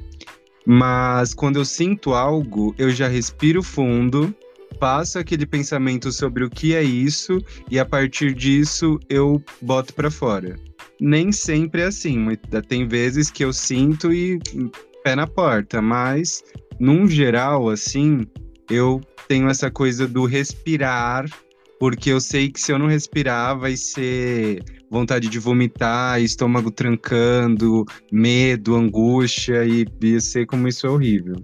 Mas 0.65 1.35
quando 1.35 1.57
eu 1.57 1.65
sinto 1.65 2.13
algo, 2.13 2.75
eu 2.79 2.91
já 2.91 3.09
respiro 3.09 3.63
fundo 3.63 4.35
passo 4.79 5.19
aquele 5.19 5.47
pensamento 5.47 6.11
sobre 6.13 6.45
o 6.45 6.51
que 6.51 6.75
é 6.75 6.83
isso 6.83 7.43
e 7.71 7.79
a 7.79 7.85
partir 7.85 8.35
disso 8.35 8.99
eu 9.09 9.43
boto 9.61 9.93
para 9.95 10.11
fora. 10.11 10.57
Nem 11.01 11.31
sempre 11.31 11.83
é 11.83 11.87
assim, 11.87 12.27
tem 12.69 12.87
vezes 12.87 13.31
que 13.31 13.45
eu 13.45 13.53
sinto 13.53 14.13
e 14.13 14.39
pé 15.03 15.15
na 15.15 15.27
porta, 15.27 15.81
mas 15.81 16.43
num 16.79 17.09
geral 17.09 17.69
assim, 17.69 18.27
eu 18.71 19.01
tenho 19.27 19.49
essa 19.49 19.71
coisa 19.71 20.07
do 20.07 20.25
respirar, 20.25 21.25
porque 21.79 22.11
eu 22.11 22.21
sei 22.21 22.51
que 22.51 22.61
se 22.61 22.73
eu 22.73 22.79
não 22.79 22.87
respirar 22.87 23.59
vai 23.59 23.77
ser 23.77 24.63
vontade 24.91 25.29
de 25.29 25.39
vomitar, 25.39 26.21
estômago 26.21 26.71
trancando, 26.71 27.85
medo, 28.11 28.75
angústia 28.75 29.65
e 29.65 29.87
ia 30.03 30.21
ser 30.21 30.47
como 30.47 30.67
isso 30.67 30.87
é 30.87 30.91
horrível. 30.91 31.37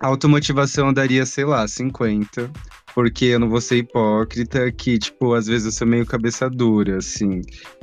Automotivação 0.00 0.92
daria, 0.92 1.24
sei 1.26 1.44
lá, 1.44 1.66
50. 1.66 2.50
Porque 2.94 3.26
eu 3.26 3.38
não 3.38 3.48
vou 3.48 3.60
ser 3.60 3.76
hipócrita, 3.76 4.70
que, 4.72 4.98
tipo, 4.98 5.34
às 5.34 5.46
vezes 5.46 5.66
eu 5.66 5.72
sou 5.72 5.86
meio 5.86 6.04
cabeça 6.04 6.50
dura, 6.50 6.98
assim, 6.98 7.40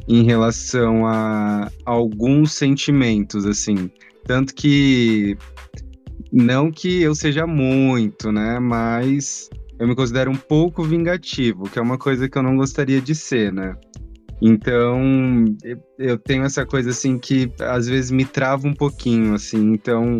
em 0.07 0.23
relação 0.23 1.05
a 1.05 1.69
alguns 1.85 2.51
sentimentos, 2.51 3.45
assim. 3.45 3.89
Tanto 4.25 4.53
que. 4.53 5.37
Não 6.31 6.69
que 6.69 7.01
eu 7.01 7.15
seja 7.15 7.47
muito, 7.47 8.31
né? 8.31 8.59
Mas 8.59 9.49
eu 9.79 9.87
me 9.87 9.95
considero 9.95 10.29
um 10.29 10.35
pouco 10.35 10.83
vingativo, 10.83 11.69
que 11.69 11.79
é 11.79 11.81
uma 11.81 11.97
coisa 11.97 12.27
que 12.27 12.37
eu 12.37 12.43
não 12.43 12.57
gostaria 12.57 12.99
de 12.99 13.15
ser, 13.15 13.53
né? 13.53 13.75
Então, 14.41 15.45
eu 15.97 16.17
tenho 16.17 16.43
essa 16.43 16.65
coisa 16.65 16.91
assim 16.91 17.17
que 17.17 17.51
às 17.59 17.87
vezes 17.87 18.11
me 18.11 18.25
trava 18.25 18.67
um 18.67 18.73
pouquinho, 18.73 19.33
assim. 19.33 19.71
Então, 19.71 20.19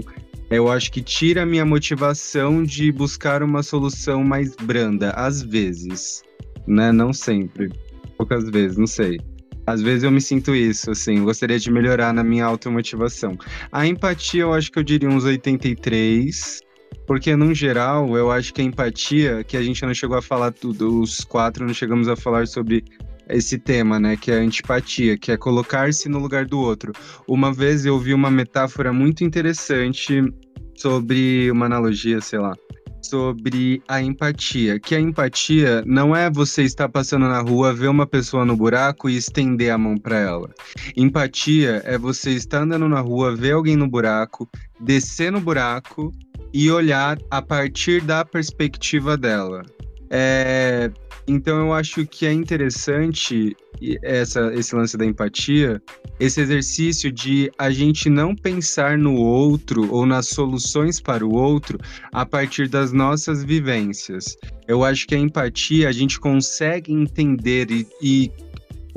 eu 0.50 0.72
acho 0.72 0.92
que 0.92 1.02
tira 1.02 1.44
a 1.44 1.46
minha 1.46 1.66
motivação 1.66 2.64
de 2.64 2.92
buscar 2.92 3.44
uma 3.44 3.62
solução 3.62 4.24
mais 4.24 4.56
branda, 4.56 5.12
às 5.12 5.42
vezes, 5.42 6.24
né? 6.66 6.92
Não 6.92 7.12
sempre, 7.12 7.70
poucas 8.18 8.50
vezes, 8.50 8.78
não 8.78 8.88
sei. 8.88 9.20
Às 9.66 9.82
vezes 9.82 10.04
eu 10.04 10.12
me 10.12 10.22
sinto 10.22 10.56
isso, 10.56 10.92
assim, 10.92 11.22
gostaria 11.24 11.60
de 11.60 11.70
melhorar 11.70 12.14
na 12.14 12.24
minha 12.24 12.46
automotivação. 12.46 13.38
A 13.70 13.86
empatia, 13.86 14.44
eu 14.44 14.54
acho 14.54 14.72
que 14.72 14.80
eu 14.80 14.84
diria 14.84 15.10
uns 15.10 15.26
83, 15.26 16.62
porque 17.06 17.36
no 17.36 17.54
geral, 17.54 18.16
eu 18.18 18.32
acho 18.32 18.54
que 18.54 18.62
a 18.62 18.64
empatia, 18.64 19.44
que 19.44 19.58
a 19.58 19.62
gente 19.62 19.86
não 19.86 19.94
chegou 19.94 20.18
a 20.18 20.22
falar 20.22 20.52
tudo, 20.52 21.02
os 21.02 21.20
quatro 21.26 21.66
não 21.66 21.74
chegamos 21.74 22.08
a 22.08 22.16
falar 22.16 22.48
sobre 22.48 22.86
esse 23.30 23.58
tema, 23.58 24.00
né, 24.00 24.18
que 24.18 24.32
é 24.32 24.38
a 24.38 24.42
antipatia, 24.42 25.18
que 25.18 25.32
é 25.32 25.38
colocar-se 25.38 26.08
no 26.10 26.20
lugar 26.20 26.46
do 26.46 26.60
outro. 26.60 26.92
Uma 27.28 27.54
vez 27.54 27.86
eu 27.86 28.00
vi 28.00 28.14
uma 28.14 28.32
metáfora 28.32 28.94
muito 28.94 29.24
interessante 29.24 30.22
sobre 30.76 31.50
uma 31.52 31.66
analogia, 31.66 32.22
sei 32.22 32.40
lá, 32.40 32.54
sobre 33.02 33.82
a 33.88 34.02
empatia, 34.02 34.80
que 34.80 34.96
a 34.96 35.00
empatia 35.00 35.84
não 35.86 36.16
é 36.16 36.30
você 36.30 36.64
estar 36.64 36.90
passando 36.90 37.28
na 37.28 37.40
rua, 37.40 37.74
ver 37.74 37.88
uma 37.88 38.06
pessoa 38.06 38.46
no 38.46 38.56
buraco 38.56 39.10
e 39.10 39.18
estender 39.18 39.72
a 39.72 39.78
mão 39.78 39.98
para 39.98 40.18
ela. 40.18 40.50
Empatia 40.96 41.82
é 41.86 41.98
você 41.98 42.32
estar 42.32 42.62
andando 42.62 42.88
na 42.88 43.00
rua, 43.00 43.36
ver 43.36 43.54
alguém 43.54 43.76
no 43.76 43.88
buraco, 43.88 44.48
descer 44.80 45.32
no 45.32 45.40
buraco 45.40 46.12
e 46.54 46.70
olhar 46.72 47.18
a 47.30 47.42
partir 47.42 48.02
da 48.02 48.24
perspectiva 48.26 49.18
dela. 49.18 49.64
É, 50.10 50.90
Então 51.28 51.60
eu 51.60 51.74
acho 51.74 52.08
que 52.08 52.26
é 52.26 52.32
interessante 52.32 53.56
essa, 54.02 54.54
esse 54.54 54.74
lance 54.74 54.98
da 54.98 55.06
empatia, 55.06 55.82
esse 56.20 56.40
exercício 56.40 57.12
de 57.12 57.52
a 57.58 57.70
gente 57.70 58.10
não 58.10 58.34
pensar 58.34 58.98
no 58.98 59.16
outro 59.16 59.94
ou 59.94 60.06
nas 60.06 60.28
soluções 60.30 61.02
para 61.02 61.26
o 61.26 61.34
outro 61.34 61.78
a 62.14 62.26
partir 62.26 62.70
das 62.70 62.94
nossas 62.94 63.44
vivências. 63.44 64.38
Eu 64.68 64.86
acho 64.86 65.06
que 65.06 65.16
a 65.16 65.20
empatia 65.20 65.90
a 65.90 65.92
gente 65.92 66.18
consegue 66.18 66.94
entender 66.94 67.70
e, 67.70 67.86
e, 68.02 68.32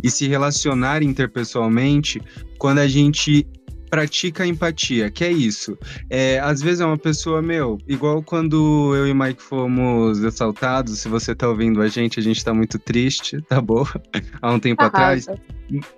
e 0.02 0.10
se 0.10 0.28
relacionar 0.28 1.02
interpessoalmente 1.02 2.22
quando 2.58 2.78
a 2.78 2.86
gente 2.86 3.44
pratica 3.90 4.44
a 4.44 4.46
empatia, 4.46 5.10
que 5.10 5.24
é 5.24 5.32
isso. 5.32 5.76
É, 6.08 6.38
às 6.38 6.62
vezes 6.62 6.80
é 6.80 6.86
uma 6.86 6.96
pessoa, 6.96 7.42
meu, 7.42 7.78
igual 7.88 8.22
quando 8.22 8.94
eu 8.94 9.08
e 9.08 9.12
Mike 9.12 9.42
fomos 9.42 10.24
assaltados, 10.24 11.00
se 11.00 11.08
você 11.08 11.34
tá 11.34 11.48
ouvindo 11.48 11.82
a 11.82 11.88
gente, 11.88 12.20
a 12.20 12.22
gente 12.22 12.42
tá 12.44 12.54
muito 12.54 12.78
triste, 12.78 13.42
tá 13.48 13.60
bom? 13.60 13.84
Há 14.40 14.52
um 14.52 14.60
tempo 14.60 14.82
atrás. 14.82 15.26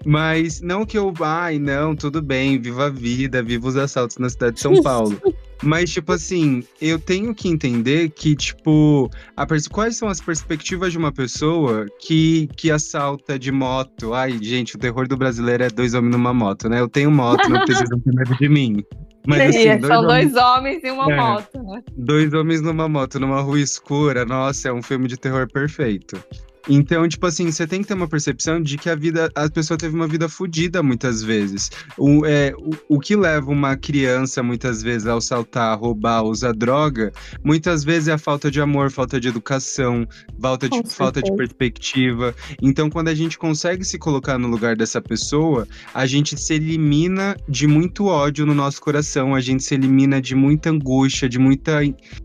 Mas 0.05 0.61
não 0.61 0.85
que 0.85 0.99
eu, 0.99 1.13
ai, 1.21 1.59
não, 1.59 1.95
tudo 1.95 2.21
bem, 2.23 2.59
viva 2.61 2.87
a 2.87 2.91
vida, 2.91 3.43
viva 3.43 3.69
os 3.69 3.77
assaltos 3.77 4.17
na 4.19 4.29
cidade 4.29 4.57
de 4.57 4.61
São 4.61 4.81
Paulo. 4.83 5.21
Mas, 5.63 5.91
tipo 5.91 6.13
assim, 6.13 6.65
eu 6.81 6.99
tenho 6.99 7.35
que 7.35 7.49
entender 7.49 8.11
que, 8.11 8.35
tipo, 8.35 9.09
a, 9.37 9.47
quais 9.71 9.97
são 9.97 10.09
as 10.09 10.21
perspectivas 10.21 10.93
de 10.93 10.99
uma 10.99 11.13
pessoa 11.13 11.87
que, 12.01 12.49
que 12.57 12.71
assalta 12.71 13.39
de 13.39 13.53
moto? 13.53 14.13
Ai, 14.13 14.39
gente, 14.43 14.75
o 14.75 14.79
terror 14.79 15.07
do 15.07 15.17
brasileiro 15.17 15.63
é 15.63 15.69
dois 15.69 15.95
homens 15.95 16.13
numa 16.13 16.35
moto, 16.35 16.69
né? 16.69 16.81
Eu 16.81 16.89
tenho 16.89 17.11
moto, 17.11 17.49
não 17.49 17.65
precisam 17.65 17.99
ter 18.01 18.13
medo 18.13 18.37
de 18.37 18.49
mim. 18.49 18.85
Mas, 19.25 19.55
assim, 19.55 19.79
dois 19.79 19.87
são 19.87 20.05
homens... 20.05 20.33
dois 20.33 20.45
homens 20.45 20.81
e 20.83 20.91
uma 20.91 21.13
é, 21.13 21.17
moto, 21.17 21.63
né? 21.63 21.83
Dois 21.97 22.35
homens 22.35 22.61
numa 22.61 22.89
moto, 22.89 23.21
numa 23.21 23.41
rua 23.41 23.61
escura. 23.61 24.25
Nossa, 24.25 24.69
é 24.69 24.73
um 24.73 24.83
filme 24.83 25.07
de 25.07 25.17
terror 25.17 25.47
perfeito. 25.53 26.23
Então, 26.69 27.09
tipo 27.09 27.27
assim, 27.27 27.51
você 27.51 27.67
tem 27.67 27.83
que 27.83 27.89
ter 27.89 27.95
uma 27.95 28.07
percepção 28.07 28.61
de 28.61 28.79
que 28.79 28.89
a 28.89 28.95
vida, 28.95 29.31
a 29.35 29.51
pessoa 29.51 29.77
teve 29.77 29.95
uma 29.95 30.07
vida 30.07 30.29
fodida 30.29 30.83
muitas 30.83 31.23
vezes. 31.23 31.71
O, 31.99 32.25
é, 32.25 32.55
o, 32.57 32.97
o 32.97 33.01
que 33.01 33.17
leva 33.17 33.51
uma 33.51 33.77
criança, 33.77 34.43
muitas 34.43 34.83
vezes, 34.83 35.07
a 35.07 35.15
assaltar, 35.15 35.79
roubar, 35.79 36.23
usar 36.23 36.53
droga, 36.53 37.13
muitas 37.43 37.83
vezes 37.83 38.09
é 38.09 38.13
a 38.13 38.19
falta 38.19 38.51
de 38.51 38.61
amor, 38.61 38.91
falta 38.91 39.19
de 39.19 39.29
educação, 39.29 40.07
falta 40.41 40.69
de, 40.69 40.83
falta 40.89 41.21
de 41.21 41.35
perspectiva. 41.35 42.35
Então, 42.61 42.89
quando 42.89 43.09
a 43.09 43.15
gente 43.15 43.39
consegue 43.39 43.85
se 43.85 43.99
colocar 43.99 44.39
no 44.39 44.47
lugar 44.47 44.77
dessa 44.77 45.01
pessoa, 45.01 45.67
a 45.93 46.07
gente 46.07 46.41
se 46.41 46.55
elimina 46.55 47.37
de 47.49 47.67
muito 47.67 48.07
ódio 48.07 48.47
no 48.47 48.55
nosso 48.55 48.81
coração, 48.81 49.35
a 49.35 49.41
gente 49.41 49.65
se 49.65 49.75
elimina 49.75 50.21
de 50.21 50.35
muita 50.35 50.71
angústia, 50.71 51.29
de 51.29 51.39
muita 51.39 51.81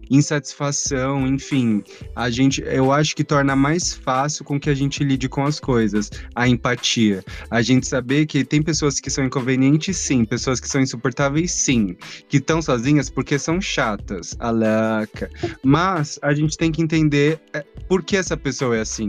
insatisfação, 0.10 1.26
enfim. 1.28 1.84
A 2.16 2.30
gente, 2.30 2.62
eu 2.62 2.92
acho 2.92 3.16
que 3.16 3.24
torna 3.24 3.56
mais 3.56 3.94
fácil 3.94 4.27
fácil 4.28 4.44
com 4.44 4.60
que 4.60 4.70
a 4.70 4.74
gente 4.74 5.04
lide 5.04 5.30
com 5.30 5.46
as 5.46 5.60
coisas. 5.60 6.12
A 6.36 6.48
empatia. 6.48 7.24
A 7.50 7.62
gente 7.62 7.88
saber 7.88 8.26
que 8.26 8.44
tem 8.44 8.62
pessoas 8.62 9.00
que 9.00 9.10
são 9.10 9.24
inconvenientes, 9.24 9.96
sim. 9.98 10.26
Pessoas 10.26 10.60
que 10.60 10.68
são 10.68 10.82
insuportáveis, 10.82 11.52
sim. 11.52 11.96
Que 12.28 12.38
estão 12.38 12.62
sozinhas 12.62 13.10
porque 13.10 13.40
são 13.40 13.62
chatas. 13.62 14.36
Alaca. 14.40 15.30
Mas 15.64 16.20
a 16.22 16.34
gente 16.34 16.58
tem 16.58 16.72
que 16.72 16.82
entender 16.82 17.40
é, 17.54 17.64
por 17.88 18.04
que 18.04 18.18
essa 18.18 18.36
pessoa 18.36 18.76
é 18.76 18.82
assim. 18.82 19.08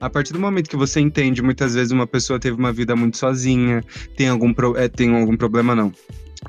A 0.00 0.08
partir 0.08 0.32
do 0.32 0.38
momento 0.38 0.70
que 0.70 0.76
você 0.76 1.00
entende, 1.00 1.42
muitas 1.42 1.74
vezes 1.74 1.90
uma 1.90 2.06
pessoa 2.06 2.38
teve 2.38 2.56
uma 2.56 2.72
vida 2.72 2.94
muito 2.94 3.16
sozinha, 3.16 3.82
tem 4.16 4.28
algum, 4.28 4.54
pro, 4.54 4.76
é, 4.76 4.88
tem 4.88 5.14
algum 5.14 5.36
problema, 5.36 5.74
não 5.74 5.92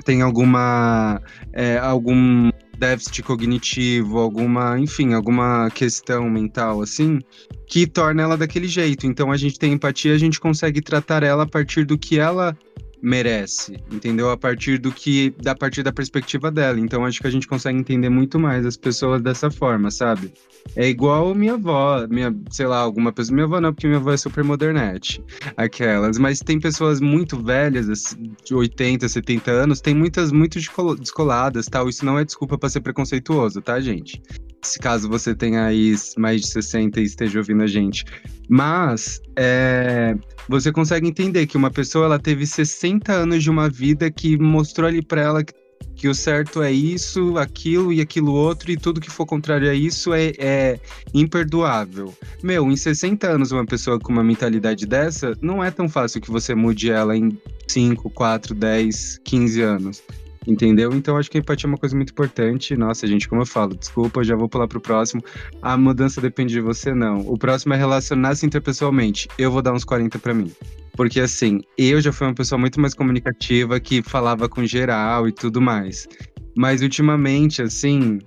tem 0.04 0.22
alguma 0.22 1.20
é, 1.52 1.76
algum 1.76 2.50
déficit 2.82 3.22
cognitivo, 3.22 4.18
alguma, 4.18 4.76
enfim, 4.76 5.14
alguma 5.14 5.70
questão 5.70 6.28
mental 6.28 6.82
assim, 6.82 7.20
que 7.64 7.86
torna 7.86 8.22
ela 8.22 8.36
daquele 8.36 8.66
jeito. 8.66 9.06
Então 9.06 9.30
a 9.30 9.36
gente 9.36 9.56
tem 9.56 9.72
empatia, 9.72 10.12
a 10.12 10.18
gente 10.18 10.40
consegue 10.40 10.80
tratar 10.80 11.22
ela 11.22 11.44
a 11.44 11.46
partir 11.46 11.84
do 11.84 11.96
que 11.96 12.18
ela 12.18 12.58
merece, 13.02 13.76
entendeu? 13.90 14.30
A 14.30 14.36
partir 14.36 14.78
do 14.78 14.92
que, 14.92 15.34
da 15.42 15.54
partir 15.54 15.82
da 15.82 15.92
perspectiva 15.92 16.50
dela. 16.50 16.78
Então 16.78 17.04
acho 17.04 17.20
que 17.20 17.26
a 17.26 17.30
gente 17.30 17.48
consegue 17.48 17.76
entender 17.76 18.08
muito 18.08 18.38
mais 18.38 18.64
as 18.64 18.76
pessoas 18.76 19.20
dessa 19.20 19.50
forma, 19.50 19.90
sabe? 19.90 20.32
É 20.76 20.88
igual 20.88 21.34
minha 21.34 21.54
avó, 21.54 22.06
minha, 22.08 22.32
sei 22.48 22.66
lá, 22.66 22.78
alguma 22.78 23.12
pessoa, 23.12 23.34
minha 23.34 23.46
avó 23.46 23.60
não, 23.60 23.74
porque 23.74 23.88
minha 23.88 23.98
avó 23.98 24.12
é 24.12 24.16
super 24.16 24.44
modernete, 24.44 25.20
aquelas, 25.56 26.18
mas 26.18 26.38
tem 26.38 26.60
pessoas 26.60 27.00
muito 27.00 27.36
velhas, 27.42 27.88
assim, 27.88 28.32
de 28.44 28.54
80, 28.54 29.08
70 29.08 29.50
anos, 29.50 29.80
tem 29.80 29.92
muitas 29.92 30.30
muito 30.30 30.58
descoladas, 31.00 31.66
tal. 31.66 31.88
Isso 31.88 32.04
não 32.04 32.16
é 32.16 32.24
desculpa 32.24 32.56
para 32.56 32.68
ser 32.68 32.80
preconceituoso, 32.80 33.60
tá, 33.60 33.80
gente? 33.80 34.22
Se 34.62 34.78
caso 34.78 35.08
você 35.08 35.34
tenha 35.34 35.64
aí 35.64 35.94
mais 36.16 36.40
de 36.40 36.48
60 36.48 37.00
e 37.00 37.04
esteja 37.04 37.38
ouvindo 37.38 37.62
a 37.62 37.66
gente. 37.66 38.04
Mas 38.48 39.20
é, 39.36 40.14
você 40.48 40.70
consegue 40.70 41.08
entender 41.08 41.46
que 41.46 41.56
uma 41.56 41.70
pessoa 41.70 42.06
ela 42.06 42.18
teve 42.18 42.46
60 42.46 43.12
anos 43.12 43.42
de 43.42 43.50
uma 43.50 43.68
vida 43.68 44.10
que 44.10 44.38
mostrou 44.38 44.88
ali 44.88 45.02
para 45.02 45.20
ela 45.20 45.44
que, 45.44 45.52
que, 45.96 46.08
o 46.08 46.14
certo 46.14 46.62
é 46.62 46.70
isso, 46.70 47.36
aquilo 47.38 47.92
e 47.92 48.00
aquilo 48.00 48.32
outro, 48.32 48.70
e 48.70 48.76
tudo 48.76 49.00
que 49.00 49.10
for 49.10 49.26
contrário 49.26 49.68
a 49.68 49.74
isso 49.74 50.12
é, 50.12 50.32
é 50.38 50.80
imperdoável. 51.12 52.14
Meu, 52.42 52.70
em 52.70 52.76
60 52.76 53.26
anos, 53.26 53.52
uma 53.52 53.66
pessoa 53.66 53.98
com 53.98 54.12
uma 54.12 54.24
mentalidade 54.24 54.86
dessa, 54.86 55.36
não 55.40 55.62
é 55.62 55.70
tão 55.70 55.88
fácil 55.88 56.20
que 56.20 56.30
você 56.30 56.54
mude 56.54 56.90
ela 56.90 57.16
em 57.16 57.36
5, 57.66 58.10
4, 58.10 58.54
10, 58.54 59.20
15 59.24 59.60
anos. 59.62 60.02
Entendeu? 60.46 60.92
Então 60.92 61.16
acho 61.16 61.30
que 61.30 61.38
a 61.38 61.40
empatia 61.40 61.66
é 61.66 61.70
uma 61.70 61.78
coisa 61.78 61.94
muito 61.94 62.10
importante. 62.10 62.76
Nossa, 62.76 63.06
gente, 63.06 63.28
como 63.28 63.42
eu 63.42 63.46
falo, 63.46 63.76
desculpa, 63.76 64.24
já 64.24 64.34
vou 64.34 64.48
pular 64.48 64.66
pro 64.66 64.80
próximo. 64.80 65.22
A 65.60 65.76
mudança 65.76 66.20
depende 66.20 66.52
de 66.52 66.60
você, 66.60 66.92
não. 66.92 67.20
O 67.20 67.38
próximo 67.38 67.74
é 67.74 67.76
relacionar-se 67.76 68.44
interpessoalmente. 68.44 69.28
Eu 69.38 69.50
vou 69.52 69.62
dar 69.62 69.72
uns 69.72 69.84
40 69.84 70.18
para 70.18 70.34
mim. 70.34 70.50
Porque 70.96 71.20
assim, 71.20 71.60
eu 71.78 72.00
já 72.00 72.12
fui 72.12 72.26
uma 72.26 72.34
pessoa 72.34 72.58
muito 72.58 72.80
mais 72.80 72.92
comunicativa 72.92 73.78
que 73.80 74.02
falava 74.02 74.48
com 74.48 74.64
geral 74.66 75.28
e 75.28 75.32
tudo 75.32 75.60
mais. 75.60 76.08
Mas 76.56 76.82
ultimamente, 76.82 77.62
assim, 77.62 78.18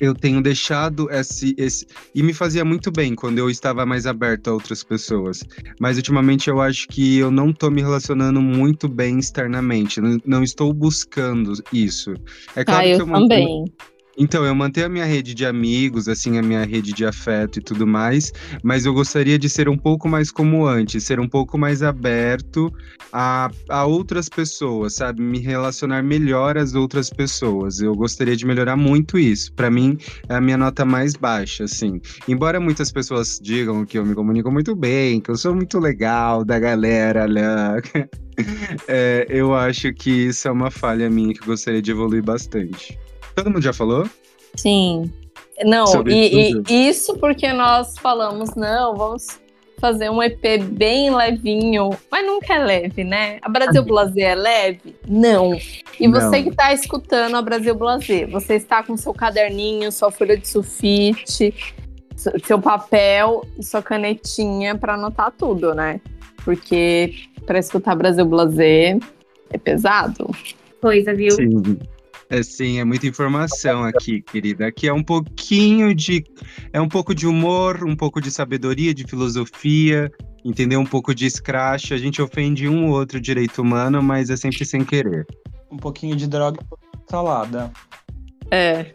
eu 0.00 0.14
tenho 0.14 0.42
deixado 0.42 1.10
esse, 1.10 1.54
esse. 1.56 1.86
E 2.14 2.22
me 2.22 2.32
fazia 2.32 2.64
muito 2.64 2.90
bem 2.90 3.14
quando 3.14 3.38
eu 3.38 3.50
estava 3.50 3.86
mais 3.86 4.06
aberto 4.06 4.48
a 4.48 4.52
outras 4.52 4.82
pessoas. 4.82 5.42
Mas 5.80 5.96
ultimamente 5.96 6.48
eu 6.48 6.60
acho 6.60 6.88
que 6.88 7.18
eu 7.18 7.30
não 7.30 7.50
estou 7.50 7.70
me 7.70 7.80
relacionando 7.80 8.40
muito 8.40 8.88
bem 8.88 9.18
externamente. 9.18 10.00
Não, 10.00 10.18
não 10.24 10.42
estou 10.42 10.72
buscando 10.72 11.52
isso. 11.72 12.14
É 12.56 12.64
claro 12.64 12.82
ah, 12.82 12.88
eu 12.88 12.96
que 12.96 13.02
eu 13.02 13.14
também. 13.14 13.64
Então, 14.16 14.44
eu 14.44 14.54
mantenho 14.54 14.86
a 14.86 14.88
minha 14.88 15.04
rede 15.04 15.34
de 15.34 15.44
amigos, 15.44 16.08
assim, 16.08 16.38
a 16.38 16.42
minha 16.42 16.64
rede 16.64 16.92
de 16.92 17.04
afeto 17.04 17.58
e 17.58 17.62
tudo 17.62 17.86
mais, 17.86 18.32
mas 18.62 18.86
eu 18.86 18.94
gostaria 18.94 19.38
de 19.38 19.48
ser 19.48 19.68
um 19.68 19.76
pouco 19.76 20.08
mais 20.08 20.30
como 20.30 20.66
antes, 20.66 21.04
ser 21.04 21.18
um 21.18 21.28
pouco 21.28 21.58
mais 21.58 21.82
aberto 21.82 22.72
a, 23.12 23.50
a 23.68 23.84
outras 23.84 24.28
pessoas, 24.28 24.94
sabe? 24.94 25.22
Me 25.22 25.38
relacionar 25.38 26.02
melhor 26.02 26.56
às 26.56 26.74
outras 26.74 27.10
pessoas. 27.10 27.80
Eu 27.80 27.94
gostaria 27.94 28.36
de 28.36 28.46
melhorar 28.46 28.76
muito 28.76 29.18
isso. 29.18 29.52
Para 29.52 29.70
mim, 29.70 29.98
é 30.28 30.34
a 30.34 30.40
minha 30.40 30.56
nota 30.56 30.84
mais 30.84 31.14
baixa, 31.14 31.64
assim. 31.64 32.00
Embora 32.28 32.60
muitas 32.60 32.90
pessoas 32.90 33.38
digam 33.42 33.84
que 33.84 33.98
eu 33.98 34.04
me 34.04 34.14
comunico 34.14 34.50
muito 34.50 34.74
bem, 34.74 35.20
que 35.20 35.30
eu 35.30 35.36
sou 35.36 35.54
muito 35.54 35.78
legal 35.78 36.44
da 36.44 36.58
galera, 36.58 37.26
né? 37.26 37.80
é, 38.88 39.26
eu 39.28 39.54
acho 39.54 39.92
que 39.92 40.10
isso 40.10 40.48
é 40.48 40.50
uma 40.50 40.70
falha 40.70 41.08
minha 41.08 41.32
que 41.34 41.42
eu 41.42 41.46
gostaria 41.46 41.82
de 41.82 41.90
evoluir 41.90 42.22
bastante. 42.22 42.98
Todo 43.34 43.50
mundo 43.50 43.62
já 43.62 43.72
falou? 43.72 44.08
Sim. 44.54 45.10
Não, 45.64 45.86
e, 46.08 46.52
e, 46.68 46.88
isso 46.88 47.16
porque 47.18 47.52
nós 47.52 47.96
falamos, 47.98 48.54
não, 48.56 48.96
vamos 48.96 49.40
fazer 49.78 50.10
um 50.10 50.22
EP 50.22 50.62
bem 50.64 51.14
levinho, 51.14 51.90
mas 52.10 52.26
nunca 52.26 52.54
é 52.54 52.58
leve, 52.58 53.04
né? 53.04 53.38
A 53.42 53.48
Brasil 53.48 53.84
Blazer 53.84 54.24
é 54.24 54.34
leve? 54.34 54.96
Não. 55.06 55.56
E 56.00 56.08
não. 56.08 56.20
você 56.20 56.42
que 56.42 56.48
está 56.48 56.72
escutando 56.72 57.36
a 57.36 57.42
Brasil 57.42 57.74
Blazer, 57.74 58.28
você 58.30 58.54
está 58.54 58.82
com 58.82 58.96
seu 58.96 59.12
caderninho, 59.12 59.92
sua 59.92 60.10
folha 60.10 60.36
de 60.36 60.48
sulfite, 60.48 61.54
seu 62.44 62.58
papel 62.60 63.44
e 63.58 63.62
sua 63.62 63.82
canetinha 63.82 64.76
para 64.76 64.94
anotar 64.94 65.32
tudo, 65.36 65.74
né? 65.74 66.00
Porque 66.44 67.14
para 67.46 67.58
escutar 67.58 67.94
Brasil 67.94 68.24
Blazer 68.24 68.98
é 69.50 69.58
pesado. 69.58 70.30
Coisa, 70.80 71.14
viu? 71.14 71.32
Sim. 71.32 71.78
É 72.34 72.42
sim, 72.42 72.80
é 72.80 72.84
muita 72.84 73.06
informação 73.06 73.84
aqui, 73.84 74.20
querida. 74.20 74.66
Aqui 74.66 74.88
é 74.88 74.92
um 74.92 75.04
pouquinho 75.04 75.94
de. 75.94 76.24
É 76.72 76.80
um 76.80 76.88
pouco 76.88 77.14
de 77.14 77.28
humor, 77.28 77.84
um 77.84 77.94
pouco 77.94 78.20
de 78.20 78.28
sabedoria, 78.28 78.92
de 78.92 79.04
filosofia, 79.04 80.10
entendeu? 80.44 80.80
Um 80.80 80.84
pouco 80.84 81.14
de 81.14 81.30
scratch. 81.30 81.92
A 81.92 81.96
gente 81.96 82.20
ofende 82.20 82.68
um 82.68 82.88
ou 82.88 82.98
outro 82.98 83.20
direito 83.20 83.62
humano, 83.62 84.02
mas 84.02 84.30
é 84.30 84.36
sempre 84.36 84.64
sem 84.64 84.84
querer. 84.84 85.24
Um 85.70 85.76
pouquinho 85.76 86.16
de 86.16 86.26
droga 86.26 86.58
e 86.60 87.08
salada. 87.08 87.70
É. 88.50 88.90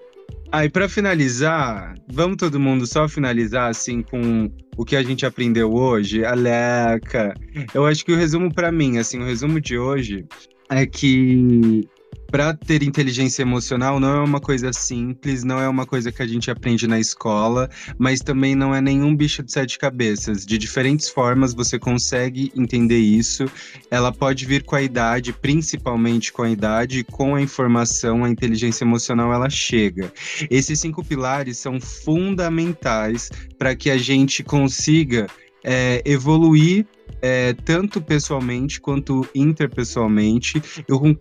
Aí, 0.52 0.68
ah, 0.68 0.70
para 0.70 0.90
finalizar, 0.90 1.94
vamos 2.12 2.36
todo 2.36 2.60
mundo 2.60 2.86
só 2.86 3.08
finalizar 3.08 3.70
assim 3.70 4.02
com 4.02 4.52
o 4.76 4.84
que 4.84 4.98
a 4.98 5.04
gente 5.04 5.26
aprendeu 5.26 5.74
hoje? 5.74 6.26
Aleca, 6.26 7.34
eu 7.74 7.86
acho 7.86 8.04
que 8.04 8.12
o 8.12 8.18
resumo 8.18 8.54
para 8.54 8.70
mim, 8.70 8.98
assim, 8.98 9.18
o 9.18 9.26
resumo 9.26 9.62
de 9.62 9.78
hoje 9.78 10.26
é 10.70 10.86
que 10.86 11.88
para 12.32 12.54
ter 12.54 12.84
inteligência 12.84 13.42
emocional 13.42 14.00
não 14.00 14.18
é 14.18 14.24
uma 14.24 14.40
coisa 14.40 14.72
simples, 14.72 15.44
não 15.44 15.60
é 15.60 15.68
uma 15.68 15.86
coisa 15.86 16.12
que 16.12 16.22
a 16.22 16.28
gente 16.28 16.52
aprende 16.52 16.88
na 16.88 17.00
escola, 17.00 17.70
mas 17.98 18.20
também 18.20 18.56
não 18.56 18.74
é 18.74 18.80
nenhum 18.80 19.16
bicho 19.16 19.42
de 19.42 19.52
sete 19.52 19.80
cabeças. 19.80 20.46
De 20.46 20.58
diferentes 20.58 21.10
formas 21.10 21.54
você 21.54 21.80
consegue 21.80 22.52
entender 22.56 23.00
isso. 23.00 23.46
Ela 23.90 24.12
pode 24.12 24.46
vir 24.46 24.64
com 24.64 24.76
a 24.76 24.82
idade, 24.82 25.34
principalmente 25.34 26.32
com 26.32 26.44
a 26.44 26.50
idade, 26.50 27.04
com 27.04 27.36
a 27.36 27.42
informação, 27.42 28.24
a 28.24 28.30
inteligência 28.30 28.84
emocional 28.84 29.34
ela 29.34 29.50
chega. 29.50 30.12
Esses 30.50 30.80
cinco 30.80 31.04
pilares 31.04 31.58
são 31.58 31.80
fundamentais 31.80 33.32
para 33.58 33.76
que 33.76 33.90
a 33.90 33.98
gente 33.98 34.44
consiga 34.44 35.28
é, 35.64 36.02
evoluir 36.06 36.86
é, 37.22 37.54
tanto 37.54 38.02
pessoalmente 38.02 38.80
quanto 38.80 39.28
interpessoalmente 39.34 40.62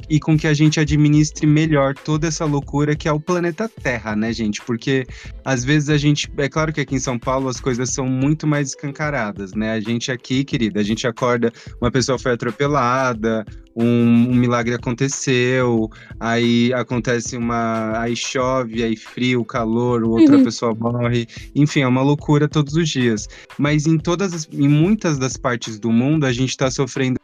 e 0.09 0.21
com 0.21 0.37
que 0.37 0.47
a 0.47 0.55
gente 0.55 0.79
administre 0.79 1.47
melhor 1.47 1.95
toda 1.95 2.27
essa 2.27 2.45
loucura 2.45 2.95
que 2.95 3.09
é 3.09 3.13
o 3.13 3.21
planeta 3.21 3.69
Terra, 3.69 4.15
né, 4.15 4.33
gente? 4.33 4.63
Porque 4.63 5.07
às 5.45 5.65
vezes 5.65 5.89
a 5.89 5.97
gente. 5.97 6.31
É 6.37 6.49
claro 6.49 6.73
que 6.73 6.81
aqui 6.81 6.97
em 6.97 7.01
São 7.01 7.19
Paulo 7.19 7.49
as 7.49 7.61
coisas 7.61 7.91
são 7.91 8.07
muito 8.07 8.47
mais 8.47 8.71
escancaradas, 8.71 9.55
né? 9.55 9.73
A 9.73 9.81
gente 9.81 10.11
aqui, 10.11 10.45
querida, 10.45 10.81
a 10.81 10.85
gente 10.85 11.07
acorda, 11.07 11.53
uma 11.81 11.91
pessoa 11.91 12.19
foi 12.19 12.33
atropelada, 12.33 13.45
um, 13.81 14.31
um, 14.31 14.35
milagre 14.35 14.75
aconteceu, 14.75 15.89
aí 16.19 16.73
acontece 16.75 17.37
uma. 17.37 17.99
Aí 18.01 18.17
chove, 18.17 18.83
aí 18.83 18.97
frio, 18.97 19.45
calor, 19.45 20.03
outra 20.03 20.37
uhum. 20.37 20.45
pessoa 20.45 20.75
morre. 20.75 21.27
Enfim, 21.55 21.81
é 21.81 21.87
uma 21.87 22.03
loucura 22.03 22.49
todos 22.49 22.75
os 22.75 22.89
dias. 22.89 23.29
Mas 23.59 23.87
em 23.87 23.97
todas 23.97 24.35
as, 24.35 24.49
em 24.53 24.69
muitas 24.69 25.19
das 25.19 25.37
partes 25.37 25.79
do 25.79 25.93
mundo, 25.93 26.27
a 26.27 26.33
gente 26.33 26.51
está 26.51 26.71
sofrendo 26.71 27.19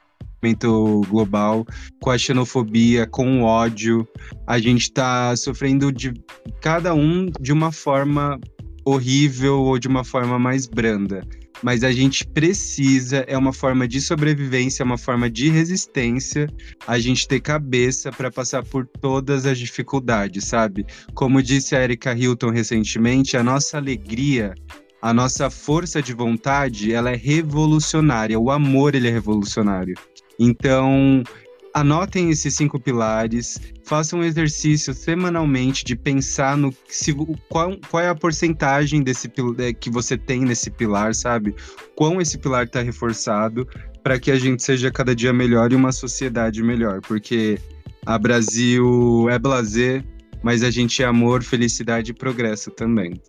global, 1.09 1.66
com 2.02 2.11
a 2.11 2.18
xenofobia, 2.18 3.07
com 3.07 3.40
o 3.40 3.44
ódio. 3.44 4.07
A 4.46 4.59
gente 4.59 4.82
está 4.82 5.34
sofrendo 5.36 5.90
de 5.90 6.12
cada 6.61 6.94
um 6.94 7.30
de 7.40 7.50
uma 7.50 7.72
forma 7.72 8.38
horrível 8.84 9.62
ou 9.62 9.78
de 9.78 9.88
uma 9.88 10.05
forma 10.05 10.38
mais 10.38 10.66
branda 10.66 11.22
mas 11.65 11.83
a 11.83 11.91
gente 11.91 12.27
precisa, 12.27 13.25
é 13.27 13.39
uma 13.39 13.53
forma 13.53 13.89
de 13.89 13.99
sobrevivência, 13.99 14.83
é 14.83 14.85
uma 14.85 14.99
forma 14.99 15.31
de 15.31 15.49
resistência, 15.49 16.47
a 16.87 16.99
gente 16.99 17.27
ter 17.27 17.41
cabeça 17.41 18.12
para 18.12 18.31
passar 18.31 18.62
por 18.62 18.87
todas 18.87 19.47
as 19.47 19.59
dificuldades, 19.59 20.45
sabe? 20.45 20.85
Como 21.15 21.43
disse 21.43 21.75
a 21.75 21.83
Erika 21.83 22.12
Hilton 22.12 22.51
recentemente, 22.51 23.35
a 23.35 23.43
nossa 23.43 23.79
alegria 23.79 24.55
a 25.01 25.12
nossa 25.12 25.51
força 25.51 26.01
de 26.01 26.15
vontade, 26.15 26.95
ela 26.95 27.11
é 27.11 27.15
revolucionária, 27.15 28.41
o 28.41 28.51
amor 28.51 28.95
ele 28.95 29.07
é 29.07 29.11
revolucionário. 29.11 29.95
Então, 30.41 31.23
anotem 31.75 32.31
esses 32.31 32.55
cinco 32.55 32.79
pilares, 32.79 33.61
façam 33.83 34.20
um 34.20 34.25
exercício 34.25 34.95
semanalmente 34.95 35.85
de 35.85 35.97
pensar 35.97 36.57
no 36.57 36.72
se, 36.87 37.12
qual, 37.49 37.77
qual 37.91 38.03
é 38.03 38.09
a 38.09 38.14
porcentagem 38.14 39.03
desse 39.03 39.31
é, 39.59 39.72
que 39.72 39.91
você 39.91 40.16
tem 40.16 40.43
nesse 40.43 40.70
pilar, 40.70 41.14
sabe? 41.16 41.53
Quão 41.97 42.20
esse 42.20 42.39
pilar 42.39 42.66
está 42.66 42.81
reforçado 42.81 43.68
para 44.05 44.20
que 44.20 44.31
a 44.31 44.37
gente 44.37 44.62
seja 44.62 44.91
cada 44.91 45.16
dia 45.16 45.33
melhor 45.33 45.72
e 45.72 45.75
uma 45.75 45.91
sociedade 45.91 46.62
melhor, 46.62 47.01
porque 47.01 47.59
a 48.07 48.16
Brasil 48.18 49.29
é 49.29 49.39
blazer, 49.39 50.05
mas 50.43 50.62
a 50.62 50.70
gente 50.70 51.03
é 51.03 51.07
amor, 51.07 51.43
felicidade 51.43 52.12
e 52.12 52.14
progresso 52.14 52.70
também. 52.70 53.20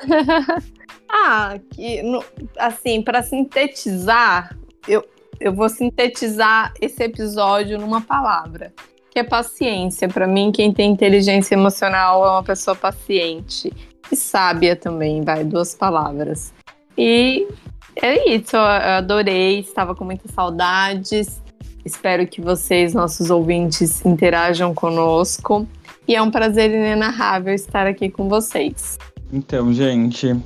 ah, 1.08 1.56
que, 1.70 2.02
no, 2.02 2.24
assim, 2.58 3.02
para 3.02 3.22
sintetizar, 3.22 4.58
eu, 4.88 5.06
eu 5.40 5.54
vou 5.54 5.68
sintetizar 5.68 6.74
esse 6.80 7.02
episódio 7.02 7.78
numa 7.78 8.02
palavra, 8.02 8.72
que 9.10 9.18
é 9.18 9.24
paciência. 9.24 10.06
Para 10.08 10.26
mim, 10.26 10.52
quem 10.52 10.72
tem 10.72 10.90
inteligência 10.90 11.54
emocional 11.54 12.24
é 12.26 12.30
uma 12.30 12.42
pessoa 12.42 12.76
paciente 12.76 13.72
e 14.12 14.16
sábia 14.16 14.76
também, 14.76 15.22
vai, 15.22 15.42
duas 15.42 15.74
palavras. 15.74 16.52
E 16.96 17.48
é 17.96 18.34
isso, 18.34 18.54
eu 18.54 18.62
adorei, 18.62 19.60
estava 19.60 19.94
com 19.94 20.04
muitas 20.04 20.30
saudades. 20.32 21.40
Espero 21.84 22.26
que 22.26 22.42
vocês, 22.42 22.92
nossos 22.92 23.30
ouvintes, 23.30 24.04
interajam 24.04 24.74
conosco. 24.74 25.66
E 26.06 26.14
é 26.14 26.20
um 26.20 26.30
prazer 26.30 26.70
inenarrável 26.70 27.54
estar 27.54 27.86
aqui 27.86 28.10
com 28.10 28.28
vocês. 28.28 28.98
Então, 29.32 29.72
gente, 29.72 30.36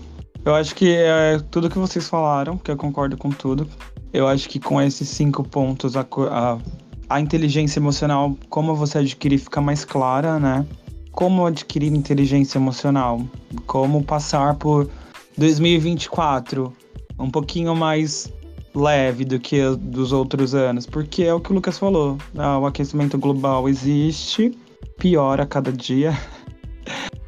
eu 0.44 0.54
acho 0.54 0.74
que 0.74 0.94
é 0.94 1.40
tudo 1.50 1.70
que 1.70 1.78
vocês 1.78 2.08
falaram, 2.08 2.56
que 2.56 2.70
eu 2.70 2.76
concordo 2.76 3.16
com 3.16 3.30
tudo. 3.30 3.68
Eu 4.14 4.28
acho 4.28 4.48
que 4.48 4.60
com 4.60 4.80
esses 4.80 5.08
cinco 5.08 5.42
pontos, 5.42 5.96
a, 5.96 6.06
a, 6.30 6.58
a 7.10 7.20
inteligência 7.20 7.80
emocional, 7.80 8.38
como 8.48 8.72
você 8.72 8.98
adquirir, 8.98 9.38
fica 9.38 9.60
mais 9.60 9.84
clara, 9.84 10.38
né? 10.38 10.64
Como 11.10 11.44
adquirir 11.44 11.92
inteligência 11.92 12.56
emocional? 12.56 13.20
Como 13.66 14.04
passar 14.04 14.54
por 14.54 14.88
2024 15.36 16.72
um 17.18 17.28
pouquinho 17.28 17.74
mais 17.74 18.32
leve 18.72 19.24
do 19.24 19.40
que 19.40 19.60
dos 19.80 20.12
outros 20.12 20.54
anos? 20.54 20.86
Porque 20.86 21.24
é 21.24 21.34
o 21.34 21.40
que 21.40 21.50
o 21.50 21.54
Lucas 21.56 21.76
falou: 21.76 22.16
ah, 22.38 22.60
o 22.60 22.66
aquecimento 22.66 23.18
global 23.18 23.68
existe, 23.68 24.56
piora 24.96 25.42
a 25.42 25.46
cada 25.46 25.72
dia. 25.72 26.16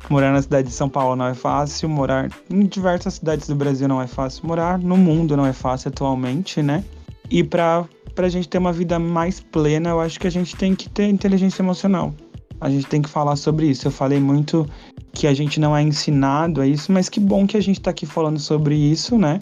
Morar 0.08 0.32
na 0.32 0.40
cidade 0.40 0.68
de 0.68 0.74
São 0.74 0.88
Paulo 0.88 1.16
não 1.16 1.26
é 1.26 1.34
fácil, 1.34 1.88
morar 1.88 2.30
em 2.48 2.60
diversas 2.66 3.14
cidades 3.14 3.48
do 3.48 3.56
Brasil 3.56 3.88
não 3.88 4.00
é 4.00 4.06
fácil, 4.06 4.46
morar 4.46 4.78
no 4.78 4.96
mundo 4.96 5.36
não 5.36 5.44
é 5.44 5.52
fácil 5.52 5.88
atualmente, 5.88 6.62
né? 6.62 6.84
E 7.28 7.42
para 7.42 7.88
a 8.16 8.28
gente 8.28 8.48
ter 8.48 8.58
uma 8.58 8.72
vida 8.72 8.98
mais 8.98 9.40
plena, 9.40 9.90
eu 9.90 10.00
acho 10.00 10.20
que 10.20 10.26
a 10.26 10.30
gente 10.30 10.54
tem 10.54 10.74
que 10.74 10.88
ter 10.88 11.08
inteligência 11.08 11.60
emocional. 11.60 12.14
A 12.60 12.70
gente 12.70 12.86
tem 12.86 13.02
que 13.02 13.08
falar 13.08 13.36
sobre 13.36 13.66
isso. 13.66 13.86
Eu 13.86 13.90
falei 13.90 14.20
muito 14.20 14.66
que 15.12 15.26
a 15.26 15.34
gente 15.34 15.58
não 15.58 15.76
é 15.76 15.82
ensinado 15.82 16.60
a 16.60 16.66
isso, 16.66 16.92
mas 16.92 17.08
que 17.08 17.20
bom 17.20 17.46
que 17.46 17.56
a 17.56 17.60
gente 17.60 17.78
está 17.78 17.90
aqui 17.90 18.06
falando 18.06 18.38
sobre 18.38 18.74
isso, 18.74 19.18
né? 19.18 19.40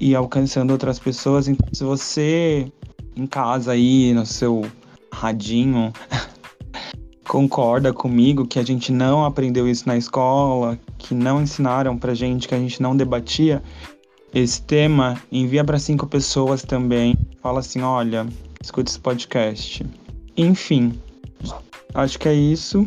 E 0.00 0.14
alcançando 0.14 0.72
outras 0.72 0.98
pessoas. 0.98 1.48
Então, 1.48 1.68
se 1.72 1.84
você 1.84 2.70
em 3.16 3.26
casa 3.26 3.72
aí, 3.72 4.12
no 4.12 4.26
seu 4.26 4.64
radinho, 5.12 5.92
concorda 7.26 7.92
comigo 7.92 8.46
que 8.46 8.58
a 8.58 8.62
gente 8.62 8.92
não 8.92 9.24
aprendeu 9.24 9.68
isso 9.68 9.86
na 9.86 9.96
escola, 9.96 10.78
que 10.98 11.14
não 11.14 11.42
ensinaram 11.42 11.96
pra 11.96 12.14
gente, 12.14 12.48
que 12.48 12.54
a 12.54 12.58
gente 12.58 12.82
não 12.82 12.96
debatia 12.96 13.62
esse 14.34 14.62
tema, 14.62 15.20
envia 15.30 15.62
para 15.64 15.78
cinco 15.78 16.06
pessoas 16.06 16.62
também. 16.62 17.16
Fala 17.42 17.60
assim: 17.60 17.82
olha, 17.82 18.26
escuta 18.62 18.90
esse 18.90 18.98
podcast. 18.98 19.84
Enfim, 20.36 20.98
acho 21.94 22.18
que 22.18 22.28
é 22.28 22.34
isso. 22.34 22.86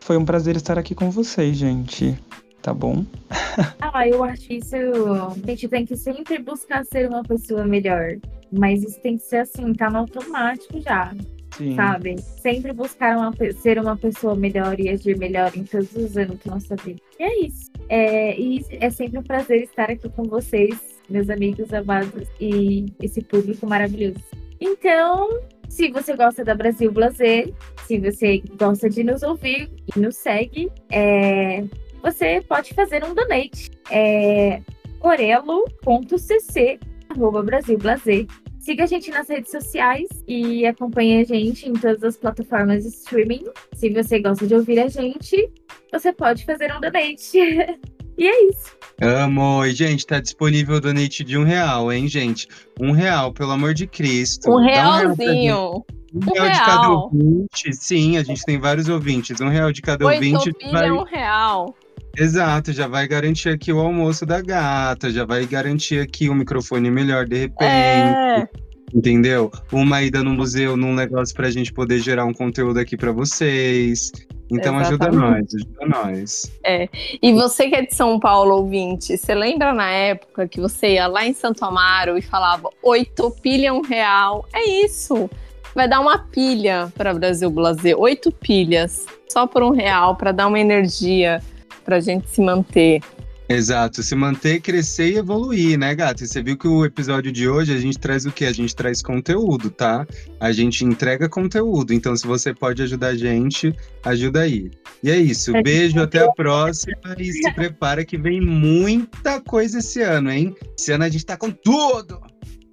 Foi 0.00 0.16
um 0.16 0.24
prazer 0.24 0.56
estar 0.56 0.78
aqui 0.78 0.94
com 0.94 1.10
vocês, 1.10 1.56
gente. 1.56 2.16
Tá 2.62 2.72
bom? 2.72 3.04
ah, 3.80 4.08
eu 4.08 4.24
acho 4.24 4.52
isso. 4.52 4.74
A 4.74 5.46
gente 5.46 5.68
tem 5.68 5.86
que 5.86 5.96
sempre 5.96 6.38
buscar 6.38 6.84
ser 6.84 7.08
uma 7.08 7.22
pessoa 7.22 7.64
melhor. 7.64 8.16
Mas 8.50 8.82
isso 8.82 9.00
tem 9.00 9.16
que 9.16 9.24
ser 9.24 9.38
assim, 9.38 9.72
tá 9.72 9.90
no 9.90 9.98
automático 9.98 10.80
já. 10.80 11.12
Sim. 11.56 11.74
sabe? 11.74 12.16
Sempre 12.20 12.72
buscar 12.72 13.16
uma, 13.16 13.32
ser 13.54 13.78
uma 13.78 13.96
pessoa 13.96 14.34
melhor 14.34 14.78
e 14.78 14.88
agir 14.88 15.16
melhor 15.16 15.52
em 15.56 15.64
todos 15.64 15.94
os 15.94 16.16
anos 16.16 16.38
da 16.44 16.54
nossa 16.54 16.76
vida. 16.76 17.00
E 17.18 17.22
é 17.22 17.46
isso. 17.46 17.70
É, 17.88 18.38
e 18.38 18.64
é 18.70 18.90
sempre 18.90 19.18
um 19.18 19.22
prazer 19.22 19.62
estar 19.62 19.90
aqui 19.90 20.08
com 20.08 20.24
vocês, 20.24 20.78
meus 21.08 21.30
amigos 21.30 21.72
amados 21.72 22.28
e 22.40 22.86
esse 23.00 23.22
público 23.22 23.66
maravilhoso. 23.66 24.20
Então, 24.60 25.28
se 25.68 25.90
você 25.90 26.16
gosta 26.16 26.44
da 26.44 26.54
Brasil 26.54 26.90
Blazer, 26.92 27.52
se 27.86 27.98
você 27.98 28.42
gosta 28.58 28.88
de 28.88 29.04
nos 29.04 29.22
ouvir 29.22 29.70
e 29.94 29.98
nos 29.98 30.16
segue, 30.16 30.70
é, 30.90 31.64
você 32.02 32.40
pode 32.40 32.74
fazer 32.74 33.04
um 33.04 33.14
donate. 33.14 33.70
É 33.90 34.60
orelo.cc 35.00 36.80
arroba 37.08 37.42
Brasil 37.42 37.78
Blazer. 37.78 38.26
Siga 38.66 38.82
a 38.82 38.86
gente 38.88 39.12
nas 39.12 39.28
redes 39.28 39.52
sociais 39.52 40.08
e 40.26 40.66
acompanhe 40.66 41.20
a 41.20 41.24
gente 41.24 41.68
em 41.68 41.72
todas 41.72 42.02
as 42.02 42.16
plataformas 42.16 42.82
de 42.82 42.88
streaming. 42.88 43.44
Se 43.72 43.90
você 43.90 44.18
gosta 44.18 44.44
de 44.44 44.56
ouvir 44.56 44.80
a 44.80 44.88
gente, 44.88 45.48
você 45.92 46.12
pode 46.12 46.44
fazer 46.44 46.74
um 46.74 46.80
donate. 46.80 47.38
e 48.18 48.26
é 48.26 48.48
isso. 48.48 48.76
Amo! 49.00 49.64
E, 49.64 49.70
gente, 49.70 50.04
tá 50.04 50.18
disponível 50.18 50.78
o 50.78 50.80
donate 50.80 51.22
de 51.22 51.38
um 51.38 51.44
real, 51.44 51.92
hein, 51.92 52.08
gente? 52.08 52.48
Um 52.80 52.90
real, 52.90 53.32
pelo 53.32 53.52
amor 53.52 53.72
de 53.72 53.86
Cristo. 53.86 54.50
Um 54.50 54.58
realzinho. 54.58 55.84
Um, 56.12 56.18
um 56.18 56.32
real, 56.32 56.50
de 56.50 56.58
cada 56.58 56.90
ouvinte. 56.90 57.72
Sim, 57.72 58.16
a 58.16 58.24
gente 58.24 58.42
tem 58.44 58.58
vários 58.58 58.88
ouvintes. 58.88 59.40
Um 59.40 59.48
real 59.48 59.70
de 59.70 59.80
cada 59.80 60.04
Oito 60.06 60.16
ouvinte. 60.16 60.50
Vai... 60.72 60.90
um 60.90 61.04
real. 61.04 61.72
Exato, 62.16 62.72
já 62.72 62.88
vai 62.88 63.06
garantir 63.06 63.50
aqui 63.50 63.72
o 63.72 63.78
almoço 63.78 64.24
da 64.24 64.40
gata, 64.40 65.10
já 65.10 65.24
vai 65.24 65.44
garantir 65.46 66.00
aqui 66.00 66.30
um 66.30 66.34
microfone 66.34 66.90
melhor 66.90 67.26
de 67.26 67.36
repente. 67.36 67.64
É. 67.64 68.48
Entendeu? 68.94 69.50
Uma 69.70 70.02
ida 70.02 70.22
no 70.22 70.30
museu, 70.30 70.76
num 70.76 70.94
negócio 70.94 71.34
pra 71.34 71.50
gente 71.50 71.72
poder 71.72 71.98
gerar 71.98 72.24
um 72.24 72.32
conteúdo 72.32 72.78
aqui 72.78 72.96
para 72.96 73.12
vocês. 73.12 74.12
Então 74.50 74.80
Exatamente. 74.80 75.02
ajuda 75.02 75.10
nós, 75.10 75.54
ajuda 75.54 75.86
nós. 75.86 76.52
É. 76.64 76.88
E 77.20 77.32
você 77.32 77.68
que 77.68 77.74
é 77.74 77.82
de 77.84 77.94
São 77.94 78.18
Paulo, 78.18 78.56
ouvinte, 78.56 79.18
você 79.18 79.34
lembra 79.34 79.74
na 79.74 79.90
época 79.90 80.46
que 80.46 80.60
você 80.60 80.94
ia 80.94 81.08
lá 81.08 81.26
em 81.26 81.34
Santo 81.34 81.64
Amaro 81.64 82.16
e 82.16 82.22
falava 82.22 82.70
oito 82.82 83.30
pilha 83.42 83.74
um 83.74 83.82
real? 83.82 84.46
É 84.54 84.64
isso. 84.84 85.28
vai 85.74 85.86
dar 85.86 86.00
uma 86.00 86.18
pilha 86.18 86.90
para 86.96 87.12
Brasil 87.12 87.50
Blazer, 87.50 88.00
oito 88.00 88.32
pilhas, 88.32 89.04
só 89.28 89.46
por 89.46 89.62
um 89.62 89.70
real, 89.70 90.16
para 90.16 90.32
dar 90.32 90.46
uma 90.46 90.58
energia 90.58 91.42
pra 91.86 92.00
gente 92.00 92.28
se 92.28 92.42
manter. 92.42 93.00
Exato, 93.48 94.02
se 94.02 94.16
manter, 94.16 94.60
crescer 94.60 95.12
e 95.12 95.18
evoluir, 95.18 95.78
né, 95.78 95.94
gato? 95.94 96.24
E 96.24 96.26
você 96.26 96.42
viu 96.42 96.58
que 96.58 96.66
o 96.66 96.84
episódio 96.84 97.30
de 97.30 97.48
hoje 97.48 97.72
a 97.72 97.78
gente 97.78 97.96
traz 97.96 98.26
o 98.26 98.32
quê? 98.32 98.46
A 98.46 98.52
gente 98.52 98.74
traz 98.74 99.00
conteúdo, 99.00 99.70
tá? 99.70 100.04
A 100.40 100.50
gente 100.50 100.84
entrega 100.84 101.28
conteúdo. 101.28 101.94
Então, 101.94 102.16
se 102.16 102.26
você 102.26 102.52
pode 102.52 102.82
ajudar 102.82 103.08
a 103.08 103.14
gente, 103.14 103.72
ajuda 104.02 104.40
aí. 104.40 104.68
E 105.00 105.12
é 105.12 105.16
isso. 105.16 105.52
Beijo, 105.62 106.00
até 106.00 106.24
a 106.24 106.32
próxima 106.32 106.96
e 107.16 107.32
se 107.32 107.52
prepara 107.52 108.04
que 108.04 108.18
vem 108.18 108.40
muita 108.40 109.40
coisa 109.40 109.78
esse 109.78 110.02
ano, 110.02 110.32
hein? 110.32 110.52
Esse 110.76 110.90
ano 110.90 111.04
a 111.04 111.08
gente 111.08 111.24
tá 111.24 111.36
com 111.36 111.52
tudo! 111.52 112.20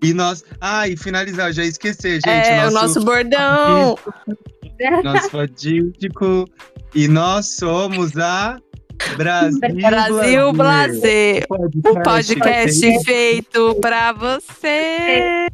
E 0.03 0.11
nós. 0.11 0.43
Ah, 0.59 0.89
e 0.89 0.97
finalizar, 0.97 1.49
eu 1.49 1.53
já 1.53 1.63
esqueci, 1.63 2.15
gente. 2.15 2.27
É, 2.27 2.67
o 2.67 2.71
nosso 2.71 2.99
bordão! 3.05 3.95
Nosso 5.03 5.29
fadídico. 5.29 6.45
E 6.95 7.07
nós 7.07 7.55
somos 7.55 8.17
a. 8.17 8.57
Brasil, 9.17 9.59
Brasil 9.59 10.53
Blazer, 10.53 11.45
o 11.49 12.03
podcast 12.03 13.03
feito 13.03 13.75
pra 13.81 14.11
você. 14.11 15.47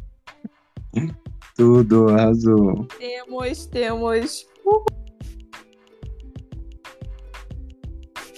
Tudo, 1.56 2.08
arrasou. 2.08 2.86
Temos, 2.98 3.66
temos. 3.66 4.46